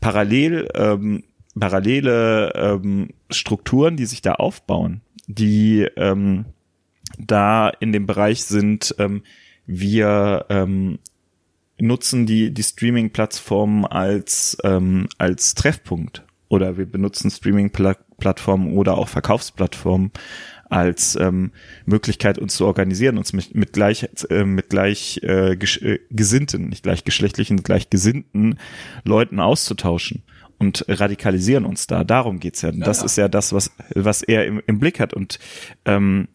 parallel 0.00 0.68
ähm, 0.74 1.24
parallele 1.58 2.52
ähm, 2.54 3.08
Strukturen, 3.30 3.96
die 3.96 4.04
sich 4.04 4.20
da 4.20 4.34
aufbauen, 4.34 5.00
die 5.26 5.88
ähm, 5.96 6.44
da 7.18 7.68
in 7.68 7.92
dem 7.92 8.06
Bereich 8.06 8.44
sind. 8.44 8.94
Ähm, 8.98 9.22
wir 9.66 10.46
ähm, 10.48 10.98
nutzen 11.80 12.26
die 12.26 12.52
die 12.52 12.62
Streaming-Plattform 12.62 13.84
als 13.84 14.56
ähm, 14.64 15.08
als 15.18 15.54
Treffpunkt 15.54 16.24
oder 16.48 16.78
wir 16.78 16.86
benutzen 16.86 17.30
Streaming-Plattformen 17.30 18.76
oder 18.76 18.96
auch 18.96 19.08
Verkaufsplattformen 19.08 20.10
als 20.70 21.16
ähm, 21.16 21.52
Möglichkeit, 21.86 22.38
uns 22.38 22.54
zu 22.54 22.66
organisieren, 22.66 23.16
uns 23.18 23.32
mit, 23.32 23.54
mit 23.54 23.72
gleich 23.72 24.08
äh, 24.30 24.44
mit 24.44 24.70
gleich 24.70 25.20
äh, 25.22 25.56
ges 25.56 25.76
äh, 25.78 26.00
gesinnten, 26.10 26.68
nicht 26.68 26.82
gleichgeschlechtlichen, 26.82 27.62
gleichgesinnten 27.62 28.58
Leuten 29.04 29.40
auszutauschen 29.40 30.22
und 30.58 30.84
radikalisieren 30.88 31.64
uns 31.64 31.86
da. 31.86 32.04
Darum 32.04 32.40
geht's 32.40 32.62
ja. 32.62 32.70
ja 32.70 32.84
das 32.84 33.00
ja. 33.00 33.04
ist 33.04 33.16
ja 33.16 33.28
das, 33.28 33.52
was 33.52 33.70
was 33.94 34.22
er 34.22 34.46
im, 34.46 34.62
im 34.66 34.78
Blick 34.78 35.00
hat 35.00 35.14
und 35.14 35.38
ähm, 35.84 36.28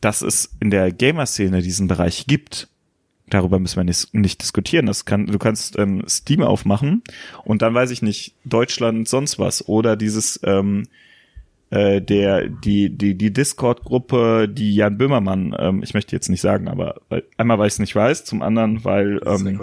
dass 0.00 0.22
es 0.22 0.50
in 0.60 0.70
der 0.70 0.92
Gamer-Szene 0.92 1.62
diesen 1.62 1.88
Bereich 1.88 2.26
gibt, 2.26 2.68
darüber 3.28 3.58
müssen 3.58 3.76
wir 3.76 3.84
nicht, 3.84 4.12
nicht 4.14 4.42
diskutieren. 4.42 4.86
Das 4.86 5.04
kann, 5.04 5.26
du 5.26 5.38
kannst 5.38 5.78
ähm, 5.78 6.04
Steam 6.08 6.42
aufmachen 6.42 7.02
und 7.44 7.62
dann 7.62 7.74
weiß 7.74 7.90
ich 7.90 8.02
nicht, 8.02 8.34
Deutschland 8.44 9.08
sonst 9.08 9.38
was 9.38 9.66
oder 9.68 9.96
dieses 9.96 10.40
ähm, 10.44 10.84
äh, 11.70 12.00
der 12.00 12.48
die 12.48 12.90
die 12.90 13.16
die 13.16 13.32
Discord-Gruppe, 13.32 14.48
die 14.48 14.74
Jan 14.74 14.98
Böhmermann, 14.98 15.56
ähm, 15.58 15.82
ich 15.82 15.94
möchte 15.94 16.14
jetzt 16.14 16.28
nicht 16.28 16.40
sagen, 16.40 16.68
aber 16.68 17.00
weil, 17.08 17.24
einmal 17.36 17.58
weil 17.58 17.68
ich 17.68 17.74
es 17.74 17.78
nicht 17.78 17.94
weiß, 17.94 18.24
zum 18.24 18.42
anderen 18.42 18.84
weil 18.84 19.20
ähm, 19.26 19.58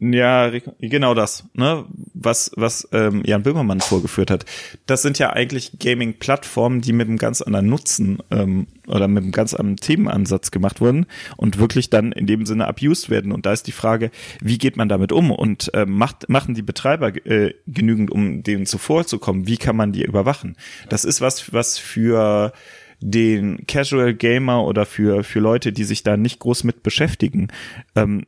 ja, 0.00 0.50
genau 0.80 1.14
das, 1.14 1.44
ne? 1.54 1.84
Was, 2.14 2.50
was 2.56 2.88
ähm, 2.92 3.22
Jan 3.24 3.42
Böhmermann 3.42 3.80
vorgeführt 3.80 4.30
hat. 4.30 4.44
Das 4.86 5.02
sind 5.02 5.18
ja 5.18 5.32
eigentlich 5.32 5.78
Gaming-Plattformen, 5.78 6.80
die 6.80 6.92
mit 6.92 7.08
einem 7.08 7.18
ganz 7.18 7.42
anderen 7.42 7.68
Nutzen 7.68 8.18
ähm, 8.30 8.66
oder 8.86 9.08
mit 9.08 9.22
einem 9.22 9.32
ganz 9.32 9.54
anderen 9.54 9.76
Themenansatz 9.76 10.50
gemacht 10.50 10.80
wurden 10.80 11.06
und 11.36 11.58
wirklich 11.58 11.90
dann 11.90 12.12
in 12.12 12.26
dem 12.26 12.44
Sinne 12.44 12.66
abused 12.66 13.08
werden. 13.08 13.30
Und 13.32 13.46
da 13.46 13.52
ist 13.52 13.66
die 13.66 13.72
Frage, 13.72 14.10
wie 14.40 14.58
geht 14.58 14.76
man 14.76 14.88
damit 14.88 15.12
um? 15.12 15.30
Und 15.30 15.72
äh, 15.74 15.86
macht, 15.86 16.28
machen 16.28 16.54
die 16.54 16.62
Betreiber 16.62 17.14
äh, 17.26 17.54
genügend, 17.66 18.10
um 18.10 18.42
denen 18.42 18.66
zuvorzukommen? 18.66 19.46
Wie 19.46 19.58
kann 19.58 19.76
man 19.76 19.92
die 19.92 20.04
überwachen? 20.04 20.56
Das 20.88 21.04
ist 21.04 21.20
was, 21.20 21.52
was 21.52 21.78
für 21.78 22.52
den 23.00 23.66
Casual 23.66 24.14
Gamer 24.14 24.64
oder 24.64 24.86
für, 24.86 25.24
für 25.24 25.40
Leute, 25.40 25.72
die 25.72 25.84
sich 25.84 26.02
da 26.02 26.16
nicht 26.16 26.38
groß 26.38 26.64
mit 26.64 26.82
beschäftigen, 26.82 27.48
ähm, 27.94 28.24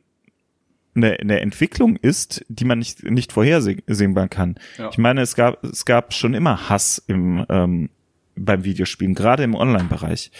eine, 0.97 1.19
eine 1.19 1.39
Entwicklung 1.39 1.95
ist, 1.95 2.45
die 2.49 2.65
man 2.65 2.79
nicht, 2.79 3.03
nicht 3.03 3.31
vorhersehbar 3.31 4.27
kann. 4.27 4.55
Ja. 4.77 4.89
Ich 4.89 4.97
meine, 4.97 5.21
es 5.21 5.35
gab, 5.35 5.63
es 5.63 5.85
gab 5.85 6.13
schon 6.13 6.33
immer 6.33 6.69
Hass 6.69 7.01
im, 7.07 7.45
ähm, 7.49 7.89
beim 8.35 8.63
Videospielen, 8.63 9.15
gerade 9.15 9.43
im 9.43 9.55
Online-Bereich. 9.55 10.31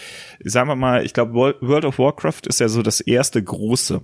Sagen 0.44 0.68
wir 0.68 0.76
mal, 0.76 1.04
ich 1.04 1.14
glaube, 1.14 1.56
World 1.60 1.84
of 1.84 1.98
Warcraft 1.98 2.42
ist 2.46 2.60
ja 2.60 2.68
so 2.68 2.82
das 2.82 3.00
erste 3.00 3.42
große, 3.42 4.02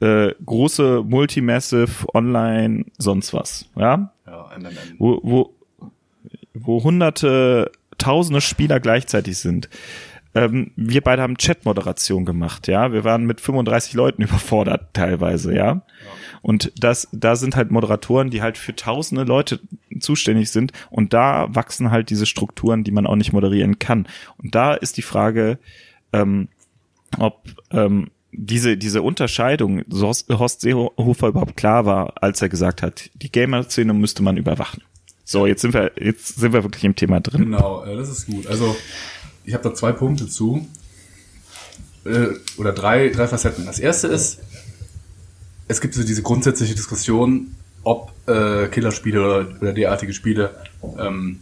äh, 0.00 0.32
große 0.44 1.02
Multimassive 1.04 2.14
Online 2.14 2.84
sonst 2.98 3.32
was, 3.32 3.68
ja? 3.76 4.12
Ja, 4.26 4.50
MMM. 4.58 4.76
Wo, 4.98 5.20
wo, 5.22 5.54
wo 6.54 6.82
hunderte, 6.82 7.72
tausende 7.98 8.40
Spieler 8.40 8.80
gleichzeitig 8.80 9.38
sind 9.38 9.68
ähm, 10.36 10.70
wir 10.76 11.00
beide 11.00 11.22
haben 11.22 11.38
Chat-Moderation 11.38 12.26
gemacht, 12.26 12.68
ja. 12.68 12.92
Wir 12.92 13.04
waren 13.04 13.24
mit 13.24 13.40
35 13.40 13.94
Leuten 13.94 14.22
überfordert 14.22 14.92
teilweise, 14.92 15.54
ja. 15.54 15.64
ja. 15.64 15.82
Und 16.42 16.72
das, 16.78 17.08
da 17.10 17.36
sind 17.36 17.56
halt 17.56 17.70
Moderatoren, 17.70 18.28
die 18.28 18.42
halt 18.42 18.58
für 18.58 18.76
tausende 18.76 19.24
Leute 19.24 19.60
zuständig 19.98 20.50
sind. 20.50 20.72
Und 20.90 21.14
da 21.14 21.48
wachsen 21.54 21.90
halt 21.90 22.10
diese 22.10 22.26
Strukturen, 22.26 22.84
die 22.84 22.90
man 22.90 23.06
auch 23.06 23.16
nicht 23.16 23.32
moderieren 23.32 23.78
kann. 23.78 24.06
Und 24.36 24.54
da 24.54 24.74
ist 24.74 24.98
die 24.98 25.02
Frage, 25.02 25.58
ähm, 26.12 26.48
ob 27.18 27.42
ähm, 27.70 28.10
diese, 28.30 28.76
diese 28.76 29.00
Unterscheidung 29.00 29.84
Horst 29.90 30.60
Seehofer 30.60 31.28
überhaupt 31.28 31.56
klar 31.56 31.86
war, 31.86 32.12
als 32.22 32.42
er 32.42 32.50
gesagt 32.50 32.82
hat, 32.82 33.10
die 33.14 33.32
Gamer-Szene 33.32 33.94
müsste 33.94 34.22
man 34.22 34.36
überwachen. 34.36 34.82
So, 35.24 35.46
jetzt 35.46 35.62
sind 35.62 35.72
wir, 35.72 35.92
jetzt 35.98 36.36
sind 36.38 36.52
wir 36.52 36.62
wirklich 36.62 36.84
im 36.84 36.94
Thema 36.94 37.20
drin. 37.20 37.46
Genau, 37.46 37.84
äh, 37.84 37.96
das 37.96 38.10
ist 38.10 38.26
gut. 38.26 38.46
Also, 38.46 38.76
ich 39.46 39.54
habe 39.54 39.64
da 39.64 39.74
zwei 39.74 39.92
Punkte 39.92 40.26
zu. 40.26 40.66
Äh, 42.04 42.28
oder 42.58 42.72
drei, 42.72 43.08
drei 43.08 43.26
Facetten. 43.26 43.64
Das 43.64 43.78
erste 43.78 44.08
ist, 44.08 44.40
es 45.68 45.80
gibt 45.80 45.94
so 45.94 46.04
diese 46.04 46.22
grundsätzliche 46.22 46.74
Diskussion, 46.74 47.54
ob 47.82 48.12
äh, 48.26 48.66
Killerspiele 48.66 49.20
oder, 49.20 49.48
oder 49.60 49.72
derartige 49.72 50.12
Spiele 50.12 50.54
ähm, 50.98 51.40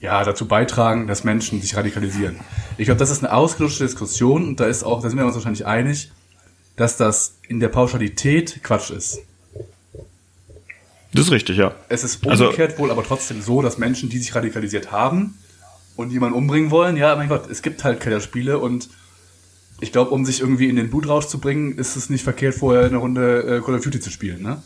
ja, 0.00 0.24
dazu 0.24 0.46
beitragen, 0.46 1.06
dass 1.06 1.24
Menschen 1.24 1.60
sich 1.62 1.76
radikalisieren. 1.76 2.36
Ich 2.76 2.86
glaube, 2.86 2.98
das 2.98 3.10
ist 3.10 3.24
eine 3.24 3.32
ausgelutschte 3.32 3.84
Diskussion 3.84 4.48
und 4.48 4.60
da 4.60 4.66
ist 4.66 4.82
auch, 4.82 5.00
da 5.00 5.08
sind 5.08 5.18
wir 5.18 5.24
uns 5.24 5.34
wahrscheinlich 5.34 5.64
einig, 5.64 6.10
dass 6.76 6.96
das 6.96 7.36
in 7.48 7.60
der 7.60 7.68
Pauschalität 7.68 8.60
Quatsch 8.64 8.90
ist. 8.90 9.20
Das 11.14 11.26
ist 11.26 11.30
richtig, 11.30 11.58
ja. 11.58 11.74
Es 11.88 12.04
ist 12.04 12.26
also 12.26 12.44
umgekehrt 12.46 12.72
also, 12.72 12.82
wohl 12.82 12.90
aber 12.90 13.04
trotzdem 13.04 13.42
so, 13.42 13.62
dass 13.62 13.78
Menschen, 13.78 14.08
die 14.08 14.18
sich 14.18 14.34
radikalisiert 14.34 14.90
haben, 14.90 15.38
und 15.96 16.10
jemanden 16.10 16.36
umbringen 16.36 16.70
wollen, 16.70 16.96
ja, 16.96 17.14
mein 17.16 17.28
Gott, 17.28 17.50
es 17.50 17.62
gibt 17.62 17.84
halt 17.84 18.00
Killerspiele 18.00 18.58
und 18.58 18.88
ich 19.80 19.90
glaube, 19.90 20.10
um 20.10 20.24
sich 20.24 20.40
irgendwie 20.40 20.68
in 20.68 20.76
den 20.76 20.90
Blutrausch 20.90 21.26
zu 21.26 21.40
bringen, 21.40 21.76
ist 21.76 21.96
es 21.96 22.08
nicht 22.08 22.22
verkehrt, 22.22 22.54
vorher 22.54 22.84
eine 22.84 22.98
Runde 22.98 23.58
äh, 23.58 23.60
Call 23.60 23.74
of 23.74 23.82
Duty 23.82 24.00
zu 24.00 24.10
spielen, 24.10 24.42
ne? 24.42 24.62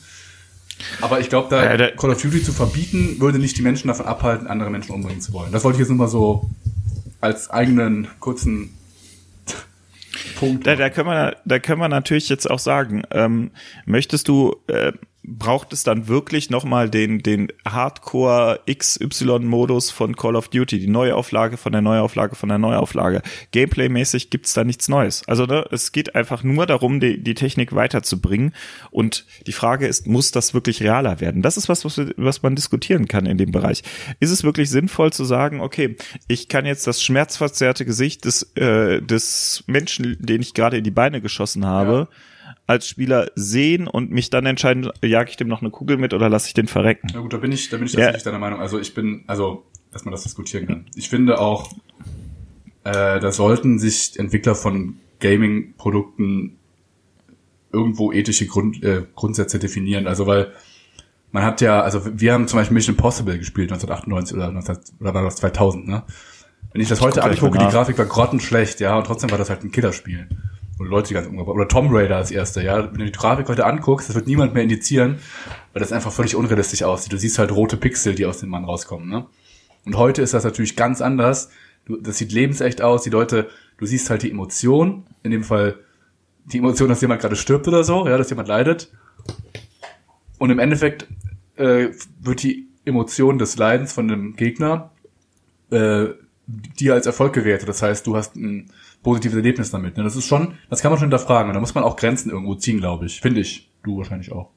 Aber 1.00 1.20
ich 1.20 1.30
glaube, 1.30 1.48
da 1.48 1.72
äh, 1.72 1.92
Call 1.96 2.10
of 2.10 2.20
Duty 2.20 2.42
zu 2.42 2.52
verbieten, 2.52 3.16
würde 3.18 3.38
nicht 3.38 3.56
die 3.56 3.62
Menschen 3.62 3.88
davon 3.88 4.04
abhalten, 4.04 4.46
andere 4.46 4.68
Menschen 4.70 4.94
umbringen 4.94 5.22
zu 5.22 5.32
wollen. 5.32 5.52
Das 5.52 5.64
wollte 5.64 5.76
ich 5.76 5.80
jetzt 5.80 5.88
nur 5.88 5.96
mal 5.96 6.08
so 6.08 6.50
als 7.22 7.48
eigenen 7.48 8.08
kurzen 8.20 8.74
Punkt. 10.38 10.66
Da, 10.66 10.76
da 10.76 10.90
können 10.90 11.08
wir, 11.08 11.36
da 11.46 11.58
können 11.58 11.80
wir 11.80 11.88
natürlich 11.88 12.28
jetzt 12.28 12.50
auch 12.50 12.58
sagen, 12.58 13.02
ähm, 13.10 13.52
möchtest 13.86 14.28
du 14.28 14.56
äh, 14.66 14.92
braucht 15.26 15.72
es 15.72 15.82
dann 15.82 16.06
wirklich 16.06 16.50
nochmal 16.50 16.88
den, 16.88 17.18
den 17.18 17.48
Hardcore 17.66 18.60
XY-Modus 18.72 19.90
von 19.90 20.14
Call 20.14 20.36
of 20.36 20.48
Duty, 20.48 20.78
die 20.78 20.86
Neuauflage 20.86 21.56
von 21.56 21.72
der 21.72 21.82
Neuauflage 21.82 22.36
von 22.36 22.48
der 22.48 22.58
Neuauflage. 22.58 23.22
Gameplay-mäßig 23.52 24.30
gibt's 24.30 24.54
da 24.54 24.62
nichts 24.62 24.88
Neues. 24.88 25.22
Also 25.26 25.46
ne, 25.46 25.66
es 25.72 25.90
geht 25.90 26.14
einfach 26.14 26.44
nur 26.44 26.66
darum, 26.66 27.00
die, 27.00 27.22
die 27.22 27.34
Technik 27.34 27.74
weiterzubringen. 27.74 28.54
Und 28.90 29.26
die 29.46 29.52
Frage 29.52 29.86
ist, 29.88 30.06
muss 30.06 30.30
das 30.30 30.54
wirklich 30.54 30.82
realer 30.82 31.20
werden? 31.20 31.42
Das 31.42 31.56
ist 31.56 31.68
was, 31.68 31.84
was, 31.84 32.00
was 32.16 32.42
man 32.42 32.54
diskutieren 32.54 33.08
kann 33.08 33.26
in 33.26 33.36
dem 33.36 33.50
Bereich. 33.50 33.82
Ist 34.20 34.30
es 34.30 34.44
wirklich 34.44 34.70
sinnvoll 34.70 35.12
zu 35.12 35.24
sagen, 35.24 35.60
okay, 35.60 35.96
ich 36.28 36.48
kann 36.48 36.66
jetzt 36.66 36.86
das 36.86 37.02
schmerzverzerrte 37.02 37.84
Gesicht 37.84 38.24
des, 38.24 38.44
äh, 38.54 39.02
des 39.02 39.64
Menschen, 39.66 40.16
den 40.20 40.40
ich 40.40 40.54
gerade 40.54 40.78
in 40.78 40.84
die 40.84 40.90
Beine 40.90 41.20
geschossen 41.20 41.66
habe, 41.66 42.08
ja 42.10 42.16
als 42.66 42.88
Spieler 42.88 43.30
sehen 43.34 43.86
und 43.86 44.10
mich 44.10 44.30
dann 44.30 44.44
entscheiden, 44.46 44.90
jage 45.02 45.30
ich 45.30 45.36
dem 45.36 45.48
noch 45.48 45.60
eine 45.60 45.70
Kugel 45.70 45.96
mit 45.96 46.14
oder 46.14 46.28
lasse 46.28 46.48
ich 46.48 46.54
den 46.54 46.66
verrecken. 46.66 47.08
Na 47.14 47.20
gut, 47.20 47.32
da 47.32 47.38
bin 47.38 47.52
ich, 47.52 47.68
da 47.68 47.76
bin 47.76 47.86
ich 47.86 47.92
tatsächlich 47.92 48.24
ja. 48.24 48.30
deiner 48.30 48.40
Meinung. 48.40 48.60
Also 48.60 48.80
ich 48.80 48.92
bin, 48.94 49.24
also, 49.26 49.64
dass 49.92 50.04
man 50.04 50.12
das 50.12 50.24
diskutieren 50.24 50.66
kann. 50.66 50.86
Ich 50.96 51.08
finde 51.08 51.40
auch, 51.40 51.72
äh, 52.84 53.20
da 53.20 53.30
sollten 53.30 53.78
sich 53.78 54.18
Entwickler 54.18 54.54
von 54.54 54.98
Gaming-Produkten 55.20 56.58
irgendwo 57.72 58.12
ethische 58.12 58.46
Grund, 58.46 58.82
äh, 58.82 59.04
Grundsätze 59.14 59.58
definieren. 59.58 60.06
Also 60.06 60.26
weil 60.26 60.52
man 61.30 61.44
hat 61.44 61.60
ja, 61.60 61.82
also 61.82 62.00
wir 62.18 62.32
haben 62.32 62.48
zum 62.48 62.58
Beispiel 62.58 62.74
Mission 62.74 62.94
Impossible 62.94 63.38
gespielt 63.38 63.70
1998 63.70 64.36
oder, 64.36 64.50
19, 64.50 64.76
oder 65.00 65.14
war 65.14 65.22
das 65.22 65.36
2000, 65.36 65.86
ne? 65.86 66.02
Wenn 66.72 66.82
ich 66.82 66.88
das 66.88 67.00
heute 67.00 67.22
angucke, 67.22 67.58
die 67.58 67.64
Grafik 67.64 67.96
war 67.96 68.04
grottenschlecht, 68.04 68.80
ja, 68.80 68.98
und 68.98 69.06
trotzdem 69.06 69.30
war 69.30 69.38
das 69.38 69.48
halt 69.48 69.64
ein 69.64 69.70
Killerspiel 69.70 70.28
oder 70.78 70.90
Leute, 70.90 71.14
ganz 71.14 71.26
umgebracht 71.26 71.56
Oder 71.56 71.68
Tomb 71.68 71.90
Raider 71.92 72.16
als 72.16 72.30
erster, 72.30 72.62
ja. 72.62 72.92
Wenn 72.92 72.98
du 72.98 73.04
die 73.06 73.12
Grafik 73.12 73.48
heute 73.48 73.64
anguckst, 73.64 74.08
das 74.08 74.16
wird 74.16 74.26
niemand 74.26 74.54
mehr 74.54 74.62
indizieren, 74.62 75.18
weil 75.72 75.80
das 75.80 75.92
einfach 75.92 76.12
völlig 76.12 76.36
unrealistisch 76.36 76.82
aussieht. 76.82 77.12
Du 77.12 77.18
siehst 77.18 77.38
halt 77.38 77.52
rote 77.52 77.76
Pixel, 77.76 78.14
die 78.14 78.26
aus 78.26 78.38
dem 78.38 78.50
Mann 78.50 78.64
rauskommen, 78.64 79.08
ne? 79.08 79.26
Und 79.84 79.96
heute 79.96 80.20
ist 80.20 80.34
das 80.34 80.44
natürlich 80.44 80.76
ganz 80.76 81.00
anders. 81.00 81.50
Du, 81.84 81.96
das 81.96 82.18
sieht 82.18 82.32
lebensecht 82.32 82.82
aus. 82.82 83.04
Die 83.04 83.10
Leute, 83.10 83.48
du 83.78 83.86
siehst 83.86 84.10
halt 84.10 84.22
die 84.22 84.30
Emotion, 84.30 85.06
in 85.22 85.30
dem 85.30 85.44
Fall 85.44 85.78
die 86.44 86.58
Emotion, 86.58 86.88
dass 86.88 87.00
jemand 87.00 87.20
gerade 87.20 87.36
stirbt 87.36 87.66
oder 87.68 87.84
so, 87.84 88.06
ja, 88.06 88.18
dass 88.18 88.30
jemand 88.30 88.48
leidet. 88.48 88.92
Und 90.38 90.50
im 90.50 90.58
Endeffekt 90.58 91.06
äh, 91.56 91.88
wird 92.20 92.42
die 92.42 92.68
Emotion 92.84 93.38
des 93.38 93.56
Leidens 93.56 93.92
von 93.92 94.08
dem 94.08 94.36
Gegner 94.36 94.90
äh, 95.70 96.08
dir 96.46 96.94
als 96.94 97.06
Erfolg 97.06 97.32
gewertet. 97.32 97.68
Das 97.68 97.82
heißt, 97.82 98.06
du 98.06 98.16
hast 98.16 98.36
ein 98.36 98.70
positives 99.02 99.36
Erlebnis 99.36 99.70
damit. 99.70 99.96
Ne? 99.96 100.04
Das 100.04 100.16
ist 100.16 100.28
schon, 100.28 100.54
das 100.70 100.82
kann 100.82 100.90
man 100.90 100.98
schon 100.98 101.08
hinterfragen. 101.08 101.50
Und 101.50 101.54
da 101.54 101.60
muss 101.60 101.74
man 101.74 101.84
auch 101.84 101.96
Grenzen 101.96 102.30
irgendwo 102.30 102.54
ziehen, 102.54 102.78
glaube 102.78 103.06
ich. 103.06 103.20
Finde 103.20 103.40
ich. 103.40 103.68
Du 103.82 103.98
wahrscheinlich 103.98 104.32
auch. 104.32 104.50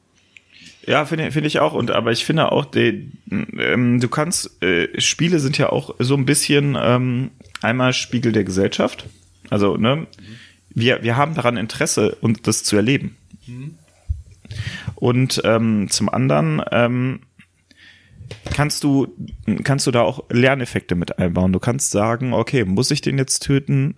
Ja, 0.86 1.06
finde 1.06 1.32
find 1.32 1.45
ich 1.45 1.60
auch. 1.60 1.73
Und 1.73 1.91
aber 1.91 2.12
ich 2.12 2.25
finde 2.25 2.52
auch, 2.52 2.65
die, 2.65 3.12
ähm, 3.30 3.99
du 3.99 4.07
kannst, 4.07 4.61
äh, 4.63 4.99
Spiele 4.99 5.39
sind 5.39 5.57
ja 5.57 5.70
auch 5.70 5.95
so 5.99 6.16
ein 6.16 6.26
bisschen 6.26 6.78
ähm, 6.82 7.32
einmal 7.61 7.93
Spiegel 7.93 8.32
der 8.32 8.43
Gesellschaft. 8.43 9.05
Also, 9.49 9.78
ne, 9.78 9.95
mhm. 9.95 10.07
wir, 10.70 11.03
wir 11.03 11.18
haben 11.18 11.36
daran 11.36 11.57
Interesse, 11.57 12.16
uns 12.22 12.41
das 12.41 12.63
zu 12.63 12.76
erleben. 12.76 13.18
Mhm. 13.45 13.76
Und 14.95 15.41
ähm, 15.43 15.89
zum 15.89 16.09
anderen 16.09 16.61
ähm, 16.72 17.20
kannst 18.53 18.84
du, 18.84 19.07
kannst 19.63 19.88
du 19.88 19.91
da 19.91 20.01
auch 20.01 20.25
Lerneffekte 20.30 20.95
mit 20.95 21.19
einbauen. 21.19 21.53
Du 21.53 21.59
kannst 21.59 21.91
sagen, 21.91 22.34
okay, 22.34 22.65
muss 22.65 22.91
ich 22.91 23.01
den 23.01 23.17
jetzt 23.17 23.39
töten? 23.39 23.95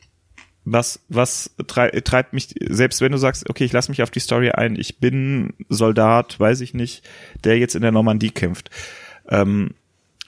was, 0.64 1.04
was 1.10 1.56
treib, 1.68 2.06
treibt 2.06 2.34
mich, 2.34 2.54
selbst 2.70 3.02
wenn 3.02 3.12
du 3.12 3.18
sagst, 3.18 3.50
okay, 3.50 3.66
ich 3.66 3.74
lasse 3.74 3.92
mich 3.92 4.04
auf 4.04 4.12
die 4.12 4.20
Story 4.20 4.52
ein, 4.52 4.76
ich 4.76 5.00
bin 5.00 5.54
Soldat, 5.70 6.40
weiß 6.40 6.62
ich 6.62 6.74
nicht, 6.74 7.08
der 7.44 7.58
jetzt 7.58 7.76
in 7.76 7.82
der 7.82 7.92
Normandie 7.92 8.32
kämpft. 8.32 8.70
Ähm, 9.28 9.72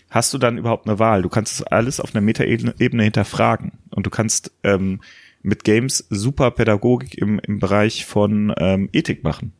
hast 0.09 0.33
du 0.33 0.37
dann 0.37 0.57
überhaupt 0.57 0.87
eine 0.87 0.99
Wahl? 0.99 1.21
Du 1.21 1.29
kannst 1.29 1.53
es 1.53 1.63
alles 1.63 1.99
auf 1.99 2.15
einer 2.15 2.21
Metaebene 2.21 3.03
hinterfragen 3.03 3.73
und 3.91 4.05
du 4.05 4.09
kannst 4.09 4.51
ähm, 4.63 5.01
mit 5.43 5.63
Games 5.63 6.05
super 6.09 6.51
Pädagogik 6.51 7.17
im, 7.17 7.39
im 7.39 7.59
Bereich 7.59 8.05
von 8.05 8.53
ähm, 8.57 8.89
Ethik 8.91 9.23
machen. 9.23 9.53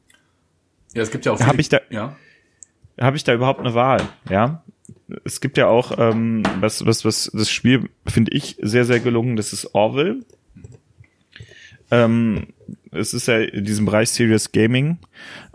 Ja, 0.94 1.02
es 1.02 1.12
gibt 1.12 1.26
ja 1.26 1.34
auch. 1.34 1.40
Habe 1.40 1.62
ich 1.62 1.70
da, 1.70 1.82
ja. 1.90 2.16
Habe 3.00 3.18
ich 3.18 3.24
da 3.24 3.34
überhaupt 3.34 3.60
eine 3.60 3.74
Wahl? 3.74 4.02
Ja, 4.30 4.64
es 5.24 5.42
gibt 5.42 5.58
ja 5.58 5.68
auch 5.68 5.98
ähm, 5.98 6.44
was, 6.60 6.86
was, 6.86 7.06
was 7.06 7.32
das 7.34 7.50
Spiel 7.50 7.90
finde 8.06 8.32
ich 8.34 8.58
sehr, 8.62 8.86
sehr 8.86 9.00
gelungen. 9.00 9.36
Das 9.36 9.54
ist 9.54 9.74
Orville. 9.74 10.22
Ähm, 11.92 12.48
es 12.92 13.14
ist 13.14 13.28
ja 13.28 13.40
in 13.40 13.66
diesem 13.66 13.86
Bereich 13.86 14.10
Serious 14.10 14.52
Gaming. 14.52 14.98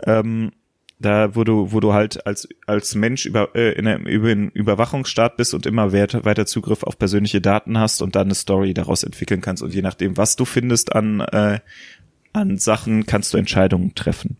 Ähm, 0.05 0.51
da 0.99 1.33
wo 1.33 1.45
du 1.45 1.71
wo 1.71 1.79
du 1.79 1.93
halt 1.93 2.25
als 2.27 2.47
als 2.67 2.93
Mensch 2.93 3.25
über 3.25 3.55
äh, 3.55 3.71
in 3.73 3.87
einem 3.87 4.05
über 4.05 4.29
einen 4.29 4.49
Überwachungsstaat 4.49 5.37
bist 5.37 5.53
und 5.53 5.65
immer 5.65 5.93
weiter, 5.93 6.25
weiter 6.25 6.45
Zugriff 6.45 6.83
auf 6.83 6.99
persönliche 6.99 7.39
Daten 7.39 7.77
hast 7.77 8.01
und 8.01 8.15
dann 8.15 8.27
eine 8.27 8.35
Story 8.35 8.73
daraus 8.73 9.03
entwickeln 9.03 9.39
kannst 9.39 9.63
und 9.63 9.73
je 9.73 9.81
nachdem 9.81 10.17
was 10.17 10.35
du 10.35 10.43
findest 10.43 10.93
an 10.93 11.21
äh, 11.21 11.59
an 12.33 12.57
Sachen 12.57 13.05
kannst 13.05 13.33
du 13.33 13.37
Entscheidungen 13.37 13.95
treffen. 13.95 14.37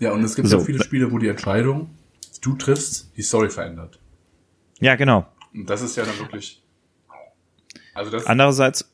Ja 0.00 0.12
und 0.12 0.24
es 0.24 0.34
gibt 0.34 0.48
so. 0.48 0.58
ja 0.58 0.64
viele 0.64 0.82
Spiele, 0.82 1.12
wo 1.12 1.18
die 1.18 1.28
Entscheidung, 1.28 1.90
die 2.34 2.40
du 2.40 2.54
triffst, 2.56 3.16
die 3.16 3.22
Story 3.22 3.50
verändert. 3.50 4.00
Ja 4.80 4.96
genau. 4.96 5.26
Und 5.54 5.70
das 5.70 5.82
ist 5.82 5.96
ja 5.96 6.04
dann 6.04 6.18
wirklich 6.18 6.62
also 7.94 8.10
das 8.10 8.26
andererseits 8.26 8.90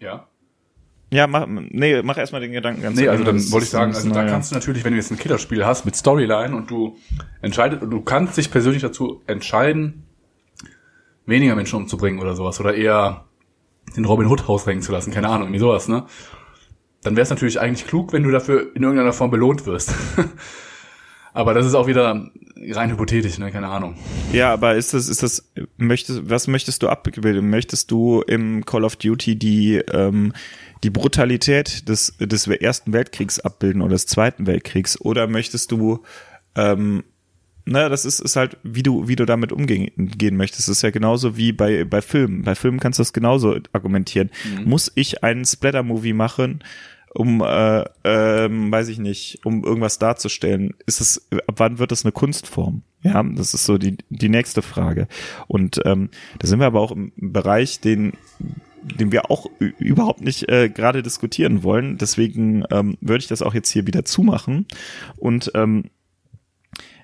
ja 0.00 0.26
ja, 1.12 1.26
mach, 1.26 1.46
nee, 1.48 2.02
mach 2.02 2.16
erstmal 2.18 2.40
den 2.40 2.52
Gedanken 2.52 2.82
ganz 2.82 2.96
Nee, 2.96 3.08
also 3.08 3.24
dann 3.24 3.36
wollte 3.50 3.64
ich 3.64 3.70
sagen, 3.70 3.92
also 3.92 4.08
da 4.10 4.24
kannst 4.26 4.52
du 4.52 4.54
natürlich, 4.54 4.84
wenn 4.84 4.92
du 4.92 4.96
jetzt 4.96 5.10
ein 5.10 5.18
Killerspiel 5.18 5.66
hast 5.66 5.84
mit 5.84 5.96
Storyline 5.96 6.54
und 6.54 6.70
du 6.70 6.98
entscheidest, 7.42 7.82
du 7.82 8.00
kannst 8.02 8.36
dich 8.36 8.52
persönlich 8.52 8.82
dazu 8.82 9.20
entscheiden, 9.26 10.04
weniger 11.26 11.56
Menschen 11.56 11.76
umzubringen 11.76 12.20
oder 12.20 12.36
sowas 12.36 12.60
oder 12.60 12.74
eher 12.74 13.24
den 13.96 14.04
Robin 14.04 14.28
Hood 14.28 14.48
rausrenken 14.48 14.82
zu 14.82 14.92
lassen, 14.92 15.10
keine 15.10 15.28
Ahnung, 15.28 15.48
irgendwie 15.48 15.58
sowas, 15.58 15.88
ne? 15.88 16.06
Dann 17.02 17.16
wäre 17.16 17.22
es 17.22 17.30
natürlich 17.30 17.60
eigentlich 17.60 17.86
klug, 17.86 18.12
wenn 18.12 18.22
du 18.22 18.30
dafür 18.30 18.74
in 18.74 18.82
irgendeiner 18.82 19.12
Form 19.12 19.30
belohnt 19.30 19.66
wirst. 19.66 19.94
aber 21.32 21.54
das 21.54 21.66
ist 21.66 21.74
auch 21.74 21.86
wieder 21.86 22.30
rein 22.70 22.90
hypothetisch, 22.90 23.38
ne, 23.38 23.50
keine 23.50 23.68
Ahnung. 23.68 23.96
Ja, 24.32 24.52
aber 24.52 24.74
ist 24.74 24.92
das, 24.92 25.08
ist 25.08 25.22
das, 25.22 25.50
möchtest, 25.76 26.28
was 26.28 26.46
möchtest 26.46 26.82
du 26.82 26.88
abbilden? 26.88 27.48
Möchtest 27.48 27.90
du 27.90 28.22
im 28.22 28.64
Call 28.66 28.84
of 28.84 28.96
Duty 28.96 29.36
die, 29.36 29.76
ähm, 29.76 30.34
die 30.82 30.90
Brutalität 30.90 31.88
des, 31.88 32.16
des 32.18 32.46
Ersten 32.46 32.92
Weltkriegs 32.92 33.40
abbilden 33.40 33.80
oder 33.80 33.92
des 33.92 34.06
Zweiten 34.06 34.46
Weltkriegs? 34.46 35.00
Oder 35.00 35.26
möchtest 35.26 35.72
du, 35.72 36.02
ähm, 36.54 37.04
na, 37.64 37.88
das 37.88 38.04
ist, 38.04 38.20
ist 38.20 38.36
halt, 38.36 38.56
wie 38.62 38.82
du, 38.82 39.08
wie 39.08 39.16
du 39.16 39.26
damit 39.26 39.52
umgehen 39.52 39.90
gehen 39.96 40.36
möchtest. 40.36 40.68
Das 40.68 40.76
ist 40.76 40.82
ja 40.82 40.90
genauso 40.90 41.36
wie 41.36 41.52
bei, 41.52 41.84
bei 41.84 42.02
Filmen. 42.02 42.42
Bei 42.42 42.54
Filmen 42.54 42.80
kannst 42.80 42.98
du 42.98 43.02
das 43.02 43.12
genauso 43.12 43.56
argumentieren. 43.72 44.30
Mhm. 44.58 44.68
Muss 44.68 44.90
ich 44.94 45.22
einen 45.22 45.44
Splatter-Movie 45.44 46.12
machen, 46.12 46.64
um, 47.12 47.42
äh, 47.42 47.84
ähm, 48.04 48.70
weiß 48.70 48.88
ich 48.88 48.98
nicht, 48.98 49.40
um 49.44 49.64
irgendwas 49.64 49.98
darzustellen? 49.98 50.74
Ist 50.86 51.00
es, 51.00 51.28
ab 51.46 51.56
wann 51.56 51.78
wird 51.78 51.92
das 51.92 52.04
eine 52.04 52.12
Kunstform? 52.12 52.82
Ja, 53.02 53.22
das 53.22 53.54
ist 53.54 53.64
so 53.64 53.78
die, 53.78 53.96
die 54.10 54.28
nächste 54.28 54.62
Frage. 54.62 55.08
Und 55.46 55.80
ähm, 55.84 56.10
da 56.38 56.46
sind 56.46 56.60
wir 56.60 56.66
aber 56.66 56.80
auch 56.80 56.92
im 56.92 57.12
Bereich, 57.16 57.80
den 57.80 58.12
den 58.82 59.12
wir 59.12 59.30
auch 59.30 59.46
überhaupt 59.58 60.22
nicht 60.22 60.48
äh, 60.48 60.70
gerade 60.70 61.02
diskutieren 61.02 61.62
wollen. 61.62 61.98
Deswegen 61.98 62.64
ähm, 62.70 62.96
würde 63.02 63.18
ich 63.18 63.28
das 63.28 63.42
auch 63.42 63.52
jetzt 63.52 63.70
hier 63.70 63.86
wieder 63.86 64.06
zumachen 64.06 64.66
und 65.18 65.52
ähm, 65.54 65.90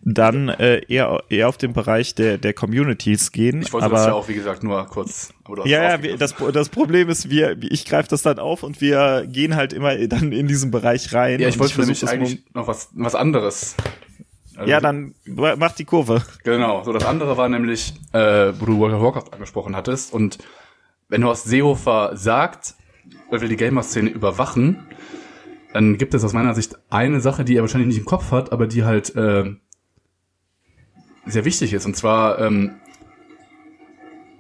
dann 0.09 0.49
äh, 0.49 0.83
eher, 0.87 1.25
eher 1.29 1.49
auf 1.49 1.57
den 1.57 1.73
Bereich 1.73 2.15
der, 2.15 2.39
der 2.39 2.55
Communities 2.55 3.33
gehen. 3.33 3.61
Ich 3.61 3.73
wollte 3.73 3.87
aber, 3.87 3.97
das 3.97 4.07
ja 4.07 4.13
auch, 4.13 4.29
wie 4.29 4.35
gesagt, 4.35 4.63
nur 4.63 4.87
kurz. 4.87 5.35
ja, 5.65 5.97
ja, 5.97 6.17
das, 6.17 6.37
das 6.53 6.69
Problem 6.69 7.09
ist, 7.09 7.29
wir, 7.29 7.57
ich 7.61 7.85
greife 7.85 8.09
das 8.09 8.23
dann 8.23 8.39
auf 8.39 8.63
und 8.63 8.81
wir 8.81 9.27
gehen 9.27 9.57
halt 9.57 9.73
immer 9.73 9.97
dann 10.07 10.31
in 10.31 10.47
diesen 10.47 10.71
Bereich 10.71 11.13
rein. 11.13 11.41
Ja, 11.41 11.49
ich 11.49 11.59
wollte 11.59 11.75
für 11.75 11.87
mich 11.87 12.09
eigentlich 12.09 12.45
noch 12.55 12.69
was, 12.69 12.91
was 12.95 13.17
anderes. 13.17 13.75
Also 14.55 14.71
ja, 14.71 14.81
dann 14.81 15.17
mach 15.27 15.73
die 15.73 15.85
Kurve. 15.85 16.23
Genau, 16.45 16.85
so 16.85 16.93
das 16.93 17.05
andere 17.05 17.37
war 17.37 17.49
nämlich, 17.49 17.95
äh, 18.13 18.53
wo 18.61 18.65
du 18.65 18.79
World 18.79 18.95
of 18.95 19.03
Warcraft 19.03 19.33
angesprochen 19.33 19.75
hattest 19.75 20.15
und 20.15 20.39
wenn 21.09 21.25
Horst 21.25 21.47
Seehofer 21.47 22.13
sagt, 22.15 22.75
er 23.31 23.41
will 23.41 23.49
die 23.49 23.57
Gamer-Szene 23.57 24.09
überwachen, 24.09 24.87
dann 25.73 25.99
gibt 25.99 26.15
es 26.15 26.23
aus 26.23 26.33
meiner 26.33 26.55
Sicht 26.55 26.77
eine 26.91 27.21
Sache, 27.21 27.45
die 27.45 27.57
er 27.57 27.63
wahrscheinlich 27.63 27.89
nicht 27.89 27.99
im 27.99 28.05
Kopf 28.05 28.31
hat, 28.31 28.53
aber 28.53 28.69
die 28.69 28.85
halt 28.85 29.15
äh, 29.17 29.57
sehr 31.27 31.45
wichtig 31.45 31.73
ist. 31.73 31.87
Und 31.87 31.97
zwar 31.97 32.39
ähm, 32.41 32.77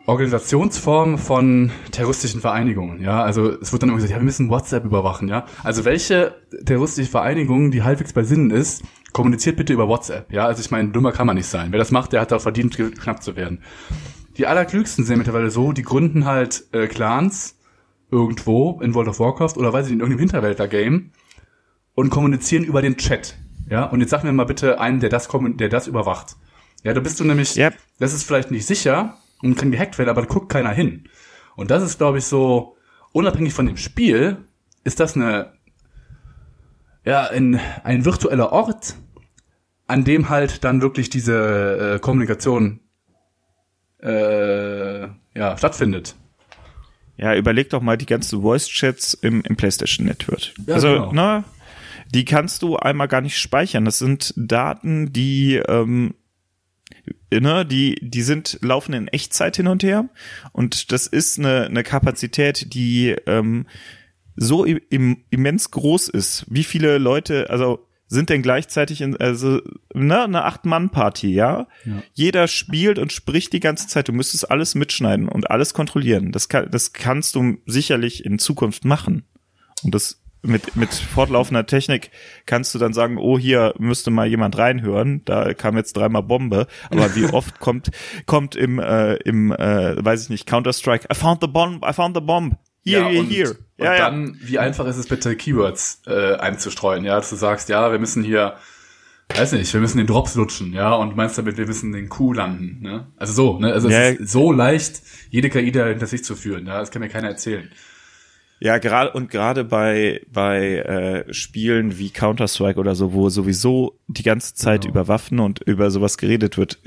Organisationsform 0.06 1.18
von 1.18 1.70
terroristischen 1.90 2.40
Vereinigungen. 2.40 3.02
Ja, 3.02 3.22
also 3.22 3.50
es 3.60 3.72
wird 3.72 3.82
dann 3.82 3.90
immer 3.90 3.96
gesagt, 3.96 4.12
ja, 4.12 4.18
wir 4.18 4.24
müssen 4.24 4.48
WhatsApp 4.48 4.84
überwachen. 4.84 5.28
Ja, 5.28 5.46
also 5.64 5.84
welche 5.84 6.34
terroristische 6.64 7.10
Vereinigung, 7.10 7.70
die 7.70 7.82
halbwegs 7.82 8.12
bei 8.12 8.22
Sinnen 8.22 8.50
ist, 8.50 8.84
kommuniziert 9.12 9.56
bitte 9.56 9.72
über 9.72 9.88
WhatsApp. 9.88 10.32
Ja, 10.32 10.46
also 10.46 10.60
ich 10.60 10.70
meine, 10.70 10.90
dummer 10.90 11.12
kann 11.12 11.26
man 11.26 11.36
nicht 11.36 11.48
sein. 11.48 11.72
Wer 11.72 11.78
das 11.78 11.90
macht, 11.90 12.12
der 12.12 12.20
hat 12.20 12.32
auch 12.32 12.40
verdient, 12.40 12.76
knapp 12.76 13.22
zu 13.22 13.34
werden 13.34 13.60
die 14.36 14.46
allerklügsten 14.46 15.04
sind 15.04 15.18
mittlerweile 15.18 15.50
so, 15.50 15.72
die 15.72 15.82
gründen 15.82 16.24
halt 16.24 16.66
äh, 16.72 16.86
Clans 16.86 17.58
irgendwo 18.10 18.80
in 18.80 18.94
World 18.94 19.08
of 19.08 19.18
Warcraft 19.20 19.56
oder 19.56 19.72
weiß 19.72 19.86
ich 19.86 19.92
in 19.92 20.00
irgendeinem 20.00 20.20
Hinterwälder-Game 20.20 21.10
und 21.94 22.10
kommunizieren 22.10 22.64
über 22.64 22.82
den 22.82 22.96
Chat. 22.96 23.36
Ja, 23.68 23.84
und 23.84 24.00
jetzt 24.00 24.10
sag 24.10 24.22
mir 24.22 24.32
mal 24.32 24.44
bitte 24.44 24.80
einen, 24.80 25.00
der 25.00 25.10
das, 25.10 25.28
der 25.28 25.68
das 25.68 25.86
überwacht. 25.88 26.36
Ja, 26.86 26.94
da 26.94 27.00
bist 27.00 27.18
du 27.18 27.24
nämlich, 27.24 27.56
yep. 27.56 27.74
das 27.98 28.12
ist 28.12 28.22
vielleicht 28.22 28.52
nicht 28.52 28.64
sicher 28.64 29.18
und 29.42 29.56
kann 29.56 29.72
gehackt 29.72 29.98
werden, 29.98 30.08
aber 30.08 30.22
da 30.22 30.28
guckt 30.28 30.52
keiner 30.52 30.70
hin. 30.70 31.08
Und 31.56 31.72
das 31.72 31.82
ist, 31.82 31.98
glaube 31.98 32.18
ich, 32.18 32.26
so, 32.26 32.76
unabhängig 33.10 33.54
von 33.54 33.66
dem 33.66 33.76
Spiel, 33.76 34.36
ist 34.84 35.00
das 35.00 35.16
eine, 35.16 35.52
ja, 37.04 37.24
ein, 37.28 37.58
ein 37.82 38.04
virtueller 38.04 38.52
Ort, 38.52 38.94
an 39.88 40.04
dem 40.04 40.28
halt 40.28 40.62
dann 40.62 40.80
wirklich 40.80 41.10
diese 41.10 41.94
äh, 41.96 41.98
Kommunikation 41.98 42.78
äh, 44.00 45.08
ja, 45.34 45.58
stattfindet. 45.58 46.14
Ja, 47.16 47.34
überleg 47.34 47.68
doch 47.70 47.82
mal 47.82 47.98
die 47.98 48.06
ganzen 48.06 48.42
Voice-Chats 48.42 49.14
im, 49.14 49.40
im 49.42 49.56
PlayStation 49.56 50.06
Network. 50.06 50.52
Ja, 50.64 50.74
also, 50.76 51.08
genau. 51.08 51.12
ne, 51.12 51.44
die 52.14 52.24
kannst 52.24 52.62
du 52.62 52.76
einmal 52.76 53.08
gar 53.08 53.22
nicht 53.22 53.38
speichern. 53.38 53.84
Das 53.84 53.98
sind 53.98 54.32
Daten, 54.36 55.12
die, 55.12 55.56
ähm, 55.56 56.14
ne, 57.32 57.64
die, 57.64 57.96
die 58.00 58.22
sind, 58.22 58.58
laufen 58.62 58.92
in 58.92 59.08
Echtzeit 59.08 59.56
hin 59.56 59.68
und 59.68 59.82
her. 59.82 60.08
Und 60.52 60.92
das 60.92 61.06
ist 61.06 61.38
eine, 61.38 61.66
eine 61.66 61.82
Kapazität, 61.82 62.74
die 62.74 63.16
ähm, 63.26 63.66
so 64.36 64.64
im, 64.64 65.24
immens 65.30 65.70
groß 65.70 66.08
ist. 66.08 66.44
Wie 66.48 66.64
viele 66.64 66.98
Leute, 66.98 67.50
also 67.50 67.86
sind 68.08 68.30
denn 68.30 68.42
gleichzeitig 68.42 69.00
in, 69.00 69.16
also, 69.16 69.60
ne, 69.92 70.22
eine 70.22 70.44
Acht-Mann-Party, 70.44 71.34
ja? 71.34 71.66
ja? 71.84 72.02
Jeder 72.12 72.46
spielt 72.46 72.98
und 72.98 73.12
spricht 73.12 73.52
die 73.52 73.60
ganze 73.60 73.88
Zeit. 73.88 74.08
Du 74.08 74.12
müsstest 74.12 74.50
alles 74.50 74.74
mitschneiden 74.74 75.28
und 75.28 75.50
alles 75.50 75.74
kontrollieren. 75.74 76.30
Das, 76.30 76.48
kann, 76.48 76.70
das 76.70 76.92
kannst 76.92 77.34
du 77.34 77.58
sicherlich 77.66 78.24
in 78.24 78.38
Zukunft 78.38 78.84
machen. 78.84 79.24
Und 79.82 79.94
das 79.94 80.22
mit, 80.46 80.76
mit 80.76 80.94
fortlaufender 80.94 81.66
Technik 81.66 82.10
kannst 82.46 82.74
du 82.74 82.78
dann 82.78 82.92
sagen, 82.92 83.18
oh, 83.18 83.38
hier 83.38 83.74
müsste 83.78 84.10
mal 84.10 84.26
jemand 84.26 84.56
reinhören, 84.56 85.22
da 85.24 85.54
kam 85.54 85.76
jetzt 85.76 85.96
dreimal 85.96 86.22
Bombe, 86.22 86.66
aber 86.90 87.14
wie 87.14 87.26
oft 87.26 87.60
kommt, 87.60 87.90
kommt 88.26 88.56
im, 88.56 88.78
äh, 88.78 89.14
im, 89.16 89.52
äh, 89.52 90.04
weiß 90.04 90.24
ich 90.24 90.30
nicht, 90.30 90.46
Counter-Strike, 90.46 91.08
I 91.12 91.14
found 91.14 91.40
the 91.40 91.48
bomb, 91.48 91.84
I 91.84 91.92
found 91.92 92.16
the 92.16 92.22
bomb. 92.22 92.56
Here, 92.84 93.02
ja, 93.02 93.08
here, 93.08 93.20
und, 93.20 93.30
here. 93.30 93.50
Und 93.78 93.84
ja, 93.84 93.98
dann, 93.98 94.38
wie 94.40 94.58
einfach 94.58 94.86
ist 94.86 94.96
es 94.96 95.08
bitte, 95.08 95.36
Keywords 95.36 96.02
äh, 96.06 96.34
einzustreuen, 96.36 97.04
ja, 97.04 97.16
dass 97.16 97.30
du 97.30 97.36
sagst, 97.36 97.68
ja, 97.68 97.90
wir 97.90 97.98
müssen 97.98 98.22
hier, 98.22 98.54
weiß 99.34 99.52
nicht, 99.52 99.72
wir 99.74 99.80
müssen 99.80 99.98
den 99.98 100.06
Drops 100.06 100.36
lutschen, 100.36 100.72
ja, 100.72 100.94
und 100.94 101.16
meinst 101.16 101.36
damit, 101.36 101.56
wir 101.56 101.66
müssen 101.66 101.92
den 101.92 102.08
Q 102.08 102.32
landen, 102.32 102.78
ne? 102.80 103.08
Also 103.16 103.32
so, 103.32 103.58
ne? 103.58 103.72
Also 103.72 103.88
ja. 103.88 104.02
es 104.02 104.20
ist 104.20 104.32
so 104.32 104.52
leicht, 104.52 105.02
jede 105.30 105.50
KI 105.50 105.72
da 105.72 105.86
hinter 105.86 106.06
sich 106.06 106.24
zu 106.24 106.36
führen, 106.36 106.66
ja, 106.66 106.78
das 106.78 106.90
kann 106.90 107.02
mir 107.02 107.08
keiner 107.08 107.28
erzählen. 107.28 107.68
Ja, 108.58 108.78
gerade 108.78 109.12
und 109.12 109.30
gerade 109.30 109.64
bei 109.64 110.22
bei 110.32 110.78
äh, 110.78 111.32
Spielen 111.34 111.98
wie 111.98 112.10
Counter 112.10 112.48
Strike 112.48 112.80
oder 112.80 112.94
so, 112.94 113.12
wo 113.12 113.28
sowieso 113.28 113.98
die 114.06 114.22
ganze 114.22 114.54
Zeit 114.54 114.82
genau. 114.82 114.92
über 114.92 115.08
Waffen 115.08 115.40
und 115.40 115.60
über 115.60 115.90
sowas 115.90 116.16
geredet 116.16 116.56
wird, 116.56 116.78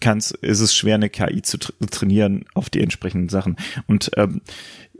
kann's, 0.00 0.30
ist 0.30 0.60
es 0.60 0.74
schwer, 0.74 0.96
eine 0.96 1.10
KI 1.10 1.42
zu 1.42 1.58
tra 1.58 1.72
trainieren 1.90 2.44
auf 2.54 2.70
die 2.70 2.80
entsprechenden 2.80 3.28
Sachen. 3.28 3.56
Und 3.86 4.10
ähm, 4.16 4.40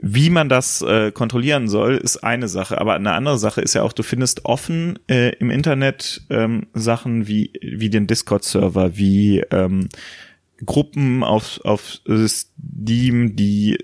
wie 0.01 0.29
man 0.29 0.49
das 0.49 0.81
äh, 0.81 1.11
kontrollieren 1.11 1.67
soll, 1.67 1.95
ist 1.95 2.17
eine 2.17 2.47
Sache. 2.47 2.79
Aber 2.79 2.95
eine 2.95 3.13
andere 3.13 3.37
Sache 3.37 3.61
ist 3.61 3.75
ja 3.75 3.83
auch, 3.83 3.93
du 3.93 4.03
findest 4.03 4.45
offen 4.45 4.97
äh, 5.07 5.35
im 5.35 5.49
Internet 5.51 6.23
ähm, 6.29 6.67
Sachen 6.73 7.27
wie, 7.27 7.53
wie 7.61 7.89
den 7.89 8.07
Discord-Server, 8.07 8.97
wie 8.97 9.41
ähm, 9.51 9.89
Gruppen 10.65 11.23
auf, 11.23 11.61
auf 11.63 12.01
Steam, 12.27 13.35
die 13.35 13.77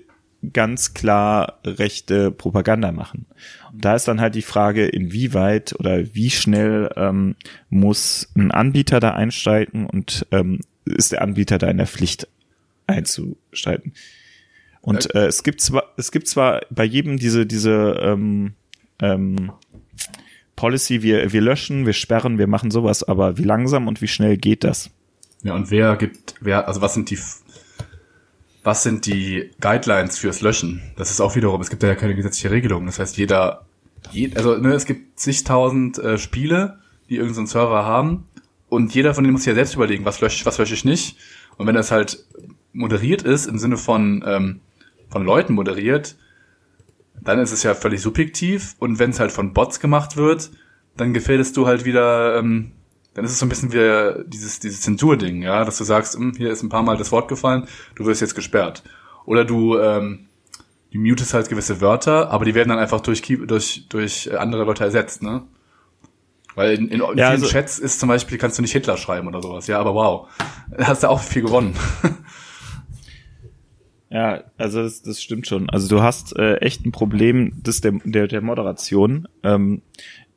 ganz 0.52 0.94
klar 0.94 1.58
rechte 1.64 2.30
Propaganda 2.30 2.92
machen. 2.92 3.26
Und 3.72 3.84
da 3.84 3.94
ist 3.94 4.06
dann 4.06 4.20
halt 4.20 4.34
die 4.34 4.42
Frage, 4.42 4.86
inwieweit 4.86 5.74
oder 5.78 6.14
wie 6.14 6.30
schnell 6.30 6.90
ähm, 6.96 7.34
muss 7.70 8.30
ein 8.36 8.50
Anbieter 8.50 9.00
da 9.00 9.14
einsteigen 9.14 9.86
und 9.86 10.26
ähm, 10.30 10.60
ist 10.84 11.12
der 11.12 11.22
Anbieter 11.22 11.58
da 11.58 11.68
in 11.68 11.78
der 11.78 11.86
Pflicht 11.86 12.28
einzuschalten. 12.86 13.92
Und 14.80 15.14
äh, 15.14 15.26
es 15.26 15.42
gibt 15.42 15.60
zwar, 15.60 15.92
es 15.96 16.12
gibt 16.12 16.28
zwar 16.28 16.62
bei 16.70 16.84
jedem 16.84 17.18
diese, 17.18 17.44
diese 17.44 17.98
ähm, 18.00 18.54
ähm, 19.00 19.52
Policy, 20.56 21.02
wir, 21.02 21.32
wir 21.32 21.40
löschen, 21.40 21.84
wir 21.84 21.92
sperren, 21.92 22.38
wir 22.38 22.46
machen 22.46 22.70
sowas, 22.70 23.02
aber 23.02 23.38
wie 23.38 23.44
langsam 23.44 23.86
und 23.86 24.00
wie 24.00 24.08
schnell 24.08 24.36
geht 24.36 24.64
das? 24.64 24.90
Ja, 25.42 25.54
und 25.54 25.70
wer 25.70 25.96
gibt, 25.96 26.34
wer, 26.40 26.66
also 26.66 26.80
was 26.80 26.94
sind 26.94 27.10
die, 27.10 27.18
was 28.62 28.82
sind 28.82 29.06
die 29.06 29.50
Guidelines 29.60 30.18
fürs 30.18 30.40
Löschen? 30.40 30.82
Das 30.96 31.10
ist 31.10 31.20
auch 31.20 31.36
wiederum, 31.36 31.60
es 31.60 31.70
gibt 31.70 31.82
ja 31.82 31.94
keine 31.94 32.14
gesetzliche 32.14 32.50
Regelung. 32.50 32.86
Das 32.86 32.98
heißt, 32.98 33.16
jeder, 33.16 33.66
jed, 34.10 34.36
also 34.36 34.56
ne, 34.56 34.72
es 34.72 34.84
gibt 34.84 35.18
zigtausend 35.18 35.98
äh, 35.98 36.18
Spiele, 36.18 36.78
die 37.08 37.16
irgendeinen 37.16 37.46
Server 37.46 37.84
haben 37.84 38.24
und 38.68 38.94
jeder 38.94 39.14
von 39.14 39.24
denen 39.24 39.32
muss 39.32 39.46
ja 39.46 39.54
selbst 39.54 39.74
überlegen, 39.74 40.04
was 40.04 40.20
lösche 40.20 40.36
ich, 40.36 40.46
was 40.46 40.58
lösche 40.58 40.74
ich 40.74 40.84
nicht. 40.84 41.16
Und 41.56 41.66
wenn 41.66 41.74
das 41.74 41.90
halt 41.90 42.24
moderiert 42.72 43.22
ist, 43.22 43.46
im 43.46 43.58
Sinne 43.58 43.76
von, 43.76 44.22
ähm, 44.26 44.60
von 45.08 45.24
Leuten 45.24 45.54
moderiert, 45.54 46.16
dann 47.20 47.38
ist 47.38 47.52
es 47.52 47.62
ja 47.62 47.74
völlig 47.74 48.00
subjektiv. 48.00 48.76
Und 48.78 48.98
wenn 48.98 49.10
es 49.10 49.20
halt 49.20 49.32
von 49.32 49.52
Bots 49.52 49.80
gemacht 49.80 50.16
wird, 50.16 50.50
dann 50.96 51.14
gefährdest 51.14 51.56
du 51.56 51.66
halt 51.66 51.84
wieder, 51.84 52.38
ähm, 52.38 52.72
dann 53.18 53.24
ist 53.24 53.32
es 53.32 53.40
so 53.40 53.46
ein 53.46 53.48
bisschen 53.48 53.72
wie 53.72 54.24
dieses, 54.28 54.60
dieses 54.60 54.82
Zensurding, 54.82 55.42
ja, 55.42 55.64
dass 55.64 55.76
du 55.76 55.82
sagst, 55.82 56.14
hm, 56.14 56.34
hier 56.36 56.52
ist 56.52 56.62
ein 56.62 56.68
paar 56.68 56.84
Mal 56.84 56.96
das 56.96 57.10
Wort 57.10 57.26
gefallen, 57.26 57.66
du 57.96 58.06
wirst 58.06 58.20
jetzt 58.20 58.36
gesperrt. 58.36 58.84
Oder 59.24 59.44
du, 59.44 59.76
ähm, 59.76 60.28
du 60.92 61.00
mutest 61.00 61.34
halt 61.34 61.48
gewisse 61.48 61.80
Wörter, 61.80 62.30
aber 62.30 62.44
die 62.44 62.54
werden 62.54 62.68
dann 62.68 62.78
einfach 62.78 63.00
durch, 63.00 63.22
durch, 63.22 63.86
durch 63.88 64.38
andere 64.38 64.62
Leute 64.62 64.84
ersetzt, 64.84 65.24
ne? 65.24 65.42
Weil 66.54 66.74
in, 66.74 66.86
in, 66.86 66.92
in 66.92 67.00
ja, 67.00 67.06
vielen 67.06 67.42
also, 67.42 67.46
Chats 67.46 67.80
ist 67.80 67.98
zum 67.98 68.08
Beispiel, 68.08 68.38
kannst 68.38 68.56
du 68.56 68.62
nicht 68.62 68.70
Hitler 68.70 68.96
schreiben 68.96 69.26
oder 69.26 69.42
sowas. 69.42 69.66
Ja, 69.66 69.80
aber 69.80 69.94
wow. 69.94 70.28
Hast 70.78 71.02
du 71.02 71.08
auch 71.08 71.20
viel 71.20 71.42
gewonnen. 71.42 71.74
Ja, 74.10 74.44
also 74.56 74.82
das, 74.82 75.02
das 75.02 75.20
stimmt 75.20 75.46
schon. 75.46 75.68
Also 75.68 75.86
du 75.86 76.00
hast 76.00 76.34
äh, 76.38 76.56
echt 76.60 76.86
ein 76.86 76.92
Problem 76.92 77.62
des 77.62 77.82
der, 77.82 77.92
der, 78.04 78.26
der 78.26 78.40
Moderation. 78.40 79.28
Ähm, 79.42 79.82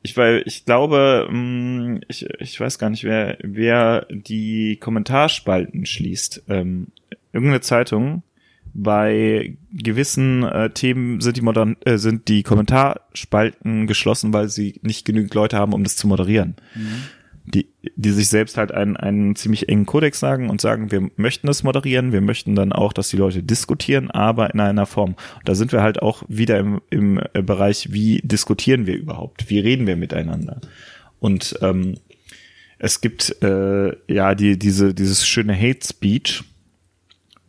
ich 0.02 0.16
weil 0.16 0.42
ich 0.46 0.64
glaube, 0.64 1.28
mm, 1.30 2.00
ich, 2.08 2.28
ich 2.38 2.60
weiß 2.60 2.78
gar 2.78 2.90
nicht, 2.90 3.04
wer 3.04 3.38
wer 3.42 4.06
die 4.10 4.76
Kommentarspalten 4.76 5.86
schließt. 5.86 6.44
Ähm, 6.48 6.88
irgendeine 7.32 7.60
Zeitung 7.60 8.22
bei 8.74 9.56
gewissen 9.72 10.44
äh, 10.44 10.70
Themen 10.70 11.20
sind 11.20 11.36
die 11.36 11.42
modern 11.42 11.76
äh, 11.84 11.98
sind 11.98 12.28
die 12.28 12.42
Kommentarspalten 12.42 13.86
geschlossen, 13.86 14.32
weil 14.32 14.48
sie 14.48 14.80
nicht 14.82 15.04
genügend 15.04 15.34
Leute 15.34 15.58
haben, 15.58 15.74
um 15.74 15.84
das 15.84 15.96
zu 15.96 16.06
moderieren. 16.06 16.56
Mhm 16.74 17.04
die, 17.44 17.68
die 17.96 18.10
sich 18.10 18.28
selbst 18.28 18.56
halt 18.56 18.72
einen, 18.72 18.96
einen 18.96 19.34
ziemlich 19.36 19.68
engen 19.68 19.86
Kodex 19.86 20.20
sagen 20.20 20.48
und 20.48 20.60
sagen, 20.60 20.90
wir 20.92 21.10
möchten 21.16 21.46
das 21.46 21.62
moderieren, 21.62 22.12
wir 22.12 22.20
möchten 22.20 22.54
dann 22.54 22.72
auch, 22.72 22.92
dass 22.92 23.08
die 23.08 23.16
Leute 23.16 23.42
diskutieren, 23.42 24.10
aber 24.10 24.52
in 24.54 24.60
einer 24.60 24.86
Form. 24.86 25.16
Und 25.38 25.48
da 25.48 25.54
sind 25.54 25.72
wir 25.72 25.82
halt 25.82 26.00
auch 26.02 26.22
wieder 26.28 26.58
im, 26.58 26.80
im 26.90 27.20
Bereich, 27.32 27.92
wie 27.92 28.20
diskutieren 28.22 28.86
wir 28.86 28.96
überhaupt? 28.96 29.50
Wie 29.50 29.58
reden 29.58 29.86
wir 29.86 29.96
miteinander? 29.96 30.60
Und 31.18 31.58
ähm, 31.62 31.96
es 32.78 33.00
gibt 33.00 33.42
äh, 33.42 33.92
ja 34.12 34.34
die, 34.34 34.58
diese, 34.58 34.94
dieses 34.94 35.26
schöne 35.26 35.56
Hate 35.56 35.86
Speech, 35.86 36.44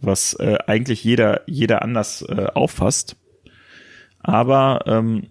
was 0.01 0.33
äh, 0.35 0.57
eigentlich 0.67 1.03
jeder, 1.03 1.41
jeder 1.47 1.81
anders 1.81 2.23
äh, 2.23 2.47
auffasst. 2.53 3.15
Aber 4.19 4.83
ähm, 4.85 5.27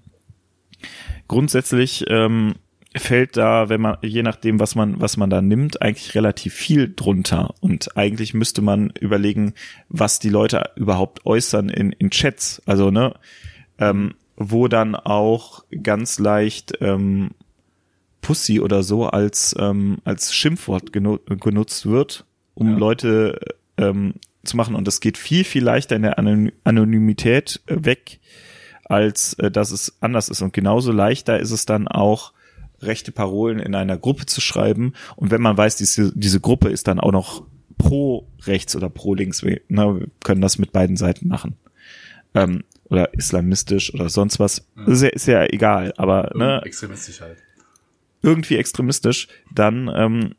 grundsätzlich 1.28 2.04
ähm, 2.08 2.54
fällt 2.96 3.36
da, 3.36 3.68
wenn 3.68 3.80
man, 3.80 3.96
je 4.02 4.22
nachdem, 4.22 4.60
was 4.60 4.74
man, 4.74 5.00
was 5.00 5.16
man 5.16 5.30
da 5.30 5.40
nimmt, 5.40 5.82
eigentlich 5.82 6.14
relativ 6.14 6.54
viel 6.54 6.92
drunter. 6.94 7.54
Und 7.60 7.96
eigentlich 7.96 8.34
müsste 8.34 8.62
man 8.62 8.92
überlegen, 9.00 9.54
was 9.88 10.18
die 10.18 10.28
Leute 10.28 10.70
überhaupt 10.76 11.24
äußern 11.24 11.68
in, 11.68 11.92
in 11.92 12.10
Chats. 12.10 12.60
Also, 12.66 12.90
ne, 12.90 13.14
ähm, 13.78 14.14
wo 14.36 14.68
dann 14.68 14.94
auch 14.94 15.64
ganz 15.82 16.18
leicht 16.18 16.72
ähm, 16.80 17.30
Pussy 18.20 18.60
oder 18.60 18.82
so 18.82 19.06
als, 19.06 19.54
ähm, 19.58 19.98
als 20.04 20.34
Schimpfwort 20.34 20.92
genu 20.92 21.18
genutzt 21.40 21.86
wird, 21.86 22.24
um 22.54 22.72
ja. 22.72 22.76
Leute 22.78 23.40
ähm, 23.76 24.14
zu 24.44 24.56
machen. 24.56 24.74
Und 24.74 24.86
das 24.86 25.00
geht 25.00 25.18
viel, 25.18 25.44
viel 25.44 25.64
leichter 25.64 25.96
in 25.96 26.02
der 26.02 26.18
Anonymität 26.18 27.60
weg, 27.66 28.20
als 28.84 29.34
äh, 29.34 29.50
dass 29.50 29.70
es 29.70 29.96
anders 30.00 30.28
ist. 30.28 30.42
Und 30.42 30.52
genauso 30.52 30.92
leichter 30.92 31.38
ist 31.40 31.50
es 31.50 31.66
dann 31.66 31.88
auch, 31.88 32.32
rechte 32.82 33.12
Parolen 33.12 33.58
in 33.58 33.74
einer 33.74 33.96
Gruppe 33.96 34.26
zu 34.26 34.40
schreiben. 34.40 34.94
Und 35.16 35.30
wenn 35.30 35.42
man 35.42 35.56
weiß, 35.56 35.76
diese, 35.76 36.12
diese 36.14 36.40
Gruppe 36.40 36.68
ist 36.68 36.88
dann 36.88 37.00
auch 37.00 37.12
noch 37.12 37.44
pro 37.78 38.26
rechts 38.44 38.76
oder 38.76 38.88
pro 38.88 39.14
links, 39.14 39.42
wir, 39.42 39.60
ne, 39.68 40.00
wir 40.00 40.06
können 40.22 40.40
das 40.40 40.58
mit 40.58 40.72
beiden 40.72 40.96
Seiten 40.96 41.28
machen. 41.28 41.56
Ähm, 42.34 42.64
oder 42.88 43.14
islamistisch 43.14 43.92
oder 43.94 44.08
sonst 44.08 44.38
was. 44.38 44.66
Ja. 44.76 44.86
Ist, 44.86 45.02
ja, 45.02 45.08
ist 45.08 45.26
ja 45.26 45.44
egal, 45.44 45.94
aber 45.96 46.30
ne, 46.34 46.60
extremistisch 46.64 47.20
halt. 47.20 47.38
Irgendwie 48.20 48.56
extremistisch, 48.56 49.28
dann 49.52 49.90
ähm, 49.94 50.34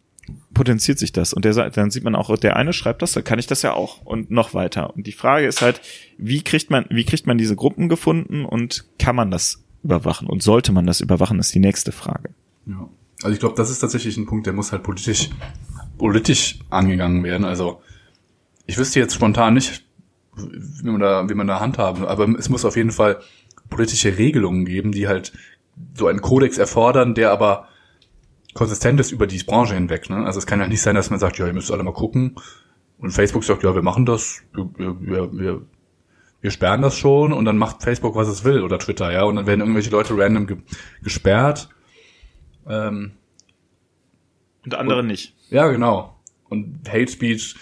potenziert 0.53 0.99
sich 0.99 1.11
das. 1.11 1.33
Und 1.33 1.45
der, 1.45 1.69
dann 1.69 1.91
sieht 1.91 2.03
man 2.03 2.15
auch, 2.15 2.37
der 2.37 2.55
eine 2.55 2.73
schreibt 2.73 3.01
das, 3.01 3.13
dann 3.13 3.23
kann 3.23 3.39
ich 3.39 3.47
das 3.47 3.61
ja 3.61 3.73
auch 3.73 4.03
und 4.03 4.31
noch 4.31 4.53
weiter. 4.53 4.95
Und 4.95 5.07
die 5.07 5.11
Frage 5.11 5.47
ist 5.47 5.61
halt, 5.61 5.81
wie 6.17 6.43
kriegt 6.43 6.69
man, 6.69 6.85
wie 6.89 7.03
kriegt 7.03 7.27
man 7.27 7.37
diese 7.37 7.55
Gruppen 7.55 7.89
gefunden 7.89 8.45
und 8.45 8.85
kann 8.99 9.15
man 9.15 9.31
das 9.31 9.62
überwachen? 9.83 10.27
Und 10.27 10.43
sollte 10.43 10.71
man 10.71 10.85
das 10.85 11.01
überwachen, 11.01 11.39
ist 11.39 11.53
die 11.53 11.59
nächste 11.59 11.91
Frage. 11.91 12.29
Ja. 12.65 12.89
Also 13.21 13.33
ich 13.33 13.39
glaube, 13.39 13.55
das 13.55 13.69
ist 13.69 13.79
tatsächlich 13.79 14.17
ein 14.17 14.25
Punkt, 14.25 14.45
der 14.45 14.53
muss 14.53 14.71
halt 14.71 14.83
politisch, 14.83 15.29
politisch 15.97 16.59
angegangen 16.69 17.23
werden. 17.23 17.45
Also 17.45 17.81
ich 18.65 18.77
wüsste 18.77 18.99
jetzt 18.99 19.13
spontan 19.13 19.53
nicht, 19.53 19.85
wie 20.35 20.89
man 20.89 20.99
da, 20.99 21.29
wie 21.29 21.33
man 21.33 21.47
da 21.47 21.59
handhaben, 21.59 22.05
aber 22.05 22.27
es 22.37 22.49
muss 22.49 22.65
auf 22.65 22.75
jeden 22.75 22.91
Fall 22.91 23.21
politische 23.69 24.17
Regelungen 24.17 24.65
geben, 24.65 24.91
die 24.91 25.07
halt 25.07 25.31
so 25.95 26.07
einen 26.07 26.21
Kodex 26.21 26.57
erfordern, 26.57 27.15
der 27.15 27.31
aber 27.31 27.67
konsistent 28.53 28.99
ist 28.99 29.11
über 29.11 29.25
die 29.25 29.41
Branche 29.43 29.73
hinweg. 29.75 30.09
Ne? 30.09 30.25
Also 30.25 30.39
es 30.39 30.45
kann 30.45 30.59
ja 30.59 30.67
nicht 30.67 30.81
sein, 30.81 30.95
dass 30.95 31.09
man 31.09 31.19
sagt, 31.19 31.37
ja, 31.37 31.47
ihr 31.47 31.53
müsst 31.53 31.71
alle 31.71 31.83
mal 31.83 31.93
gucken. 31.93 32.35
Und 32.97 33.11
Facebook 33.11 33.43
sagt, 33.43 33.63
ja, 33.63 33.73
wir 33.73 33.81
machen 33.81 34.05
das, 34.05 34.41
wir, 34.53 35.01
wir, 35.01 35.31
wir 35.33 35.61
wir 36.43 36.51
sperren 36.51 36.81
das 36.81 36.97
schon 36.97 37.31
und 37.31 37.45
dann 37.45 37.57
macht 37.57 37.83
Facebook, 37.83 38.15
was 38.15 38.27
es 38.27 38.43
will 38.43 38.63
oder 38.63 38.77
Twitter, 38.77 39.11
ja, 39.13 39.23
und 39.23 39.37
dann 39.37 39.47
werden 39.47 39.61
irgendwelche 39.61 39.89
Leute 39.89 40.13
random 40.17 40.45
ge 40.45 40.57
gesperrt. 41.01 41.69
Ähm, 42.67 43.13
und 44.65 44.75
andere 44.75 44.99
und, 44.99 45.07
nicht. 45.07 45.35
Ja, 45.49 45.67
genau. 45.69 46.19
Und 46.49 46.81
Hate 46.89 47.07
Speech 47.07 47.55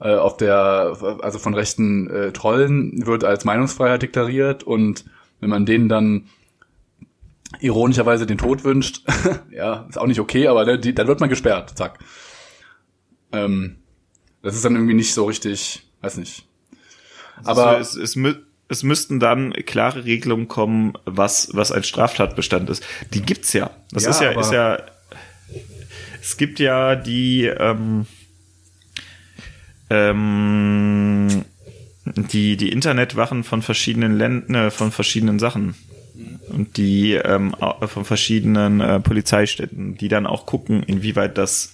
äh, 0.00 0.14
auf 0.14 0.38
der, 0.38 0.96
also 1.20 1.38
von 1.38 1.52
rechten 1.52 2.08
äh, 2.08 2.32
Trollen 2.32 3.04
wird 3.06 3.24
als 3.24 3.44
Meinungsfreiheit 3.44 4.00
deklariert 4.00 4.62
und 4.62 5.04
wenn 5.40 5.50
man 5.50 5.66
denen 5.66 5.90
dann 5.90 6.24
ironischerweise 7.60 8.24
den 8.24 8.38
Tod 8.38 8.64
wünscht, 8.64 9.02
ja, 9.50 9.84
ist 9.86 9.98
auch 9.98 10.06
nicht 10.06 10.20
okay, 10.20 10.48
aber 10.48 10.64
ne, 10.64 10.78
die, 10.78 10.94
dann 10.94 11.08
wird 11.08 11.20
man 11.20 11.28
gesperrt, 11.28 11.76
zack. 11.76 11.98
Ähm, 13.32 13.76
das 14.40 14.54
ist 14.54 14.64
dann 14.64 14.76
irgendwie 14.76 14.94
nicht 14.94 15.12
so 15.12 15.26
richtig, 15.26 15.86
weiß 16.00 16.16
nicht, 16.16 16.48
aber 17.42 17.78
es, 17.78 17.96
es, 17.96 18.16
es, 18.16 18.36
es 18.68 18.82
müssten 18.82 19.20
dann 19.20 19.52
klare 19.52 20.04
Regelungen 20.04 20.48
kommen, 20.48 20.94
was, 21.04 21.50
was 21.52 21.72
ein 21.72 21.84
Straftatbestand 21.84 22.70
ist. 22.70 22.84
Die 23.12 23.22
gibt's 23.22 23.52
ja. 23.52 23.70
Das 23.90 24.04
ja, 24.04 24.10
ist 24.10 24.20
ja, 24.20 24.40
ist 24.40 24.52
ja, 24.52 24.78
es 26.20 26.36
gibt 26.36 26.58
ja 26.58 26.96
die, 26.96 27.44
ähm, 27.44 28.06
ähm, 29.90 31.44
die, 32.04 32.56
die 32.56 32.72
Internetwachen 32.72 33.44
von 33.44 33.62
verschiedenen 33.62 34.16
Ländern, 34.16 34.54
äh, 34.66 34.70
von 34.70 34.92
verschiedenen 34.92 35.38
Sachen. 35.38 35.74
Und 36.48 36.76
die 36.76 37.14
ähm, 37.14 37.56
von 37.86 38.04
verschiedenen 38.04 38.80
äh, 38.80 39.00
Polizeistädten, 39.00 39.96
die 39.96 40.08
dann 40.08 40.26
auch 40.26 40.46
gucken, 40.46 40.82
inwieweit 40.84 41.36
das 41.38 41.73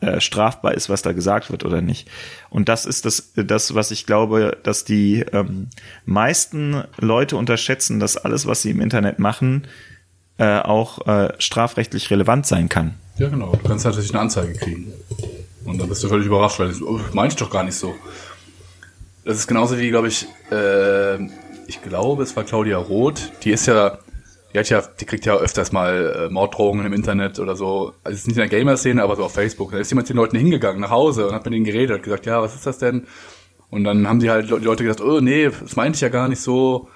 äh, 0.00 0.20
strafbar 0.20 0.74
ist, 0.74 0.88
was 0.88 1.02
da 1.02 1.12
gesagt 1.12 1.50
wird 1.50 1.64
oder 1.64 1.80
nicht. 1.80 2.08
Und 2.50 2.68
das 2.68 2.86
ist 2.86 3.04
das, 3.04 3.32
das 3.34 3.74
was 3.74 3.90
ich 3.90 4.06
glaube, 4.06 4.56
dass 4.62 4.84
die 4.84 5.24
ähm, 5.32 5.68
meisten 6.06 6.84
Leute 6.98 7.36
unterschätzen, 7.36 7.98
dass 7.98 8.16
alles, 8.16 8.46
was 8.46 8.62
sie 8.62 8.70
im 8.70 8.80
Internet 8.80 9.18
machen, 9.18 9.66
äh, 10.38 10.60
auch 10.60 11.06
äh, 11.06 11.32
strafrechtlich 11.38 12.10
relevant 12.10 12.46
sein 12.46 12.68
kann. 12.68 12.94
Ja, 13.18 13.28
genau. 13.28 13.50
Du 13.50 13.68
kannst 13.68 13.84
natürlich 13.84 14.10
eine 14.10 14.20
Anzeige 14.20 14.52
kriegen. 14.54 14.92
Und 15.64 15.78
dann 15.78 15.88
bist 15.88 16.04
du 16.04 16.08
völlig 16.08 16.26
überrascht, 16.26 16.60
weil 16.60 16.72
du, 16.72 16.88
oh, 16.88 17.00
meinte 17.12 17.34
ich 17.34 17.38
doch 17.40 17.50
gar 17.50 17.64
nicht 17.64 17.74
so. 17.74 17.94
Das 19.24 19.36
ist 19.36 19.48
genauso 19.48 19.78
wie, 19.78 19.90
glaube 19.90 20.08
ich, 20.08 20.26
äh, 20.52 21.16
ich 21.66 21.82
glaube, 21.82 22.22
es 22.22 22.36
war 22.36 22.44
Claudia 22.44 22.78
Roth, 22.78 23.32
die 23.42 23.50
ist 23.50 23.66
ja 23.66 23.98
die 24.52 24.58
hat 24.58 24.68
ja, 24.70 24.80
die 24.80 25.04
kriegt 25.04 25.26
ja 25.26 25.36
öfters 25.36 25.72
mal 25.72 26.28
äh, 26.28 26.32
Morddrohungen 26.32 26.86
im 26.86 26.92
Internet 26.92 27.38
oder 27.38 27.54
so. 27.54 27.92
Also 28.02 28.14
es 28.14 28.20
ist 28.20 28.28
nicht 28.28 28.36
in 28.36 28.48
der 28.48 28.58
Gamer-Szene, 28.58 29.02
aber 29.02 29.16
so 29.16 29.24
auf 29.24 29.34
Facebook. 29.34 29.72
Da 29.72 29.78
ist 29.78 29.90
jemand 29.90 30.06
zu 30.06 30.14
den 30.14 30.18
Leuten 30.18 30.38
hingegangen 30.38 30.80
nach 30.80 30.90
Hause 30.90 31.28
und 31.28 31.34
hat 31.34 31.44
mit 31.44 31.52
denen 31.52 31.64
geredet 31.64 32.02
gesagt, 32.02 32.26
ja, 32.26 32.40
was 32.40 32.54
ist 32.54 32.66
das 32.66 32.78
denn? 32.78 33.06
Und 33.70 33.84
dann 33.84 34.08
haben 34.08 34.20
die 34.20 34.30
halt 34.30 34.48
die 34.48 34.54
Leute 34.54 34.84
gesagt, 34.84 35.02
oh 35.02 35.20
nee, 35.20 35.50
das 35.50 35.76
meinte 35.76 35.96
ich 35.96 36.00
ja 36.00 36.08
gar 36.08 36.28
nicht 36.28 36.40
so, 36.40 36.88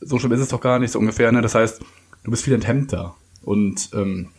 so 0.00 0.18
schlimm 0.18 0.32
ist 0.32 0.40
es 0.40 0.48
doch 0.48 0.60
gar 0.60 0.78
nicht, 0.78 0.92
so 0.92 0.98
ungefähr. 0.98 1.30
Ne? 1.30 1.42
Das 1.42 1.54
heißt, 1.54 1.82
du 2.24 2.30
bist 2.30 2.44
viel 2.44 2.54
enthemmter. 2.54 3.14
Und 3.42 3.90
ähm, 3.92 4.30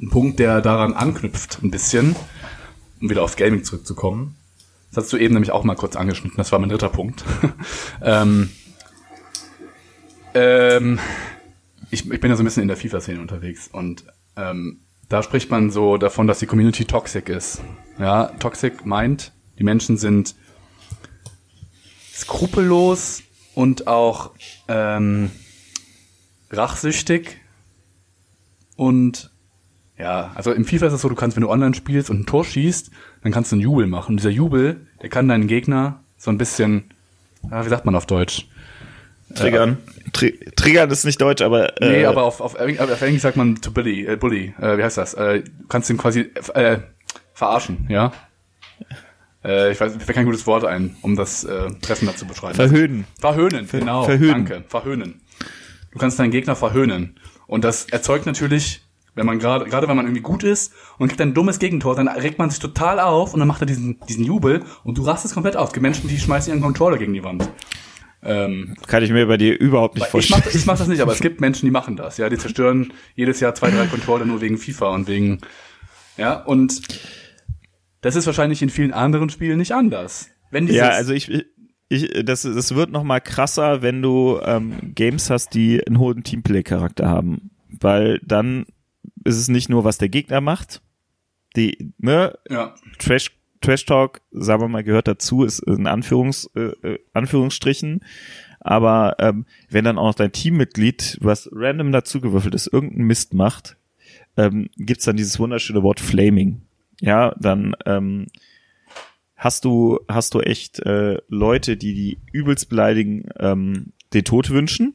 ein 0.00 0.10
Punkt, 0.10 0.38
der 0.38 0.60
daran 0.60 0.92
anknüpft, 0.92 1.58
ein 1.62 1.72
bisschen, 1.72 2.14
um 3.00 3.10
wieder 3.10 3.22
aufs 3.22 3.36
Gaming 3.36 3.64
zurückzukommen, 3.64 4.36
das 4.90 5.04
hast 5.04 5.12
du 5.12 5.16
eben 5.16 5.34
nämlich 5.34 5.50
auch 5.50 5.64
mal 5.64 5.74
kurz 5.74 5.96
angeschnitten, 5.96 6.36
das 6.36 6.52
war 6.52 6.58
mein 6.60 6.70
dritter 6.70 6.88
Punkt. 6.88 7.24
ähm, 8.02 8.50
ähm, 10.34 10.98
ich, 11.90 12.10
ich 12.10 12.20
bin 12.20 12.30
ja 12.30 12.36
so 12.36 12.42
ein 12.42 12.44
bisschen 12.44 12.62
in 12.62 12.68
der 12.68 12.76
FIFA-Szene 12.76 13.20
unterwegs 13.20 13.68
und 13.68 14.04
ähm, 14.36 14.80
da 15.08 15.22
spricht 15.22 15.50
man 15.50 15.70
so 15.70 15.96
davon, 15.96 16.26
dass 16.26 16.38
die 16.38 16.46
Community 16.46 16.84
toxic 16.84 17.28
ist. 17.28 17.62
Ja, 17.98 18.26
toxic 18.38 18.84
meint, 18.84 19.32
die 19.58 19.64
Menschen 19.64 19.96
sind 19.96 20.34
skrupellos 22.12 23.22
und 23.54 23.86
auch 23.86 24.32
ähm, 24.68 25.30
rachsüchtig 26.50 27.40
und 28.76 29.30
ja, 29.98 30.30
also 30.36 30.52
im 30.52 30.64
FIFA 30.64 30.86
ist 30.86 30.92
es 30.92 31.00
so, 31.00 31.08
du 31.08 31.16
kannst, 31.16 31.36
wenn 31.36 31.42
du 31.42 31.50
online 31.50 31.74
spielst 31.74 32.08
und 32.10 32.20
ein 32.20 32.26
Tor 32.26 32.44
schießt, 32.44 32.90
dann 33.22 33.32
kannst 33.32 33.50
du 33.50 33.56
einen 33.56 33.62
Jubel 33.62 33.88
machen. 33.88 34.12
Und 34.12 34.16
dieser 34.18 34.30
Jubel, 34.30 34.86
der 35.02 35.08
kann 35.08 35.26
deinen 35.26 35.48
Gegner 35.48 36.04
so 36.16 36.30
ein 36.30 36.38
bisschen, 36.38 36.94
ja, 37.50 37.64
wie 37.64 37.68
sagt 37.68 37.84
man 37.84 37.96
auf 37.96 38.06
Deutsch? 38.06 38.46
Triggern. 39.34 39.78
Tri 40.12 40.38
Triggern 40.56 40.90
ist 40.90 41.04
nicht 41.04 41.20
Deutsch, 41.20 41.42
aber. 41.42 41.80
Äh, 41.82 41.98
nee, 41.98 42.04
aber 42.04 42.22
auf, 42.22 42.40
auf, 42.40 42.54
auf 42.56 43.02
Englisch 43.02 43.22
sagt 43.22 43.36
man 43.36 43.60
to 43.60 43.70
bully, 43.70 44.06
äh, 44.06 44.16
bully, 44.16 44.54
äh, 44.60 44.78
wie 44.78 44.82
heißt 44.82 44.98
das? 44.98 45.14
Äh, 45.14 45.42
du 45.42 45.66
kannst 45.68 45.90
ihn 45.90 45.98
quasi 45.98 46.30
äh, 46.54 46.78
verarschen, 47.34 47.86
ja? 47.88 48.12
Äh, 49.44 49.72
ich 49.72 49.80
weiß, 49.80 49.94
mir 49.94 50.00
fällt 50.00 50.16
kein 50.16 50.24
gutes 50.24 50.46
Wort 50.46 50.64
ein, 50.64 50.96
um 51.02 51.16
das 51.16 51.44
äh, 51.44 51.70
treffender 51.80 52.16
zu 52.16 52.26
beschreiben. 52.26 52.54
Verhöhnen. 52.54 53.06
Verhöhnen, 53.20 53.66
Ver 53.66 53.80
genau. 53.80 54.04
Verhöhnen. 54.04 54.46
Danke, 54.46 54.64
verhöhnen. 54.68 55.20
Du 55.92 55.98
kannst 55.98 56.18
deinen 56.18 56.30
Gegner 56.30 56.56
verhöhnen. 56.56 57.18
Und 57.46 57.64
das 57.64 57.86
erzeugt 57.86 58.26
natürlich, 58.26 58.82
wenn 59.14 59.26
man 59.26 59.38
gerade, 59.38 59.64
gerade 59.64 59.88
wenn 59.88 59.96
man 59.96 60.06
irgendwie 60.06 60.22
gut 60.22 60.44
ist 60.44 60.72
und 60.98 61.08
kriegt 61.08 61.20
ein 61.20 61.34
dummes 61.34 61.58
Gegentor, 61.58 61.96
dann 61.96 62.08
regt 62.08 62.38
man 62.38 62.50
sich 62.50 62.60
total 62.60 63.00
auf 63.00 63.34
und 63.34 63.40
dann 63.40 63.48
macht 63.48 63.62
er 63.62 63.66
diesen, 63.66 63.98
diesen 64.08 64.24
Jubel 64.24 64.62
und 64.84 64.98
du 64.98 65.02
rastest 65.02 65.34
komplett 65.34 65.56
auf. 65.56 65.72
Die 65.72 65.80
Menschen, 65.80 66.08
die 66.08 66.18
schmeißen 66.18 66.52
ihren 66.52 66.62
Controller 66.62 66.98
gegen 66.98 67.14
die 67.14 67.24
Wand. 67.24 67.48
Ähm, 68.22 68.74
Kann 68.86 69.02
ich 69.02 69.10
mir 69.10 69.26
bei 69.26 69.36
dir 69.36 69.58
überhaupt 69.58 69.94
nicht 69.94 70.08
vorstellen. 70.08 70.40
Ich 70.40 70.46
mach, 70.46 70.54
ich 70.54 70.66
mach 70.66 70.78
das 70.78 70.88
nicht, 70.88 71.00
aber 71.00 71.12
es 71.12 71.20
gibt 71.22 71.40
Menschen, 71.40 71.66
die 71.66 71.70
machen 71.70 71.96
das. 71.96 72.18
Ja, 72.18 72.28
die 72.28 72.38
zerstören 72.38 72.92
jedes 73.14 73.40
Jahr 73.40 73.54
zwei, 73.54 73.70
drei 73.70 73.86
Controller 73.86 74.24
nur 74.24 74.40
wegen 74.40 74.58
FIFA 74.58 74.88
und 74.94 75.08
wegen, 75.08 75.38
ja, 76.16 76.42
und 76.42 76.82
das 78.00 78.16
ist 78.16 78.26
wahrscheinlich 78.26 78.62
in 78.62 78.70
vielen 78.70 78.92
anderen 78.92 79.30
Spielen 79.30 79.58
nicht 79.58 79.72
anders. 79.72 80.28
Wenn 80.50 80.66
ja, 80.66 80.88
also 80.90 81.12
ich, 81.12 81.30
ich, 81.88 82.24
das, 82.24 82.42
das 82.42 82.74
wird 82.74 82.90
noch 82.90 83.04
mal 83.04 83.20
krasser, 83.20 83.82
wenn 83.82 84.02
du 84.02 84.40
ähm, 84.42 84.94
Games 84.94 85.30
hast, 85.30 85.54
die 85.54 85.84
einen 85.86 85.98
hohen 85.98 86.24
Teamplay-Charakter 86.24 87.08
haben, 87.08 87.50
weil 87.68 88.20
dann 88.24 88.66
ist 89.24 89.36
es 89.36 89.48
nicht 89.48 89.68
nur, 89.68 89.84
was 89.84 89.98
der 89.98 90.08
Gegner 90.08 90.40
macht, 90.40 90.82
die 91.56 91.92
ne 91.98 92.38
ja. 92.48 92.74
Trash 92.98 93.37
Trash 93.60 93.84
Talk, 93.86 94.20
sagen 94.30 94.62
wir 94.62 94.68
mal, 94.68 94.84
gehört 94.84 95.08
dazu, 95.08 95.44
ist 95.44 95.60
in 95.60 95.86
Anführungs, 95.86 96.50
äh, 96.54 96.72
äh, 96.82 96.98
Anführungsstrichen. 97.12 98.04
Aber 98.60 99.16
ähm, 99.18 99.46
wenn 99.70 99.84
dann 99.84 99.98
auch 99.98 100.08
noch 100.08 100.14
dein 100.14 100.32
Teammitglied, 100.32 101.18
was 101.20 101.48
random 101.52 101.92
dazugewürfelt 101.92 102.54
ist, 102.54 102.72
irgendeinen 102.72 103.06
Mist 103.06 103.34
macht, 103.34 103.76
ähm, 104.36 104.68
gibt's 104.76 105.04
dann 105.04 105.16
dieses 105.16 105.38
wunderschöne 105.38 105.82
Wort 105.82 106.00
Flaming 106.00 106.62
ja, 107.00 107.34
dann 107.38 107.74
ähm, 107.86 108.26
hast 109.36 109.64
du 109.64 110.00
hast 110.08 110.34
du 110.34 110.40
echt 110.40 110.80
äh, 110.80 111.18
Leute, 111.28 111.76
die 111.76 111.94
die 111.94 112.18
übelst 112.32 112.68
beleidigen, 112.68 113.28
ähm, 113.38 113.92
den 114.14 114.24
Tod 114.24 114.50
wünschen. 114.50 114.94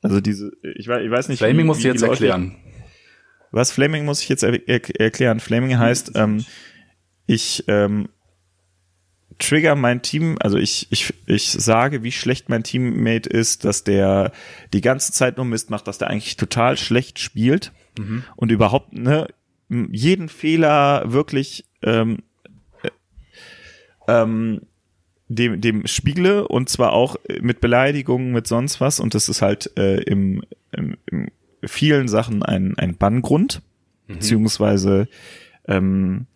Also 0.00 0.20
diese, 0.20 0.52
ich 0.76 0.88
weiß, 0.88 1.04
ich 1.04 1.10
weiß 1.10 1.28
nicht. 1.28 1.38
Flaming 1.38 1.66
muss 1.66 1.78
ich 1.78 1.84
jetzt 1.84 2.00
Leute, 2.00 2.12
erklären. 2.12 2.56
Was 3.50 3.70
Flaming 3.70 4.04
muss 4.04 4.22
ich 4.22 4.28
jetzt 4.28 4.42
er 4.42 4.54
er 4.68 5.00
erklären? 5.00 5.38
Flaming 5.38 5.78
heißt, 5.78 6.12
ähm, 6.14 6.44
ich 7.26 7.64
ähm, 7.68 8.08
trigger 9.38 9.74
mein 9.74 10.02
Team, 10.02 10.36
also 10.40 10.56
ich, 10.56 10.86
ich, 10.90 11.14
ich 11.26 11.50
sage, 11.50 12.02
wie 12.02 12.12
schlecht 12.12 12.48
mein 12.48 12.62
Teammate 12.62 13.28
ist, 13.28 13.64
dass 13.64 13.84
der 13.84 14.32
die 14.72 14.80
ganze 14.80 15.12
Zeit 15.12 15.36
nur 15.36 15.46
Mist 15.46 15.70
macht, 15.70 15.88
dass 15.88 15.98
der 15.98 16.08
eigentlich 16.08 16.36
total 16.36 16.76
schlecht 16.76 17.18
spielt 17.18 17.72
mhm. 17.98 18.24
und 18.36 18.52
überhaupt, 18.52 18.92
ne, 18.92 19.28
jeden 19.68 20.28
Fehler 20.28 21.12
wirklich 21.12 21.64
ähm, 21.82 22.18
äh, 22.82 22.90
ähm, 24.08 24.62
dem, 25.28 25.60
dem 25.60 25.86
spiegle 25.86 26.46
und 26.46 26.68
zwar 26.68 26.92
auch 26.92 27.16
mit 27.40 27.60
Beleidigungen, 27.60 28.32
mit 28.32 28.46
sonst 28.46 28.80
was 28.80 29.00
und 29.00 29.14
das 29.14 29.28
ist 29.28 29.42
halt 29.42 29.76
äh, 29.76 30.02
im, 30.02 30.42
im, 30.72 30.96
im 31.06 31.28
vielen 31.64 32.08
Sachen 32.08 32.42
ein, 32.42 32.76
ein 32.76 32.96
Banngrund, 32.96 33.62
mhm. 34.06 34.14
beziehungsweise 34.14 35.08
ähm, 35.66 36.26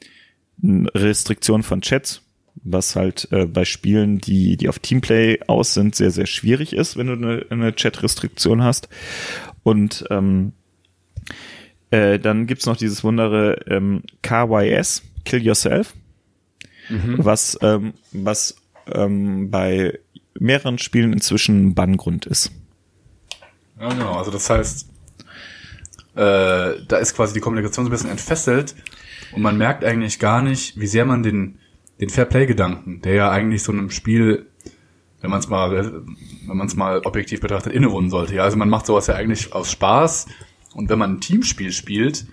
Restriktion 0.63 1.63
von 1.63 1.81
Chats, 1.83 2.23
was 2.57 2.97
halt 2.97 3.29
äh, 3.31 3.47
bei 3.47 3.65
Spielen, 3.65 4.19
die, 4.19 4.57
die 4.57 4.69
auf 4.69 4.79
Teamplay 4.79 5.41
aus 5.47 5.75
sind, 5.75 5.95
sehr, 5.95 6.11
sehr 6.11 6.27
schwierig 6.27 6.73
ist, 6.73 6.97
wenn 6.97 7.07
du 7.07 7.13
eine, 7.13 7.47
eine 7.51 7.75
Chat-Restriktion 7.75 8.63
hast. 8.63 8.89
Und 9.63 10.05
ähm, 10.11 10.53
äh, 11.91 12.19
dann 12.19 12.47
gibt's 12.47 12.67
noch 12.67 12.77
dieses 12.77 13.05
wundere 13.05 13.61
ähm, 13.69 14.03
KYS, 14.23 15.03
Kill 15.25 15.43
Yourself, 15.43 15.95
mhm. 16.89 17.17
was, 17.19 17.59
ähm, 17.63 17.95
was 18.13 18.57
ähm, 18.93 19.51
bei 19.51 19.99
mehreren 20.39 20.79
Spielen 20.79 21.13
inzwischen 21.13 21.75
Banngrund 21.75 22.27
ist. 22.27 22.53
Ja, 23.81 23.89
genau. 23.89 24.15
Also 24.15 24.31
das 24.31 24.49
heißt, 24.49 24.89
äh, 26.15 26.83
da 26.89 26.97
ist 26.99 27.15
quasi 27.15 27.35
die 27.35 27.41
Kommunikation 27.41 27.85
so 27.85 27.91
ein 27.91 27.93
bisschen 27.93 28.11
entfesselt 28.11 28.75
und 29.33 29.43
man 29.43 29.57
merkt 29.57 29.85
eigentlich 29.85 30.19
gar 30.19 30.43
nicht, 30.43 30.79
wie 30.79 30.87
sehr 30.87 31.05
man 31.05 31.23
den, 31.23 31.59
den 32.01 32.11
Fairplay-Gedanken, 32.11 33.03
der 33.03 33.15
ja 33.15 33.31
eigentlich 33.31 33.63
so 33.63 33.73
einem 33.73 33.91
Spiel, 33.91 34.47
wenn 35.21 35.31
man 35.31 35.41
es 35.41 35.49
mal, 35.49 35.73
wenn 35.73 36.57
man 36.57 36.67
es 36.67 36.77
mal 36.77 37.01
objektiv 37.05 37.41
betrachtet, 37.41 37.73
innewohnen 37.73 38.11
sollte. 38.11 38.35
Ja, 38.35 38.45
also 38.45 38.57
man 38.57 38.69
macht 38.69 38.87
sowas 38.87 39.07
ja 39.07 39.15
eigentlich 39.15 39.53
aus 39.53 39.71
Spaß 39.71 40.27
und 40.75 40.89
wenn 40.89 40.99
man 40.99 41.15
ein 41.15 41.21
Teamspiel 41.21 41.73
spielt, 41.73 42.27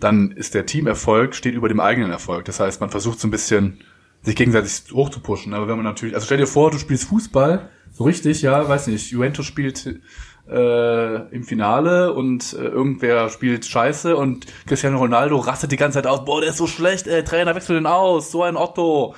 dann 0.00 0.32
ist 0.32 0.54
der 0.54 0.66
Teamerfolg 0.66 1.34
steht 1.34 1.54
über 1.54 1.68
dem 1.68 1.80
eigenen 1.80 2.10
Erfolg. 2.10 2.44
Das 2.44 2.58
heißt, 2.60 2.80
man 2.80 2.90
versucht 2.90 3.20
so 3.20 3.28
ein 3.28 3.30
bisschen 3.30 3.78
sich 4.22 4.36
gegenseitig 4.36 4.92
hochzupuschen. 4.92 5.54
Aber 5.54 5.68
wenn 5.68 5.76
man 5.76 5.84
natürlich, 5.84 6.14
also 6.14 6.24
stell 6.24 6.38
dir 6.38 6.46
vor, 6.46 6.70
du 6.70 6.78
spielst 6.78 7.04
Fußball, 7.04 7.68
so 7.92 8.04
richtig, 8.04 8.42
ja, 8.42 8.68
weiß 8.68 8.86
nicht, 8.86 9.10
Juventus 9.10 9.46
spielt 9.46 10.00
äh, 10.48 11.34
im 11.34 11.44
Finale 11.44 12.12
und 12.12 12.52
äh, 12.52 12.64
irgendwer 12.64 13.28
spielt 13.28 13.64
Scheiße 13.64 14.16
und 14.16 14.46
Cristiano 14.66 14.98
Ronaldo 14.98 15.36
rastet 15.36 15.72
die 15.72 15.76
ganze 15.76 15.98
Zeit 15.98 16.06
aus, 16.06 16.24
boah, 16.24 16.40
der 16.40 16.50
ist 16.50 16.56
so 16.56 16.66
schlecht, 16.66 17.06
ey, 17.06 17.24
Trainer 17.24 17.54
wechselt 17.54 17.78
den 17.78 17.86
aus, 17.86 18.30
so 18.30 18.42
ein 18.42 18.56
Otto. 18.56 19.14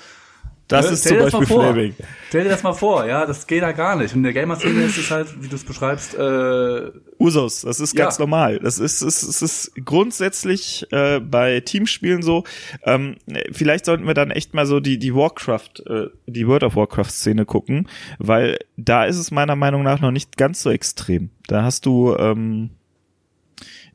Das 0.69 0.91
ist 0.91 1.05
zum 1.05 1.19
Beispiel 1.19 1.47
Flaming. 1.47 1.95
Stell 2.29 2.45
dir 2.45 2.51
das 2.51 2.63
mal 2.63 2.73
vor, 2.73 3.07
ja, 3.07 3.27
das 3.27 3.47
geht 3.47 3.63
da 3.63 3.73
gar 3.73 3.97
nicht. 3.97 4.13
Und 4.13 4.21
in 4.21 4.23
der 4.25 4.33
Gamer-Szene 4.33 4.85
ist 4.85 4.97
es 4.97 5.11
halt, 5.11 5.43
wie 5.43 5.49
du 5.49 5.57
es 5.57 5.65
beschreibst, 5.65 6.15
äh, 6.15 6.91
Usos, 7.19 7.63
das 7.63 7.81
ist 7.81 7.95
ganz 7.95 8.17
ja. 8.17 8.23
normal. 8.23 8.59
Das 8.61 8.79
ist, 8.79 9.03
es 9.03 9.23
ist, 9.23 9.43
ist 9.43 9.73
grundsätzlich 9.85 10.87
äh, 10.91 11.21
bei 11.21 11.61
Teamspielen 11.61 12.23
so. 12.23 12.45
Ähm, 12.85 13.17
vielleicht 13.53 13.85
sollten 13.85 14.07
wir 14.07 14.15
dann 14.15 14.31
echt 14.31 14.55
mal 14.55 14.67
so 14.67 14.81
die, 14.81 14.99
die 14.99 15.15
Warcraft, 15.15 15.83
äh, 15.87 16.07
die 16.27 16.47
World 16.49 16.65
of 16.65 16.77
Warcraft-Szene 16.77 17.45
gucken, 17.45 17.89
weil 18.19 18.59
da 18.77 19.05
ist 19.05 19.19
es 19.19 19.31
meiner 19.31 19.57
Meinung 19.57 19.83
nach 19.83 20.01
noch 20.01 20.11
nicht 20.11 20.37
ganz 20.39 20.63
so 20.63 20.71
extrem. 20.71 21.31
Da 21.47 21.63
hast 21.63 21.85
du 21.85 22.17
ähm, 22.17 22.71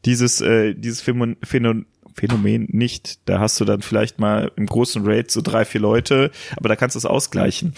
dieses, 0.06 0.40
äh, 0.42 0.76
dieses 0.76 1.02
Phänomen, 1.02 1.86
Phänomen 2.14 2.68
nicht. 2.72 3.20
Da 3.28 3.40
hast 3.40 3.60
du 3.60 3.66
dann 3.66 3.82
vielleicht 3.82 4.20
mal 4.20 4.52
im 4.56 4.66
großen 4.66 5.06
Raid 5.06 5.32
so 5.32 5.42
drei, 5.42 5.66
vier 5.66 5.82
Leute, 5.82 6.32
aber 6.56 6.70
da 6.70 6.76
kannst 6.76 6.96
du 6.96 6.98
es 6.98 7.06
ausgleichen, 7.06 7.74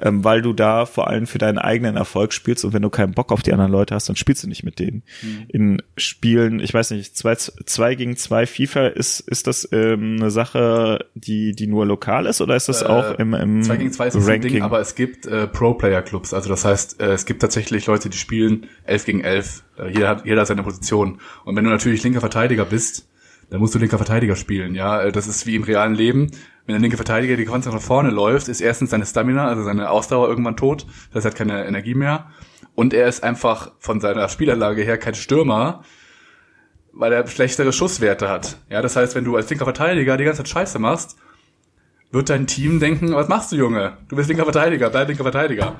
ähm, 0.00 0.24
weil 0.24 0.42
du 0.42 0.52
da 0.52 0.86
vor 0.86 1.08
allem 1.08 1.26
für 1.26 1.38
deinen 1.38 1.58
eigenen 1.58 1.96
Erfolg 1.96 2.32
spielst 2.32 2.64
und 2.64 2.72
wenn 2.72 2.82
du 2.82 2.90
keinen 2.90 3.12
Bock 3.12 3.32
auf 3.32 3.42
die 3.42 3.52
anderen 3.52 3.72
Leute 3.72 3.94
hast, 3.94 4.08
dann 4.08 4.16
spielst 4.16 4.42
du 4.44 4.48
nicht 4.48 4.64
mit 4.64 4.78
denen. 4.78 5.02
Mhm. 5.22 5.44
In 5.48 5.82
Spielen, 5.96 6.60
ich 6.60 6.72
weiß 6.72 6.90
nicht, 6.92 7.16
zwei, 7.16 7.34
zwei 7.34 7.94
gegen 7.94 8.16
zwei 8.16 8.46
FIFA, 8.46 8.88
ist, 8.88 9.20
ist 9.20 9.46
das 9.46 9.68
ähm, 9.72 10.16
eine 10.20 10.30
Sache, 10.30 11.06
die, 11.14 11.52
die 11.52 11.66
nur 11.66 11.86
lokal 11.86 12.26
ist 12.26 12.40
oder 12.40 12.56
ist 12.56 12.68
das 12.68 12.82
äh, 12.82 12.86
auch 12.86 13.18
im, 13.18 13.34
im 13.34 13.62
Zwei 13.62 13.76
gegen 13.76 13.92
zwei 13.92 14.08
ist 14.08 14.16
Ranking? 14.16 14.34
Ein 14.34 14.40
Ding, 14.40 14.62
aber 14.62 14.80
es 14.80 14.94
gibt 14.94 15.26
äh, 15.26 15.46
Pro-Player-Clubs, 15.46 16.34
also 16.34 16.48
das 16.48 16.64
heißt, 16.64 17.00
äh, 17.00 17.12
es 17.12 17.26
gibt 17.26 17.40
tatsächlich 17.40 17.86
Leute, 17.86 18.10
die 18.10 18.18
spielen 18.18 18.66
elf 18.84 19.04
gegen 19.04 19.20
elf. 19.20 19.64
Äh, 19.78 19.88
jeder 19.88 20.08
hat, 20.08 20.26
jeder 20.26 20.40
hat 20.40 20.48
seine 20.48 20.62
Position. 20.62 21.20
Und 21.44 21.56
wenn 21.56 21.64
du 21.64 21.70
natürlich 21.70 22.02
linker 22.02 22.20
Verteidiger 22.20 22.64
bist, 22.64 23.08
dann 23.50 23.60
musst 23.60 23.74
du 23.74 23.78
linker 23.78 23.98
Verteidiger 23.98 24.36
spielen, 24.36 24.74
ja. 24.74 25.02
Äh, 25.02 25.12
das 25.12 25.26
ist 25.26 25.46
wie 25.46 25.56
im 25.56 25.62
realen 25.62 25.94
Leben. 25.94 26.30
Wenn 26.66 26.74
der 26.74 26.80
linke 26.80 26.96
Verteidiger 26.96 27.36
die 27.36 27.44
ganze 27.44 27.68
Zeit 27.68 27.74
nach 27.74 27.84
vorne 27.84 28.10
läuft, 28.10 28.48
ist 28.48 28.60
erstens 28.60 28.90
seine 28.90 29.04
Stamina, 29.04 29.46
also 29.46 29.62
seine 29.62 29.90
Ausdauer 29.90 30.28
irgendwann 30.28 30.56
tot. 30.56 30.86
Das 31.12 31.16
heißt, 31.16 31.26
er 31.26 31.30
hat 31.30 31.38
keine 31.38 31.66
Energie 31.66 31.94
mehr. 31.94 32.30
Und 32.74 32.94
er 32.94 33.06
ist 33.06 33.22
einfach 33.22 33.72
von 33.78 34.00
seiner 34.00 34.28
Spielanlage 34.28 34.82
her 34.82 34.98
kein 34.98 35.14
Stürmer, 35.14 35.82
weil 36.92 37.12
er 37.12 37.26
schlechtere 37.26 37.72
Schusswerte 37.72 38.28
hat. 38.28 38.56
Ja, 38.70 38.82
das 38.82 38.96
heißt, 38.96 39.14
wenn 39.14 39.24
du 39.24 39.36
als 39.36 39.50
linker 39.50 39.64
Verteidiger 39.64 40.16
die 40.16 40.24
ganze 40.24 40.38
Zeit 40.38 40.48
Scheiße 40.48 40.78
machst, 40.78 41.16
wird 42.10 42.30
dein 42.30 42.46
Team 42.46 42.80
denken, 42.80 43.12
was 43.14 43.28
machst 43.28 43.52
du, 43.52 43.56
Junge? 43.56 43.98
Du 44.08 44.16
bist 44.16 44.28
linker 44.28 44.44
Verteidiger, 44.44 44.90
bleib 44.90 45.08
linker 45.08 45.24
Verteidiger. 45.24 45.76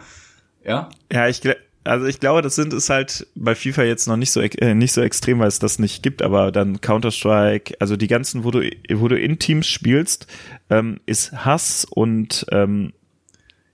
Ja? 0.65 0.89
Ja, 1.11 1.29
ich 1.29 1.41
also 1.85 2.07
ich 2.07 2.21
glaube, 2.21 2.43
das 2.43 2.55
sind 2.55 2.73
es 2.73 2.91
halt 2.91 3.27
bei 3.35 3.55
FIFA 3.55 3.85
jetzt 3.85 4.07
noch 4.09 4.17
nicht 4.17 4.31
so 4.31 4.41
äh, 4.41 4.75
nicht 4.75 4.93
so 4.93 5.03
extrem, 5.03 5.39
weil 5.39 5.49
es 5.49 5.59
das 5.59 5.79
nicht 5.79 6.03
gibt, 6.03 6.23
aber 6.23 6.51
dann 6.51 6.81
Counter 6.81 7.11
Strike, 7.11 7.75
also 7.79 7.97
die 7.97 8.09
ganzen, 8.09 8.45
wo 8.45 8.51
du 8.51 8.69
wo 8.93 9.09
du 9.09 9.19
in 9.19 9.39
Teams 9.39 9.67
spielst, 9.67 10.27
ähm, 10.71 11.01
ist 11.07 11.33
Hass 11.33 11.85
und 11.85 12.47
ähm, 12.51 12.93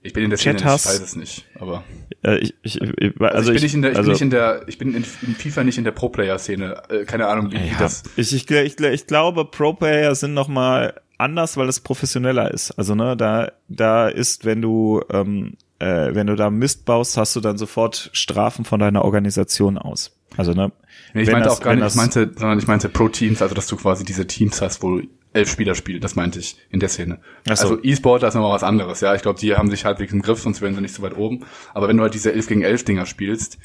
ich 0.03 0.13
bin 0.13 0.23
in 0.23 0.29
der 0.31 0.39
Szene, 0.39 0.55
nicht, 0.55 0.65
ich 0.65 0.69
weiß 0.69 0.99
es 0.99 1.15
nicht, 1.15 1.45
aber 1.59 1.83
äh, 2.23 2.37
ich, 2.39 2.55
ich, 2.63 2.81
ich, 2.81 3.21
also, 3.21 3.25
also 3.25 3.51
ich 3.51 3.61
bin 3.61 3.63
nicht 3.63 3.73
in 3.75 3.81
der, 3.83 3.91
ich 3.91 3.97
also, 3.97 4.07
bin 4.07 4.13
nicht 4.13 4.21
in 4.21 4.29
der, 4.29 4.67
ich 4.67 4.77
bin 4.77 4.95
in, 4.95 5.05
in 5.21 5.35
FIFA 5.35 5.63
nicht 5.63 5.77
in 5.77 5.83
der 5.83 5.91
Pro-Player-Szene, 5.91 6.83
äh, 6.89 7.05
keine 7.05 7.27
Ahnung, 7.27 7.51
wie, 7.51 7.57
ja, 7.57 7.77
das. 7.77 8.03
Ich, 8.15 8.33
ich, 8.33 8.49
ich, 8.49 8.79
ich 8.79 9.07
glaube, 9.07 9.45
Pro-Player 9.45 10.15
sind 10.15 10.33
noch 10.33 10.47
mal 10.47 10.95
anders, 11.21 11.55
weil 11.55 11.69
es 11.69 11.79
professioneller 11.79 12.51
ist. 12.51 12.71
Also 12.71 12.95
ne, 12.95 13.15
da 13.15 13.51
da 13.67 14.09
ist, 14.09 14.43
wenn 14.43 14.61
du 14.61 15.03
ähm, 15.11 15.55
äh, 15.81 16.13
wenn 16.13 16.27
du 16.27 16.35
da 16.35 16.51
Mist 16.51 16.85
baust, 16.85 17.17
hast 17.17 17.35
du 17.35 17.41
dann 17.41 17.57
sofort 17.57 18.11
Strafen 18.13 18.65
von 18.65 18.79
deiner 18.79 19.03
Organisation 19.03 19.79
aus. 19.79 20.15
Also 20.37 20.53
ne. 20.53 20.71
Nee, 21.13 21.23
ich 21.23 21.31
meinte 21.31 21.49
das, 21.49 21.57
auch 21.57 21.63
gar 21.63 21.75
nicht, 21.75 21.85
ich 21.85 21.95
meinte, 21.95 22.31
sondern 22.35 22.59
ich 22.59 22.67
meinte 22.67 22.87
Pro 22.87 23.09
Teams, 23.09 23.41
also 23.41 23.55
dass 23.55 23.67
du 23.67 23.75
quasi 23.75 24.05
diese 24.05 24.27
Teams 24.27 24.61
hast, 24.61 24.83
wo 24.83 25.01
elf 25.33 25.49
Spieler 25.49 25.75
spielen, 25.75 25.99
das 25.99 26.15
meinte 26.15 26.39
ich 26.39 26.57
in 26.69 26.79
der 26.79 26.89
Szene. 26.89 27.19
So. 27.45 27.51
Also 27.51 27.83
E-Sport, 27.83 28.21
da 28.21 28.27
ist 28.27 28.35
nochmal 28.35 28.53
was 28.53 28.63
anderes, 28.63 29.01
ja. 29.01 29.15
Ich 29.15 29.23
glaube, 29.23 29.39
die 29.39 29.55
haben 29.55 29.71
sich 29.71 29.83
halbwegs 29.83 30.13
im 30.13 30.21
Griff, 30.21 30.41
sonst 30.41 30.61
wären 30.61 30.75
sie 30.75 30.81
nicht 30.81 30.93
so 30.93 31.01
weit 31.01 31.17
oben. 31.17 31.45
Aber 31.73 31.87
wenn 31.87 31.97
du 31.97 32.03
halt 32.03 32.13
diese 32.13 32.31
elf 32.31 32.47
gegen 32.47 32.61
elf 32.61 32.83
Dinger 32.85 33.05
spielst, 33.07 33.57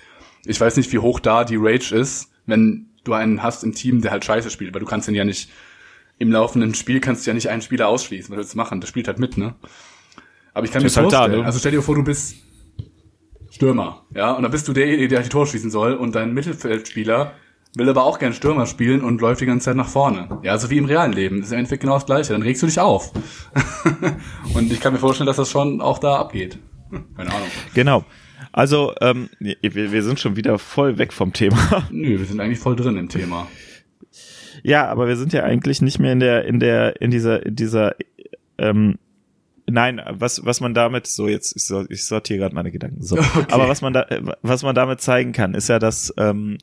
ich 0.47 0.61
weiß 0.61 0.77
nicht, 0.77 0.91
wie 0.93 0.99
hoch 1.01 1.21
da 1.21 1.45
die 1.45 1.57
Rage 1.59 1.95
ist, 1.95 2.31
wenn 2.47 2.87
du 3.05 3.13
einen 3.13 3.43
hast 3.43 3.63
im 3.63 3.75
Team, 3.75 4.01
der 4.01 4.13
halt 4.13 4.25
scheiße 4.25 4.51
spielt, 4.51 4.73
weil 4.73 4.81
du 4.81 4.87
kannst 4.87 5.07
den 5.07 5.15
ja 5.15 5.25
nicht 5.25 5.51
im 6.19 6.33
laufenden 6.33 6.75
Spiel 6.75 7.01
kannst 7.01 7.27
du 7.27 7.31
ja 7.31 7.35
nicht 7.35 7.51
einen 7.51 7.61
Spieler 7.61 7.89
ausschließen, 7.89 8.31
was 8.31 8.39
willst 8.39 8.55
du 8.55 8.57
machen? 8.57 8.81
Das 8.81 8.89
spielt 8.89 9.07
halt 9.07 9.19
mit, 9.19 9.37
ne? 9.37 9.55
Aber 10.57 10.65
ich 10.65 10.73
kann 10.73 10.83
mir 10.83 10.89
vorstellen, 10.89 11.21
halt 11.21 11.33
da, 11.35 11.37
ne? 11.37 11.45
also 11.45 11.59
stell 11.59 11.73
dir 11.73 11.83
vor, 11.83 11.97
du 11.97 12.03
bist 12.03 12.37
Stürmer, 13.51 14.07
ja, 14.15 14.33
und 14.33 14.43
dann 14.43 14.51
bist 14.51 14.67
du 14.67 14.73
derjenige, 14.73 15.07
der 15.07 15.21
die 15.21 15.29
Tor 15.29 15.47
schießen 15.47 15.71
soll 15.71 15.93
und 15.93 16.15
dein 16.15 16.33
Mittelfeldspieler 16.33 17.35
will 17.75 17.91
aber 17.91 18.05
auch 18.05 18.19
gern 18.19 18.33
Stürmer 18.33 18.65
spielen 18.65 19.03
und 19.03 19.21
läuft 19.21 19.43
die 19.43 19.47
ganze 19.47 19.67
Zeit 19.67 19.77
nach 19.77 19.89
vorne. 19.89 20.41
Ja, 20.43 20.57
so 20.57 20.71
wie 20.71 20.79
im 20.79 20.87
realen 20.87 21.13
Leben. 21.13 21.41
Das 21.41 21.49
ist 21.49 21.53
im 21.53 21.59
Endeffekt 21.59 21.83
genau 21.83 21.93
das 21.93 22.07
Gleiche. 22.07 22.33
Dann 22.33 22.41
regst 22.41 22.63
du 22.63 22.67
dich 22.67 22.81
auf. 22.81 23.13
und 24.55 24.73
ich 24.73 24.81
kann 24.81 24.95
mir 24.95 24.99
vorstellen, 24.99 25.27
dass 25.27 25.37
das 25.37 25.51
schon 25.51 25.83
auch 25.83 25.99
da 25.99 26.17
abgeht. 26.17 26.59
Keine 26.91 27.29
Ahnung. 27.29 27.49
Genau. 27.75 28.07
Also, 28.51 28.95
ähm, 29.03 29.29
wir, 29.41 29.93
wir 29.93 30.03
sind 30.03 30.21
schon 30.21 30.37
wieder 30.37 30.59
voll 30.59 30.97
weg 30.97 31.13
vom 31.13 31.35
Thema. 31.35 31.87
Nö, 31.91 32.19
wir 32.19 32.25
sind 32.25 32.41
eigentlich 32.41 32.61
voll 32.61 32.77
drin 32.77 32.97
im 32.97 33.11
Thema. 33.11 33.47
Ja, 34.63 34.89
aber 34.89 35.07
wir 35.07 35.19
sind 35.19 35.35
ja 35.35 35.43
eigentlich 35.43 35.83
nicht 35.83 35.99
mehr 35.99 36.13
in 36.13 36.21
der, 36.21 36.47
in 36.47 36.61
der, 36.61 37.03
in 37.03 37.11
dieser, 37.11 37.45
in 37.45 37.57
dieser 37.57 37.95
ähm, 38.57 38.97
Nein, 39.69 40.01
was, 40.09 40.45
was 40.45 40.61
man 40.61 40.75
damit, 40.75 41.07
so 41.07 41.27
jetzt, 41.27 41.57
ich, 41.57 41.71
ich 41.91 42.07
sortiere 42.07 42.39
gerade 42.39 42.55
meine 42.55 42.71
Gedanken. 42.71 43.03
So. 43.03 43.17
Okay. 43.37 43.53
Aber 43.53 43.69
was 43.69 43.83
man 43.83 43.93
da, 43.93 44.07
was 44.43 44.63
man 44.63 44.75
damit 44.75 45.01
zeigen 45.01 45.33
kann, 45.33 45.55
ist 45.55 45.69
ja, 45.69 45.79
dass 45.79 46.15
ähm, 46.17 46.59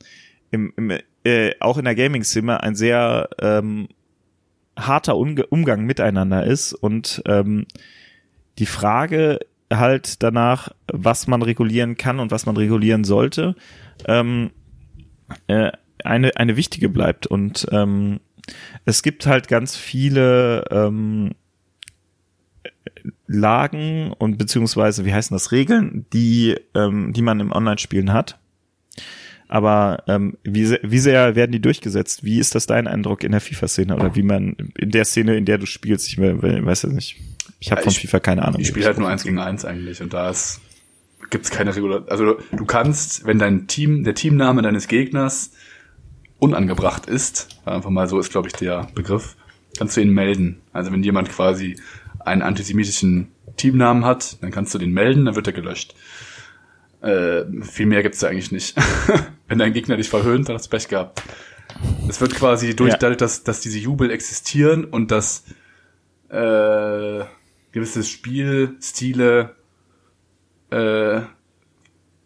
im, 0.50 0.72
im, 0.76 0.98
äh, 1.24 1.52
auch 1.60 1.78
in 1.78 1.84
der 1.84 1.94
Gaming-Szene 1.94 2.62
ein 2.62 2.74
sehr 2.74 3.28
ähm, 3.40 3.88
harter 4.76 5.16
Umge 5.16 5.46
Umgang 5.46 5.84
miteinander 5.84 6.44
ist 6.44 6.72
und 6.72 7.22
ähm, 7.26 7.66
die 8.58 8.66
Frage 8.66 9.40
halt 9.72 10.22
danach, 10.22 10.70
was 10.86 11.26
man 11.26 11.42
regulieren 11.42 11.96
kann 11.96 12.20
und 12.20 12.30
was 12.30 12.46
man 12.46 12.56
regulieren 12.56 13.04
sollte, 13.04 13.54
ähm, 14.06 14.50
äh, 15.46 15.72
eine, 16.02 16.36
eine 16.36 16.56
wichtige 16.56 16.88
bleibt. 16.88 17.26
Und 17.26 17.66
ähm, 17.72 18.20
es 18.84 19.02
gibt 19.02 19.26
halt 19.26 19.48
ganz 19.48 19.76
viele 19.76 20.64
ähm, 20.70 21.32
Lagen 23.26 24.12
und 24.12 24.38
beziehungsweise, 24.38 25.04
wie 25.04 25.14
heißen 25.14 25.34
das, 25.34 25.52
Regeln, 25.52 26.06
die, 26.12 26.56
ähm, 26.74 27.12
die 27.12 27.22
man 27.22 27.40
im 27.40 27.52
Online-Spielen 27.52 28.12
hat. 28.12 28.38
Aber 29.48 30.02
ähm, 30.08 30.36
wie, 30.42 30.64
sehr, 30.64 30.80
wie 30.82 30.98
sehr 30.98 31.36
werden 31.36 31.52
die 31.52 31.60
durchgesetzt? 31.60 32.24
Wie 32.24 32.38
ist 32.38 32.54
das 32.54 32.66
dein 32.66 32.86
Eindruck 32.86 33.24
in 33.24 33.32
der 33.32 33.40
FIFA-Szene 33.40 33.94
oder 33.94 34.14
wie 34.16 34.22
man 34.22 34.56
in 34.76 34.90
der 34.90 35.04
Szene, 35.04 35.36
in 35.36 35.44
der 35.44 35.58
du 35.58 35.66
spielst? 35.66 36.08
Ich 36.08 36.18
weiß 36.18 36.82
ja 36.82 36.88
nicht. 36.88 37.20
Ich 37.60 37.70
habe 37.70 37.80
ja, 37.80 37.84
von 37.84 37.92
ich, 37.92 38.00
FIFA 38.00 38.20
keine 38.20 38.44
Ahnung. 38.44 38.60
Ich 38.60 38.68
spiele 38.68 38.86
halt 38.86 38.98
nur 38.98 39.08
eins 39.08 39.22
gegen 39.22 39.38
eins 39.38 39.64
eigentlich 39.64 40.02
und 40.02 40.12
da 40.12 40.30
ist, 40.30 40.60
gibt's 41.30 41.50
keine 41.50 41.74
Regular. 41.76 42.04
Also 42.08 42.38
du 42.52 42.64
kannst, 42.64 43.26
wenn 43.26 43.38
dein 43.38 43.66
Team, 43.66 44.04
der 44.04 44.14
Teamname 44.14 44.62
deines 44.62 44.88
Gegners 44.88 45.52
unangebracht 46.38 47.06
ist, 47.06 47.48
einfach 47.64 47.90
mal 47.90 48.08
so 48.08 48.18
ist, 48.18 48.30
glaube 48.32 48.48
ich, 48.48 48.54
der 48.54 48.88
Begriff, 48.94 49.36
kannst 49.78 49.96
du 49.96 50.00
ihn 50.00 50.10
melden. 50.10 50.60
Also 50.72 50.90
wenn 50.90 51.02
jemand 51.02 51.30
quasi 51.30 51.76
einen 52.24 52.42
antisemitischen 52.42 53.32
Teamnamen 53.56 54.04
hat, 54.04 54.42
dann 54.42 54.50
kannst 54.50 54.74
du 54.74 54.78
den 54.78 54.92
melden, 54.92 55.26
dann 55.26 55.36
wird 55.36 55.46
er 55.46 55.52
gelöscht. 55.52 55.94
Äh, 57.00 57.44
viel 57.62 57.86
mehr 57.86 58.02
gibt's 58.02 58.20
da 58.20 58.28
eigentlich 58.28 58.52
nicht. 58.52 58.76
Wenn 59.48 59.58
dein 59.58 59.72
Gegner 59.72 59.96
dich 59.96 60.08
verhöhnt, 60.08 60.48
dann 60.48 60.56
hast 60.56 60.66
du 60.66 60.70
Pech 60.70 60.88
gehabt. 60.88 61.22
Es 62.08 62.20
wird 62.20 62.34
quasi 62.34 62.74
durch, 62.74 62.92
ja. 62.92 62.98
dadurch, 62.98 63.18
dass, 63.18 63.44
dass 63.44 63.60
diese 63.60 63.78
Jubel 63.78 64.10
existieren 64.10 64.84
und 64.84 65.10
dass 65.10 65.44
äh, 66.28 67.24
gewisse 67.72 68.04
Spielstile 68.04 69.54
äh, 70.70 71.20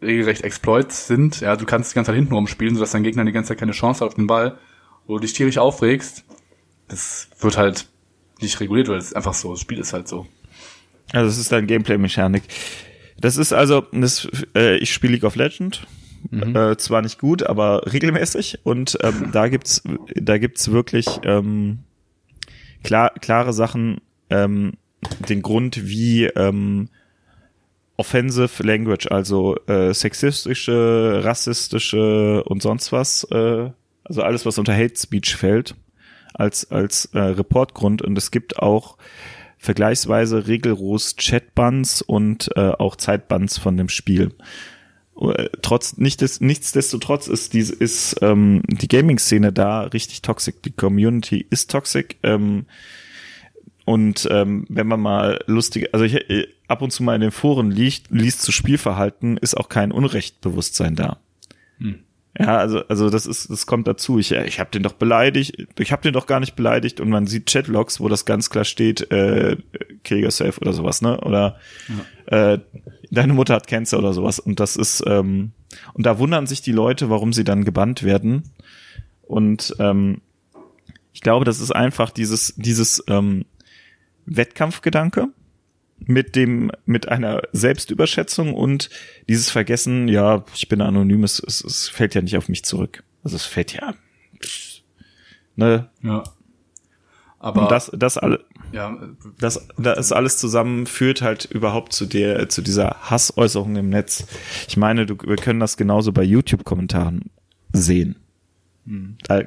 regelrecht 0.01 0.45
Exploits 0.45 1.07
sind. 1.07 1.41
Ja, 1.41 1.57
du 1.57 1.65
kannst 1.65 1.93
die 1.93 1.95
ganze 1.97 2.11
Zeit 2.11 2.17
hinten 2.17 2.35
rumspielen, 2.35 2.75
sodass 2.75 2.93
dein 2.93 3.03
Gegner 3.03 3.25
die 3.25 3.33
ganze 3.33 3.49
Zeit 3.49 3.59
keine 3.59 3.73
Chance 3.73 4.01
hat 4.01 4.09
auf 4.09 4.15
den 4.15 4.27
Ball, 4.27 4.59
wo 5.07 5.15
du 5.15 5.21
dich 5.21 5.33
tierisch 5.33 5.59
aufregst. 5.59 6.25
Das 6.89 7.29
wird 7.41 7.57
halt 7.57 7.89
nicht 8.41 8.61
reguliert, 8.61 8.89
weil 8.89 8.99
es 8.99 9.13
einfach 9.13 9.35
so, 9.35 9.53
das 9.53 9.61
Spiel 9.61 9.79
ist 9.79 9.93
halt 9.93 10.09
so. 10.09 10.27
Also 11.13 11.29
es 11.29 11.39
ist 11.39 11.53
ein 11.53 11.67
Gameplay-Mechanik. 11.67 12.43
Das 13.21 13.37
ist 13.37 13.53
also, 13.53 13.85
das, 13.93 14.29
äh, 14.55 14.77
ich 14.77 14.93
spiele 14.93 15.15
League 15.15 15.25
of 15.25 15.37
Legends, 15.37 15.81
mhm. 16.31 16.55
äh, 16.55 16.77
zwar 16.77 17.03
nicht 17.03 17.19
gut, 17.19 17.43
aber 17.43 17.83
regelmäßig 17.93 18.61
und 18.65 18.99
ähm, 19.03 19.31
da 19.33 19.49
gibt's, 19.49 19.83
da 20.15 20.39
gibt's 20.39 20.71
wirklich 20.71 21.07
ähm, 21.25 21.81
klar, 22.85 23.11
klare 23.21 23.53
Sachen, 23.53 24.01
ähm, 24.31 24.75
den 25.29 25.43
Grund, 25.43 25.89
wie 25.89 26.25
ähm, 26.25 26.89
offensive 27.97 28.63
Language, 28.63 29.11
also 29.11 29.57
äh, 29.67 29.93
sexistische, 29.93 31.21
rassistische 31.25 32.45
und 32.45 32.63
sonst 32.63 32.93
was, 32.93 33.25
äh, 33.33 33.71
also 34.05 34.23
alles, 34.23 34.47
was 34.47 34.59
unter 34.59 34.75
Hate 34.75 34.97
Speech 34.97 35.37
fällt, 35.37 35.75
als, 36.35 36.71
als 36.71 37.07
äh, 37.07 37.19
Reportgrund. 37.19 38.03
Und 38.03 38.17
es 38.19 38.31
gibt 38.31 38.59
auch 38.59 38.97
vergleichsweise 39.59 40.47
regelros 40.47 41.17
Chatbands 41.17 42.03
und 42.03 42.51
äh, 42.57 42.71
auch 42.71 42.97
Zeitbands 42.97 43.59
von 43.59 43.77
dem 43.77 43.89
Spiel. 43.89 44.31
Äh, 45.21 45.49
trotz 45.63 45.97
nicht 45.97 46.21
des, 46.21 46.41
nichtsdestotrotz 46.41 47.27
ist 47.27 47.53
diese 47.55 47.75
ist 47.75 48.17
ähm, 48.23 48.63
die 48.69 48.89
Gaming-Szene 48.89 49.53
da 49.53 49.83
richtig 49.83 50.23
toxic. 50.23 50.63
Die 50.63 50.71
Community 50.71 51.45
ist 51.51 51.71
toxic. 51.71 52.17
Ähm, 52.23 52.67
und 53.85 54.29
ähm, 54.31 54.67
wenn 54.69 54.87
man 54.87 55.01
mal 55.01 55.41
lustig, 55.47 55.95
also 55.95 56.05
ich, 56.05 56.15
äh, 56.31 56.47
ab 56.69 56.83
und 56.83 56.93
zu 56.93 57.03
mal 57.03 57.15
in 57.15 57.23
den 57.23 57.31
Foren 57.31 57.71
liest, 57.71 58.07
liest 58.11 58.43
zu 58.43 58.53
Spielverhalten, 58.53 59.39
ist 59.39 59.57
auch 59.57 59.69
kein 59.69 59.93
Unrechtbewusstsein 59.93 60.95
da. 60.95 61.19
Ja, 62.39 62.57
also 62.59 62.87
also 62.87 63.11
das 63.11 63.27
ist 63.27 63.51
das 63.51 63.67
kommt 63.67 63.89
dazu. 63.89 64.19
Ich 64.19 64.31
ich 64.31 64.61
habe 64.61 64.71
den 64.71 64.85
doch 64.85 64.93
beleidigt. 64.93 65.67
Ich 65.79 65.91
habe 65.91 66.03
den 66.03 66.13
doch 66.13 66.27
gar 66.27 66.39
nicht 66.39 66.55
beleidigt 66.55 67.01
und 67.01 67.09
man 67.09 67.27
sieht 67.27 67.47
Chatlogs, 67.47 67.99
wo 67.99 68.09
das 68.09 68.25
ganz 68.25 68.49
klar 68.49 68.65
steht, 68.65 69.11
äh, 69.11 69.57
kill 70.05 70.19
yourself 70.19 70.59
oder 70.59 70.73
sowas, 70.73 71.03
ne? 71.03 71.21
Oder 71.21 71.57
ja. 72.31 72.55
äh, 72.55 72.61
deine 73.11 73.33
Mutter 73.33 73.55
hat 73.55 73.67
Cancer 73.67 73.99
oder 73.99 74.13
sowas 74.13 74.39
und 74.39 74.61
das 74.61 74.77
ist 74.77 75.03
ähm, 75.07 75.51
und 75.95 76.07
da 76.07 76.19
wundern 76.21 76.47
sich 76.47 76.63
die 76.63 76.73
Leute, 76.73 77.11
warum 77.11 77.33
sie 77.33 77.45
dann 77.45 77.65
gebannt 77.65 78.05
werden. 78.05 78.45
Und 79.23 79.75
ähm, 79.81 80.21
ich 81.13 81.23
glaube, 81.23 81.45
das 81.45 81.59
ist 81.59 81.73
einfach 81.73 82.11
dieses 82.11 82.55
dieses 82.57 83.03
ähm, 83.09 83.47
Wettkampfgedanke 84.27 85.29
mit 86.01 86.37
dem, 86.37 86.71
mit 86.87 87.09
einer 87.09 87.43
Selbstüberschätzung 87.53 88.55
und 88.55 88.91
dieses 89.29 89.51
Vergessen, 89.51 90.09
ja, 90.09 90.45
ich 90.55 90.69
bin 90.69 90.81
anonym, 90.81 91.25
es, 91.25 91.43
es, 91.45 91.63
es 91.63 91.89
fällt 91.89 92.15
ja 92.15 92.23
nicht 92.23 92.37
auf 92.37 92.49
mich 92.49 92.65
zurück. 92.65 93.03
Also 93.23 93.37
es 93.37 93.45
fällt 93.45 93.73
ja, 93.73 93.95
ne? 95.59 95.91
Ja. 96.03 96.25
Aber 97.41 97.63
und 97.63 97.71
das, 97.71 97.91
das 97.95 98.19
alle, 98.19 98.45
ja, 98.73 98.97
das, 99.39 99.69
das 99.77 100.13
alles 100.13 100.39
zusammen 100.39 100.87
führt 100.87 101.23
halt 101.23 101.45
überhaupt 101.45 101.93
zu 101.93 102.07
der, 102.07 102.49
zu 102.49 102.63
dieser 102.63 102.97
Hassäußerung 103.03 103.77
im 103.77 103.91
Netz. 103.91 104.27
Ich 104.67 104.77
meine, 104.77 105.07
du, 105.07 105.17
wir 105.25 105.37
können 105.37 105.61
das 105.61 105.77
genauso 105.77 106.13
bei 106.13 106.23
YouTube-Kommentaren 106.23 107.31
sehen. 107.73 108.17
Hm. 108.87 109.19
Da 109.23 109.43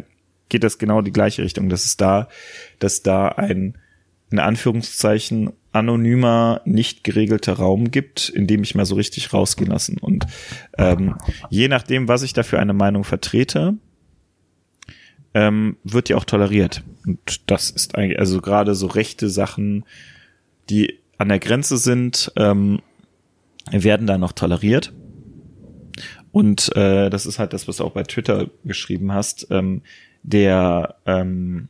geht 0.47 0.63
das 0.63 0.77
genau 0.77 1.01
die 1.01 1.11
gleiche 1.11 1.43
Richtung. 1.43 1.67
Das 1.69 1.85
ist 1.85 1.99
da, 1.99 2.29
dass 2.79 3.03
da 3.03 3.27
ein, 3.29 3.77
in 4.29 4.39
Anführungszeichen 4.39 5.51
anonymer, 5.71 6.61
nicht 6.65 7.03
geregelter 7.03 7.53
Raum 7.53 7.91
gibt, 7.91 8.29
in 8.29 8.47
dem 8.47 8.63
ich 8.63 8.75
mal 8.75 8.85
so 8.85 8.95
richtig 8.95 9.33
rausgehen 9.33 9.69
lassen. 9.69 9.97
Und 9.97 10.25
ähm, 10.77 11.15
je 11.49 11.67
nachdem, 11.67 12.07
was 12.07 12.23
ich 12.23 12.33
da 12.33 12.43
für 12.43 12.59
eine 12.59 12.73
Meinung 12.73 13.03
vertrete, 13.03 13.75
ähm, 15.33 15.77
wird 15.83 16.09
die 16.09 16.15
auch 16.15 16.25
toleriert. 16.25 16.83
Und 17.05 17.49
das 17.49 17.69
ist 17.69 17.95
eigentlich, 17.95 18.19
also 18.19 18.41
gerade 18.41 18.75
so 18.75 18.87
rechte 18.87 19.29
Sachen, 19.29 19.85
die 20.69 20.99
an 21.17 21.29
der 21.29 21.39
Grenze 21.39 21.77
sind, 21.77 22.31
ähm, 22.35 22.81
werden 23.71 24.07
da 24.07 24.17
noch 24.17 24.33
toleriert. 24.33 24.91
Und 26.31 26.75
äh, 26.75 27.09
das 27.09 27.25
ist 27.25 27.39
halt 27.39 27.53
das, 27.53 27.67
was 27.67 27.77
du 27.77 27.85
auch 27.85 27.91
bei 27.91 28.03
Twitter 28.03 28.49
geschrieben 28.65 29.13
hast. 29.13 29.47
Ähm, 29.51 29.81
der 30.23 30.95
ähm, 31.05 31.69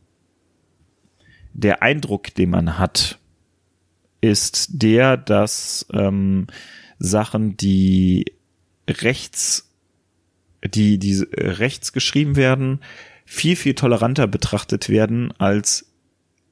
der 1.54 1.82
Eindruck, 1.82 2.34
den 2.34 2.50
man 2.50 2.78
hat, 2.78 3.18
ist 4.22 4.68
der, 4.70 5.18
dass 5.18 5.84
ähm, 5.92 6.46
Sachen, 6.98 7.56
die 7.58 8.24
rechts, 8.88 9.68
die, 10.64 10.98
die 10.98 11.26
rechts 11.36 11.92
geschrieben 11.92 12.36
werden, 12.36 12.80
viel, 13.26 13.56
viel 13.56 13.74
toleranter 13.74 14.26
betrachtet 14.26 14.88
werden 14.88 15.32
als 15.38 15.86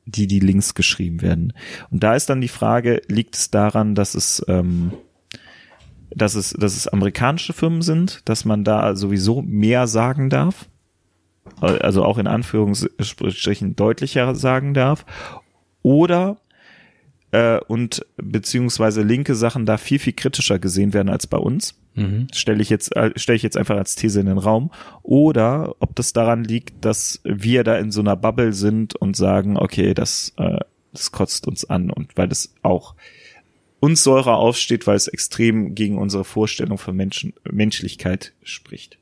die, 0.05 0.27
die 0.27 0.41
links 0.41 0.75
geschrieben 0.75 1.23
werden. 1.23 1.53
Und 1.91 2.03
da 2.03 2.15
ist 2.17 2.29
dann 2.29 2.41
die 2.41 2.49
Frage, 2.49 3.01
liegt 3.07 3.37
es 3.37 3.51
daran, 3.51 3.95
dass 3.95 4.15
es, 4.15 4.45
ähm, 4.49 4.93
dass 6.11 6.35
es, 6.35 6.51
dass 6.51 6.77
es 6.77 6.89
amerikanische 6.89 7.53
Firmen 7.53 7.83
sind, 7.83 8.29
dass 8.29 8.45
man 8.45 8.65
da 8.65 8.97
sowieso 8.97 9.43
mehr 9.43 9.87
sagen 9.87 10.29
darf? 10.29 10.69
Also 11.61 12.05
auch 12.05 12.19
in 12.19 12.27
Anführungsstrichen 12.27 13.77
deutlicher 13.77 14.35
sagen 14.35 14.75
darf? 14.75 15.07
Oder 15.83 16.39
äh, 17.33 17.59
und 17.69 18.05
beziehungsweise 18.17 19.03
linke 19.03 19.35
Sachen 19.35 19.67
da 19.67 19.77
viel, 19.77 19.99
viel 19.99 20.13
kritischer 20.13 20.59
gesehen 20.59 20.93
werden 20.93 21.09
als 21.09 21.27
bei 21.27 21.39
uns. 21.39 21.75
Mhm. 21.95 22.29
Stelle 22.33 22.63
ich 22.63 22.71
jetzt, 22.71 22.95
äh, 22.97 23.13
stelle 23.17 23.37
ich 23.37 23.43
jetzt 23.43 23.57
einfach 23.57 23.77
als 23.77 23.95
These 23.95 24.21
in 24.21 24.27
den 24.27 24.39
Raum. 24.39 24.71
Oder 25.03 25.75
ob 25.81 25.95
das 25.97 26.13
daran 26.13 26.45
liegt, 26.45 26.85
dass 26.85 27.21
wir 27.25 27.65
da 27.65 27.77
in 27.77 27.91
so 27.91 28.01
einer 28.01 28.17
Bubble 28.17 28.53
sind 28.53 28.97
und 28.97 29.17
sagen, 29.17 29.57
okay, 29.57 29.95
das, 29.95 30.33
äh, 30.37 30.59
das 30.93 31.13
kotzt 31.13 31.47
uns 31.47 31.69
an 31.69 31.91
und 31.91 32.17
weil 32.17 32.29
das 32.29 32.55
auch 32.63 32.95
uns 33.81 34.03
Säure 34.03 34.35
aufsteht, 34.35 34.87
weil 34.87 34.97
es 34.97 35.09
extrem 35.09 35.75
gegen 35.75 35.99
unsere 35.99 36.25
Vorstellung 36.25 36.79
von 36.79 36.95
Menschen, 36.95 37.33
Menschlichkeit 37.51 38.35
spricht. 38.43 38.99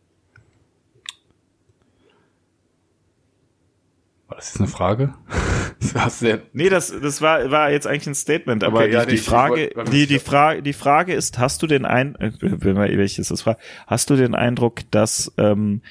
War 4.38 4.44
das 4.44 4.60
eine 4.60 4.68
Frage? 4.68 5.14
das 5.94 6.24
nee, 6.52 6.68
das, 6.68 6.94
das 7.02 7.20
war, 7.20 7.50
war 7.50 7.72
jetzt 7.72 7.88
eigentlich 7.88 8.06
ein 8.06 8.14
Statement, 8.14 8.62
aber 8.62 8.78
okay, 8.78 8.86
die, 8.86 8.94
ja, 8.94 9.04
die, 9.04 9.16
Frage, 9.16 9.72
wollt, 9.74 9.92
die, 9.92 10.06
die 10.06 10.20
Frage, 10.20 10.62
die 10.62 10.72
Frage 10.74 11.12
ist, 11.12 11.40
hast 11.40 11.60
du 11.60 11.66
den 11.66 11.84
ein, 11.84 12.14
äh, 12.20 12.30
welches 12.40 13.28
das 13.30 13.46
war, 13.46 13.58
hast 13.88 14.10
du 14.10 14.14
den 14.14 14.36
Eindruck, 14.36 14.88
dass 14.92 15.32
ähm, 15.38 15.82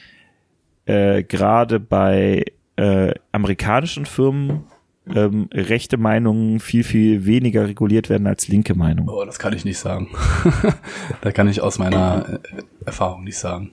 äh, 0.86 1.24
gerade 1.24 1.82
bei 1.82 2.46
äh, 2.78 3.14
amerikanischen 3.34 4.06
Firmen 4.06 4.64
ähm, 5.14 5.50
rechte 5.54 5.98
Meinungen 5.98 6.62
viel, 6.62 6.86
viel 6.86 7.26
weniger 7.26 7.68
reguliert 7.68 8.10
werden 8.10 8.28
als 8.28 8.48
linke 8.48 8.76
Meinungen? 8.76 9.10
Oh, 9.10 9.26
das 9.26 9.40
kann 9.40 9.52
ich 9.52 9.66
nicht 9.66 9.78
sagen. 9.78 10.08
da 11.22 11.34
kann 11.34 11.50
ich 11.50 11.60
aus 11.60 11.80
meiner 11.80 12.40
äh, 12.46 12.64
Erfahrung 12.86 13.26
nicht 13.26 13.40
sagen. 13.40 13.72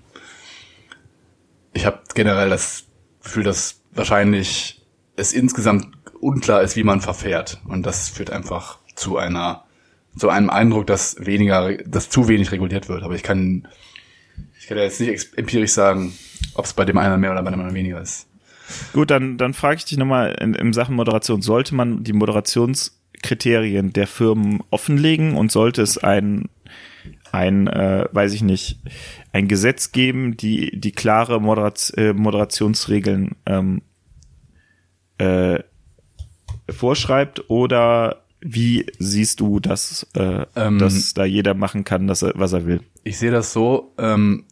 Ich 1.75 1.87
habe 1.87 2.01
generell 2.12 2.51
das 2.51 2.87
Gefühl, 3.22 3.45
dass 3.45 3.84
wahrscheinlich 3.95 4.82
es 5.16 5.32
insgesamt 5.32 5.88
unklar 6.20 6.62
ist, 6.62 6.76
wie 6.76 6.84
man 6.84 7.01
verfährt. 7.01 7.61
Und 7.66 7.84
das 7.84 8.09
führt 8.09 8.30
einfach 8.30 8.78
zu 8.95 9.16
einer, 9.16 9.64
zu 10.16 10.28
einem 10.28 10.51
Eindruck, 10.51 10.86
dass 10.86 11.16
weniger, 11.18 11.76
dass 11.84 12.11
zu 12.11 12.28
wenig 12.28 12.53
reguliert 12.53 12.88
wird. 12.88 13.03
Aber 13.03 13.14
ich 13.14 13.22
kann, 13.22 13.68
ich 14.59 14.66
kann 14.66 14.78
ja 14.78 14.84
jetzt 14.84 15.01
nicht 15.01 15.36
empirisch 15.36 15.72
sagen, 15.72 16.14
ob 16.55 16.64
es 16.64 16.72
bei 16.72 16.84
dem 16.84 16.99
einen 16.99 17.20
mehr 17.20 17.32
oder 17.32 17.42
bei 17.42 17.51
dem 17.51 17.61
anderen 17.61 17.76
weniger 17.76 18.01
ist. 18.01 18.26
Gut, 18.92 19.11
dann, 19.11 19.36
dann 19.36 19.55
frage 19.55 19.76
ich 19.76 19.84
dich 19.84 19.99
nochmal 19.99 20.36
in, 20.40 20.55
in 20.55 20.72
Sachen 20.72 20.97
Moderation. 20.97 21.42
Sollte 21.42 21.74
man 21.74 22.03
die 22.03 22.12
Moderationskriterien 22.12 23.92
der 23.92 24.07
Firmen 24.07 24.62
offenlegen 24.70 25.36
und 25.36 25.53
sollte 25.53 25.82
es 25.82 25.99
ein, 25.99 26.49
ein, 27.35 27.66
äh, 27.66 28.07
weiß 28.12 28.32
ich 28.32 28.43
nicht, 28.43 28.78
ein 29.32 29.49
Gesetz 29.49 29.91
geben, 29.91 30.37
die 30.37 30.78
die 30.78 30.93
klare 30.93 31.41
Moderat 31.41 31.93
äh, 31.97 32.12
Moderationsregeln 32.12 33.32
ähm, 33.45 33.82
äh, 35.18 35.59
vorschreibt 36.70 37.51
oder 37.51 38.22
wie 38.41 38.87
siehst 38.99 39.41
du, 39.41 39.59
dass, 39.59 40.07
äh, 40.14 40.47
ähm, 40.55 40.78
dass 40.78 41.14
da 41.14 41.24
jeder 41.24 41.55
machen 41.55 41.82
kann, 41.82 42.07
dass 42.07 42.22
er, 42.22 42.32
was 42.37 42.53
er 42.53 42.66
will? 42.66 42.80
Ich 43.03 43.18
sehe 43.18 43.32
das 43.32 43.53
so, 43.53 43.93
ähm, 43.99 44.45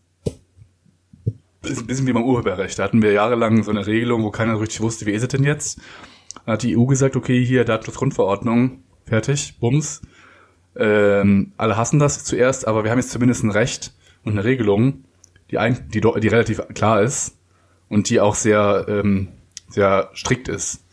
ein 1.65 1.87
bisschen 1.87 2.09
wie 2.09 2.13
beim 2.13 2.25
Urheberrecht. 2.25 2.79
Da 2.79 2.83
hatten 2.83 3.03
wir 3.03 3.13
jahrelang 3.13 3.63
so 3.63 3.71
eine 3.71 3.87
Regelung, 3.87 4.25
wo 4.25 4.31
keiner 4.31 4.61
richtig 4.61 4.81
wusste, 4.81 5.07
wie 5.07 5.13
ist 5.13 5.23
es 5.23 5.29
denn 5.29 5.45
jetzt? 5.45 5.81
Da 6.47 6.53
hat 6.53 6.65
die 6.65 6.77
EU 6.77 6.87
gesagt, 6.87 7.15
okay, 7.15 7.45
hier 7.45 7.65
Datenschutzgrundverordnung, 7.65 8.83
fertig, 9.05 9.59
bums. 9.61 10.03
Ähm, 10.77 11.53
alle 11.57 11.77
hassen 11.77 11.99
das 11.99 12.25
zuerst, 12.25 12.67
aber 12.67 12.85
wir 12.85 12.91
haben 12.91 12.99
jetzt 12.99 13.11
zumindest 13.11 13.45
ein 13.45 13.51
Recht, 13.51 13.93
und 14.25 14.33
eine 14.33 14.45
Regelung, 14.45 15.05
die, 15.51 15.59
eigentlich, 15.59 15.89
die, 15.89 16.01
die 16.01 16.29
relativ 16.29 16.63
klar 16.75 17.03
ist 17.03 17.37
und 17.89 18.09
die 18.09 18.21
auch 18.21 18.35
sehr, 18.35 18.87
ähm, 18.89 19.29
sehr 19.69 20.11
strikt 20.15 20.49
ist. 20.49 20.85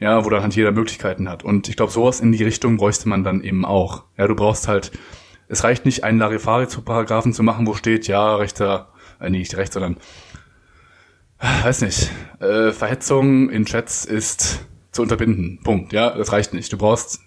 Ja, 0.00 0.24
wo 0.24 0.30
dann 0.30 0.42
halt 0.42 0.56
jeder 0.56 0.72
Möglichkeiten 0.72 1.28
hat. 1.28 1.44
Und 1.44 1.68
ich 1.68 1.76
glaube, 1.76 1.92
sowas 1.92 2.18
in 2.18 2.32
die 2.32 2.42
Richtung 2.42 2.76
bräuchte 2.76 3.08
man 3.08 3.22
dann 3.22 3.40
eben 3.44 3.64
auch. 3.64 4.02
Ja, 4.16 4.26
du 4.26 4.34
brauchst 4.34 4.66
halt, 4.66 4.90
es 5.46 5.62
reicht 5.62 5.84
nicht, 5.84 6.02
einen 6.02 6.18
Larifari 6.18 6.66
zu 6.66 6.82
Paragraphen 6.82 7.32
zu 7.32 7.44
machen, 7.44 7.68
wo 7.68 7.74
steht, 7.74 8.08
ja, 8.08 8.34
rechter, 8.34 8.88
äh, 9.20 9.30
nee, 9.30 9.38
nicht 9.38 9.56
recht, 9.56 9.72
sondern, 9.72 9.98
weiß 11.38 11.82
nicht, 11.82 12.10
äh, 12.40 12.72
Verhetzung 12.72 13.48
in 13.48 13.64
Chats 13.64 14.04
ist 14.04 14.66
zu 14.90 15.02
unterbinden. 15.02 15.60
Punkt. 15.62 15.92
Ja, 15.92 16.10
das 16.10 16.32
reicht 16.32 16.52
nicht. 16.52 16.72
Du 16.72 16.78
brauchst 16.78 17.20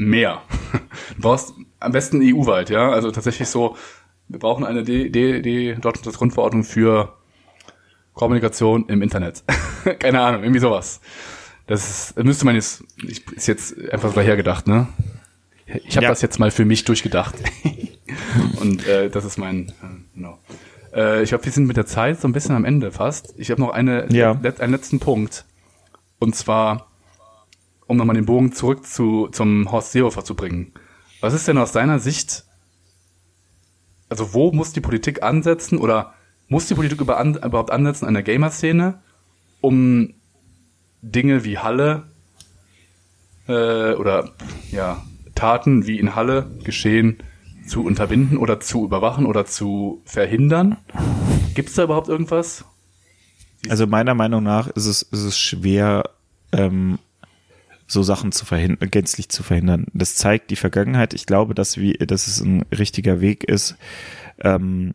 mehr. 0.00 0.42
Du 1.16 1.22
brauchst 1.22 1.54
am 1.80 1.92
besten 1.92 2.20
EU-weit, 2.22 2.70
ja. 2.70 2.90
Also 2.90 3.10
tatsächlich 3.10 3.48
so 3.48 3.76
wir 4.30 4.38
brauchen 4.38 4.64
eine 4.64 4.84
D, 4.84 5.10
D, 5.10 5.42
D 5.42 5.74
Deutsche 5.74 6.08
Grundverordnung 6.12 6.62
für 6.62 7.16
Kommunikation 8.14 8.88
im 8.88 9.02
Internet. 9.02 9.42
Keine 9.98 10.20
Ahnung, 10.20 10.44
irgendwie 10.44 10.60
sowas. 10.60 11.00
Das, 11.66 12.10
ist, 12.10 12.24
müsste 12.24 12.44
man 12.44 12.54
jetzt, 12.54 12.84
ist 13.32 13.48
jetzt 13.48 13.76
einfach 13.90 14.10
so 14.10 14.14
dahergedacht, 14.14 14.68
ne? 14.68 14.86
Ich 15.66 15.96
habe 15.96 16.04
ja. 16.04 16.10
das 16.10 16.22
jetzt 16.22 16.38
mal 16.38 16.52
für 16.52 16.64
mich 16.64 16.84
durchgedacht. 16.84 17.34
Und 18.60 18.86
äh, 18.86 19.10
das 19.10 19.24
ist 19.24 19.36
mein, 19.36 19.68
äh, 19.68 19.72
genau. 20.14 20.38
Äh, 20.94 21.22
ich 21.24 21.30
glaube, 21.30 21.44
wir 21.44 21.52
sind 21.52 21.66
mit 21.66 21.76
der 21.76 21.86
Zeit 21.86 22.20
so 22.20 22.28
ein 22.28 22.32
bisschen 22.32 22.54
am 22.54 22.64
Ende 22.64 22.92
fast. 22.92 23.34
Ich 23.36 23.50
habe 23.50 23.60
noch 23.60 23.70
eine, 23.70 24.06
ja. 24.12 24.38
let, 24.40 24.60
einen 24.60 24.72
letzten 24.72 25.00
Punkt. 25.00 25.44
Und 26.20 26.36
zwar, 26.36 26.89
um 27.90 27.96
nochmal 27.96 28.16
den 28.16 28.26
Bogen 28.26 28.52
zurück 28.52 28.86
zu, 28.86 29.28
zum 29.28 29.70
Horst 29.70 29.92
Seehofer 29.92 30.24
zu 30.24 30.34
bringen. 30.34 30.72
Was 31.20 31.34
ist 31.34 31.46
denn 31.48 31.58
aus 31.58 31.72
deiner 31.72 31.98
Sicht 31.98 32.44
also 34.10 34.34
wo 34.34 34.52
muss 34.52 34.72
die 34.72 34.80
Politik 34.80 35.22
ansetzen 35.22 35.78
oder 35.78 36.12
muss 36.48 36.66
die 36.66 36.74
Politik 36.74 37.00
überhaupt 37.00 37.70
ansetzen 37.70 38.06
an 38.06 38.14
der 38.14 38.24
Gamer-Szene, 38.24 39.00
um 39.60 40.14
Dinge 41.00 41.44
wie 41.44 41.58
Halle 41.58 42.08
äh, 43.46 43.94
oder 43.94 44.32
ja 44.70 45.02
Taten 45.34 45.86
wie 45.86 45.98
in 45.98 46.16
Halle 46.16 46.50
geschehen 46.64 47.22
zu 47.66 47.84
unterbinden 47.84 48.36
oder 48.36 48.58
zu 48.58 48.84
überwachen 48.84 49.26
oder 49.26 49.46
zu 49.46 50.02
verhindern? 50.04 50.76
Gibt 51.54 51.68
es 51.68 51.76
da 51.76 51.84
überhaupt 51.84 52.08
irgendwas? 52.08 52.64
Also 53.68 53.86
meiner 53.86 54.14
Meinung 54.14 54.42
nach 54.42 54.66
ist 54.68 54.86
es, 54.86 55.02
ist 55.02 55.22
es 55.22 55.38
schwer, 55.38 56.02
ähm, 56.50 56.98
so 57.90 58.02
Sachen 58.02 58.32
zu 58.32 58.44
verhindern, 58.44 58.90
gänzlich 58.90 59.28
zu 59.28 59.42
verhindern. 59.42 59.86
Das 59.92 60.14
zeigt 60.14 60.50
die 60.50 60.56
Vergangenheit. 60.56 61.14
Ich 61.14 61.26
glaube, 61.26 61.54
dass, 61.54 61.78
wie, 61.78 61.94
dass 61.94 62.26
es 62.26 62.40
ein 62.40 62.64
richtiger 62.76 63.20
Weg 63.20 63.44
ist, 63.44 63.76
ähm, 64.38 64.94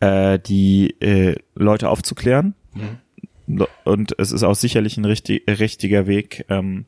äh, 0.00 0.38
die 0.38 1.00
äh, 1.00 1.36
Leute 1.54 1.88
aufzuklären. 1.88 2.54
Mhm. 2.74 3.66
Und 3.84 4.14
es 4.18 4.32
ist 4.32 4.42
auch 4.42 4.56
sicherlich 4.56 4.96
ein 4.98 5.04
richtig, 5.04 5.48
richtiger 5.48 6.06
Weg, 6.06 6.44
ähm, 6.48 6.84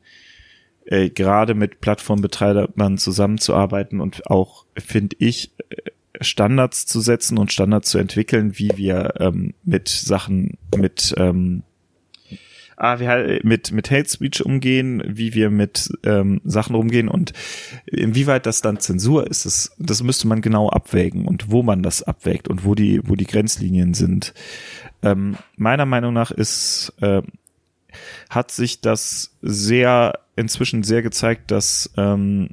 äh, 0.85 1.09
gerade 1.09 1.55
mit 1.55 1.81
Plattformbetreibern 1.81 2.97
zusammenzuarbeiten 2.97 3.99
und 3.99 4.29
auch, 4.29 4.65
finde 4.75 5.15
ich, 5.19 5.51
Standards 6.19 6.85
zu 6.85 6.99
setzen 6.99 7.37
und 7.37 7.51
Standards 7.51 7.89
zu 7.89 7.97
entwickeln, 7.97 8.59
wie 8.59 8.71
wir 8.75 9.13
ähm, 9.19 9.53
mit 9.63 9.87
Sachen, 9.87 10.57
mit 10.75 11.15
ähm, 11.17 11.63
ah, 12.81 12.99
wir 12.99 13.09
halt 13.09 13.43
mit, 13.43 13.71
mit 13.71 13.91
Hate 13.91 14.09
Speech 14.09 14.43
umgehen, 14.45 15.03
wie 15.05 15.33
wir 15.33 15.49
mit 15.49 15.89
ähm, 16.03 16.41
Sachen 16.43 16.75
umgehen 16.75 17.07
und 17.07 17.33
inwieweit 17.85 18.45
das 18.45 18.61
dann 18.61 18.79
Zensur 18.79 19.27
ist, 19.27 19.45
das, 19.45 19.75
das 19.77 20.01
müsste 20.01 20.27
man 20.27 20.41
genau 20.41 20.69
abwägen 20.69 21.25
und 21.27 21.51
wo 21.51 21.61
man 21.63 21.83
das 21.83 22.01
abwägt 22.03 22.47
und 22.47 22.65
wo 22.65 22.73
die, 22.75 22.99
wo 23.03 23.15
die 23.15 23.27
Grenzlinien 23.27 23.93
sind. 23.93 24.33
Ähm, 25.03 25.37
meiner 25.57 25.85
Meinung 25.85 26.13
nach 26.13 26.31
ist, 26.31 26.93
äh, 27.01 27.21
hat 28.29 28.51
sich 28.51 28.81
das 28.81 29.37
sehr, 29.41 30.19
inzwischen 30.35 30.83
sehr 30.83 31.01
gezeigt, 31.01 31.51
dass 31.51 31.91
ähm, 31.97 32.49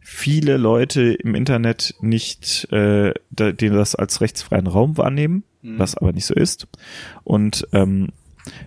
viele 0.00 0.56
Leute 0.56 1.14
im 1.14 1.34
Internet 1.34 1.94
nicht 2.00 2.70
äh, 2.72 3.14
den 3.30 3.72
das 3.72 3.94
als 3.94 4.20
rechtsfreien 4.20 4.66
Raum 4.66 4.96
wahrnehmen, 4.96 5.44
mhm. 5.62 5.78
was 5.78 5.96
aber 5.96 6.12
nicht 6.12 6.26
so 6.26 6.34
ist. 6.34 6.66
Und 7.22 7.66
ähm, 7.72 8.08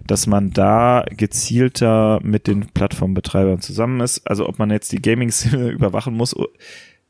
dass 0.06 0.28
man 0.28 0.52
da 0.52 1.06
gezielter 1.10 2.20
mit 2.24 2.48
den 2.48 2.68
Plattformbetreibern 2.68 3.62
zusammen 3.62 4.02
ist. 4.02 4.28
Also 4.28 4.48
ob 4.48 4.60
man 4.60 4.72
jetzt 4.72 4.92
die 4.92 5.02
Gaming-Szene 5.02 5.70
überwachen 5.70 6.16
muss, 6.16 6.36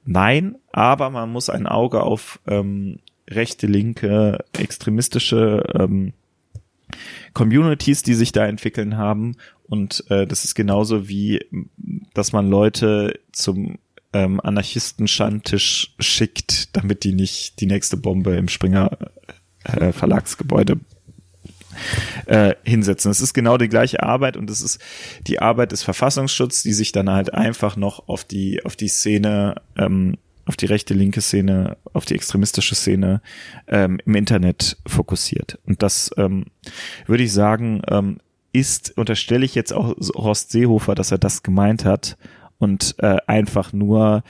nein, 0.06 0.56
aber 0.72 1.10
man 1.10 1.32
muss 1.32 1.50
ein 1.50 1.68
Auge 1.68 2.04
auf 2.04 2.40
ähm, 2.48 3.00
rechte, 3.30 3.68
linke, 3.68 4.44
extremistische 4.54 5.64
ähm, 5.78 6.14
Communities, 7.34 8.04
die 8.04 8.14
sich 8.14 8.32
da 8.32 8.46
entwickeln 8.46 8.98
haben. 8.98 9.36
Und 9.68 10.06
äh, 10.10 10.26
das 10.26 10.46
ist 10.46 10.56
genauso 10.56 11.10
wie, 11.10 11.46
dass 12.14 12.32
man 12.32 12.50
Leute 12.50 13.20
zum 13.34 13.80
ähm, 14.14 14.40
Anarchisten-Schandtisch 14.42 15.96
schickt, 16.00 16.76
damit 16.76 17.04
die 17.04 17.14
nicht 17.14 17.60
die 17.60 17.66
nächste 17.66 17.98
Bombe 17.98 18.36
im 18.36 18.48
Springer 18.48 18.98
äh, 19.66 19.92
Verlagsgebäude 19.92 20.80
äh, 22.26 22.56
hinsetzen. 22.64 23.12
Es 23.12 23.22
ist 23.22 23.34
genau 23.34 23.58
die 23.58 23.70
gleiche 23.70 24.04
Arbeit 24.04 24.38
und 24.38 24.50
es 24.50 24.62
ist 24.62 24.82
die 25.28 25.40
Arbeit 25.40 25.72
des 25.72 25.84
Verfassungsschutzes, 25.84 26.64
die 26.64 26.74
sich 26.74 26.92
dann 26.92 27.10
halt 27.10 27.34
einfach 27.34 27.76
noch 27.76 28.08
auf 28.08 28.24
die 28.24 28.64
auf 28.66 28.76
die 28.76 28.90
Szene 28.90 29.56
ähm, 29.78 30.18
auf 30.48 30.56
die 30.56 30.66
rechte, 30.66 30.94
linke 30.94 31.22
Szene, 31.22 31.78
auf 31.94 32.06
die 32.06 32.16
extremistische 32.16 32.74
Szene 32.74 33.22
ähm, 33.68 34.00
im 34.06 34.16
Internet 34.16 34.78
fokussiert. 34.88 35.60
Und 35.66 35.84
das 35.84 36.10
ähm, 36.18 36.46
würde 37.06 37.24
ich 37.24 37.34
sagen, 37.34 37.82
ähm, 37.90 38.20
ist, 38.54 38.98
unterstelle 38.98 39.46
ich 39.46 39.56
jetzt 39.56 39.74
auch 39.74 39.96
Horst 40.16 40.52
Seehofer, 40.52 40.96
dass 40.96 41.12
er 41.12 41.18
das 41.18 41.44
gemeint 41.44 41.86
hat 41.86 42.18
und 42.60 42.96
äh, 43.00 43.18
einfach 43.28 43.74
nur 43.74 44.24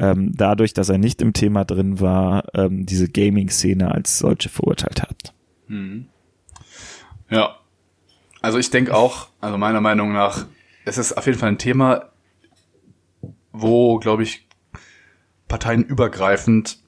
ähm, 0.00 0.32
dadurch, 0.34 0.72
dass 0.72 0.88
er 0.88 0.98
nicht 0.98 1.20
im 1.20 1.32
Thema 1.32 1.64
drin 1.64 2.00
war, 2.00 2.44
ähm, 2.54 2.86
diese 2.86 3.08
Gaming-Szene 3.08 3.92
als 3.92 4.18
solche 4.18 4.48
verurteilt 4.48 5.02
hat. 5.02 5.34
Mhm. 5.68 6.06
Ja. 7.32 7.56
Also 8.42 8.58
ich 8.58 8.70
denke 8.70 8.94
auch, 8.94 9.28
also 9.40 9.56
meiner 9.56 9.80
Meinung 9.80 10.12
nach, 10.12 10.46
es 10.84 10.98
ist 10.98 11.14
auf 11.14 11.26
jeden 11.26 11.38
Fall 11.38 11.48
ein 11.48 11.58
Thema, 11.58 12.10
wo, 13.52 13.98
glaube 13.98 14.22
ich, 14.22 14.46
parteienübergreifend 15.48 16.78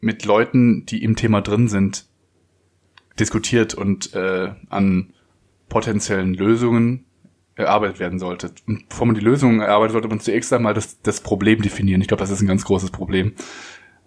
mit 0.00 0.24
Leuten, 0.24 0.84
die 0.86 1.04
im 1.04 1.14
Thema 1.14 1.42
drin 1.42 1.68
sind, 1.68 2.06
diskutiert 3.20 3.74
und 3.74 4.14
äh, 4.14 4.52
an 4.68 5.12
potenziellen 5.68 6.34
Lösungen 6.34 7.04
erarbeitet 7.54 8.00
werden 8.00 8.18
sollte. 8.18 8.52
Und 8.66 8.88
bevor 8.88 9.06
man 9.06 9.14
die 9.14 9.20
Lösungen 9.20 9.60
erarbeitet, 9.60 9.92
sollte 9.92 10.08
man 10.08 10.20
zunächst 10.20 10.52
einmal 10.52 10.74
das, 10.74 11.02
das 11.02 11.20
Problem 11.20 11.62
definieren. 11.62 12.00
Ich 12.00 12.08
glaube, 12.08 12.20
das 12.20 12.30
ist 12.30 12.40
ein 12.40 12.48
ganz 12.48 12.64
großes 12.64 12.90
Problem. 12.90 13.34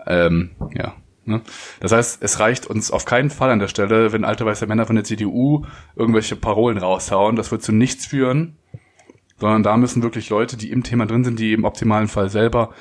Ähm, 0.06 0.51
ja. 0.74 0.95
Ne? 1.26 1.41
Das 1.80 1.91
heißt, 1.91 2.21
es 2.21 2.39
reicht 2.39 2.67
uns 2.67 2.91
auf 2.91 3.05
keinen 3.05 3.30
Fall 3.30 3.49
an 3.49 3.59
der 3.59 3.67
Stelle, 3.67 4.13
wenn 4.13 4.23
alte 4.23 4.45
weiße 4.45 4.67
Männer 4.67 4.86
von 4.86 4.95
der 4.95 5.05
CDU 5.05 5.65
irgendwelche 5.95 6.36
Parolen 6.36 6.78
raushauen. 6.78 7.36
Das 7.36 7.51
wird 7.51 7.63
zu 7.63 7.71
nichts 7.71 8.05
führen, 8.05 8.57
sondern 9.39 9.63
da 9.63 9.78
müssen 9.78 10.03
wirklich 10.03 10.30
Leute, 10.30 10.57
die 10.57 10.71
im 10.71 10.84
Thema 10.84 11.05
drin 11.05 11.23
sind, 11.23 11.39
die 11.39 11.53
im 11.53 11.65
optimalen 11.65 12.07
Fall 12.07 12.30
selber 12.30 12.73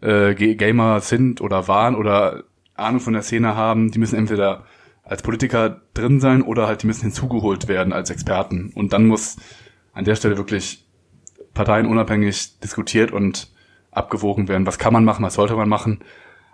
äh, 0.00 0.34
Gamer 0.34 1.00
sind 1.00 1.40
oder 1.40 1.68
waren 1.68 1.94
oder 1.94 2.44
Ahnung 2.74 3.00
von 3.00 3.12
der 3.12 3.22
Szene 3.22 3.54
haben, 3.54 3.90
die 3.90 3.98
müssen 3.98 4.16
entweder 4.16 4.64
als 5.04 5.22
Politiker 5.22 5.82
drin 5.94 6.20
sein 6.20 6.42
oder 6.42 6.66
halt 6.66 6.82
die 6.82 6.86
müssen 6.86 7.02
hinzugeholt 7.02 7.68
werden 7.68 7.92
als 7.92 8.10
Experten. 8.10 8.72
Und 8.74 8.92
dann 8.92 9.06
muss 9.06 9.36
an 9.92 10.04
der 10.04 10.16
Stelle 10.16 10.36
wirklich 10.36 10.86
parteienunabhängig 11.54 12.60
diskutiert 12.60 13.12
und 13.12 13.52
abgewogen 13.90 14.48
werden. 14.48 14.66
Was 14.66 14.78
kann 14.78 14.92
man 14.92 15.04
machen, 15.04 15.24
was 15.24 15.34
sollte 15.34 15.54
man 15.54 15.68
machen? 15.68 16.00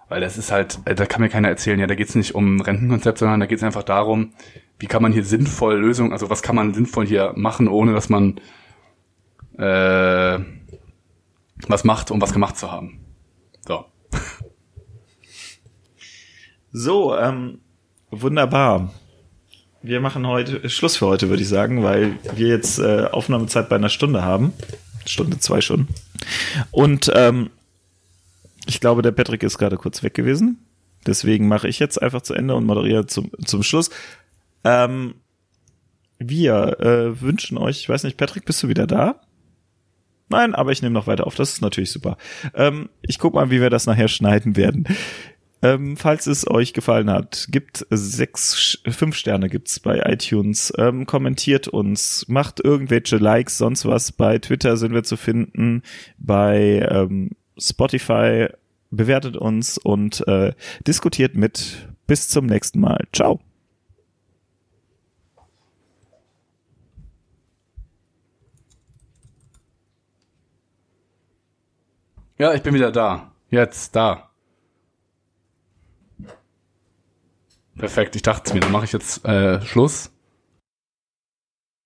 Weil 0.09 0.21
das 0.21 0.39
ist 0.39 0.51
halt, 0.51 0.79
da 0.85 1.07
kann 1.07 1.21
mir 1.21 1.29
keiner 1.29 1.49
erzählen, 1.49 1.79
ja, 1.79 1.87
da 1.87 1.95
geht 1.95 2.09
es 2.09 2.15
nicht 2.15 2.35
um 2.35 2.61
Rentenkonzept, 2.61 3.19
sondern 3.19 3.41
da 3.41 3.47
geht 3.47 3.59
es 3.59 3.65
einfach 3.65 3.83
darum, 3.83 4.33
wie 4.79 4.87
kann 4.87 5.03
man 5.03 5.13
hier 5.13 5.25
sinnvoll 5.25 5.79
Lösungen, 5.79 6.13
also 6.13 6.31
was 6.31 6.43
kann 6.43 6.57
man 6.57 6.73
sinnvoll 6.73 7.07
hier 7.07 7.33
machen, 7.37 7.69
ohne 7.69 7.93
dass 7.93 8.09
man 8.09 8.41
äh, 9.59 10.39
was 11.67 11.85
macht, 11.85 12.11
um 12.11 12.21
was 12.21 12.33
gemacht 12.33 12.57
zu 12.57 12.71
haben. 12.73 13.01
So. 13.67 13.85
So, 16.71 17.17
ähm, 17.17 17.61
wunderbar. 18.11 18.93
Wir 19.81 20.03
machen 20.03 20.27
heute 20.27 20.69
Schluss 20.69 20.99
für 20.99 21.07
heute, 21.07 21.31
würde 21.31 21.43
ich 21.43 21.49
sagen, 21.49 21.83
weil 21.83 22.19
wir 22.35 22.49
jetzt 22.49 22.79
äh, 22.79 23.07
Aufnahmezeit 23.11 23.71
bei 23.71 23.77
einer 23.77 23.89
Stunde 23.89 24.23
haben. 24.23 24.53
Stunde, 25.07 25.39
zwei 25.39 25.63
Stunden. 25.63 25.89
Und 26.71 27.11
ähm, 27.15 27.49
ich 28.69 28.81
glaube, 28.81 29.03
der 29.03 29.13
Patrick 29.13 29.43
ist 29.43 29.59
gerade 29.59 29.77
kurz 29.77 30.03
weg 30.03 30.15
gewesen. 30.15 30.59
Deswegen 31.07 31.49
mache 31.49 31.69
ich 31.69 31.79
jetzt 31.79 32.01
einfach 32.01 32.23
zu 32.23 32.35
Ende 32.35 32.55
und 32.55 32.67
moderiere 32.67 33.07
zum, 33.07 33.31
zum 33.45 33.63
Schluss. 33.63 33.91
Ähm, 34.63 35.15
wir 36.19 36.81
äh, 36.81 37.21
wünschen 37.21 37.57
euch, 37.57 37.81
ich 37.81 37.89
weiß 37.89 38.05
nicht, 38.05 38.17
Patrick, 38.17 38.45
bist 38.45 38.63
du 38.63 38.69
wieder 38.69 38.87
da? 38.87 39.21
Nein, 40.29 40.55
aber 40.55 40.73
ich 40.73 40.83
nehme 40.83 40.93
noch 40.93 41.07
weiter 41.07 41.27
auf. 41.27 41.35
Das 41.35 41.53
ist 41.53 41.63
natürlich 41.63 41.91
super. 41.91 42.19
Ähm, 42.55 42.91
ich 43.01 43.19
guck 43.19 43.35
mal, 43.35 43.51
wie 43.51 43.61
wir 43.61 43.71
das 43.71 43.87
nachher 43.87 44.09
schneiden 44.09 44.57
werden. 44.57 44.87
Ähm, 45.63 45.97
falls 45.97 46.27
es 46.27 46.49
euch 46.49 46.75
gefallen 46.75 47.11
hat, 47.11 47.47
gibt 47.51 47.87
sechs, 47.91 48.79
fünf 48.87 49.17
Sterne 49.17 49.49
gibt's 49.49 49.81
bei 49.81 50.01
iTunes. 50.05 50.73
Ähm, 50.77 51.07
kommentiert 51.07 51.69
uns, 51.69 52.27
macht 52.29 52.61
irgendwelche 52.63 53.17
Likes, 53.17 53.59
sonst 53.59 53.87
was. 53.87 54.13
Bei 54.13 54.39
Twitter 54.39 54.77
sind 54.77 54.93
wir 54.93 55.05
zu 55.05 55.17
finden, 55.17 55.83
bei 56.19 56.87
ähm, 56.91 57.31
Spotify 57.59 58.49
bewertet 58.91 59.37
uns 59.37 59.79
und 59.79 60.27
äh, 60.27 60.55
diskutiert 60.87 61.35
mit. 61.35 61.89
Bis 62.07 62.29
zum 62.29 62.47
nächsten 62.47 62.81
Mal. 62.81 63.07
Ciao. 63.13 63.41
Ja, 72.39 72.55
ich 72.55 72.63
bin 72.63 72.73
wieder 72.73 72.93
da. 72.93 73.33
Jetzt, 73.51 73.95
da. 73.97 74.31
Perfekt, 77.77 78.17
ich 78.17 78.23
dachte 78.23 78.55
mir, 78.55 78.61
dann 78.61 78.73
mache 78.73 78.87
ich 78.87 78.93
jetzt 78.93 79.25
äh, 79.25 79.61
Schluss. 79.63 80.11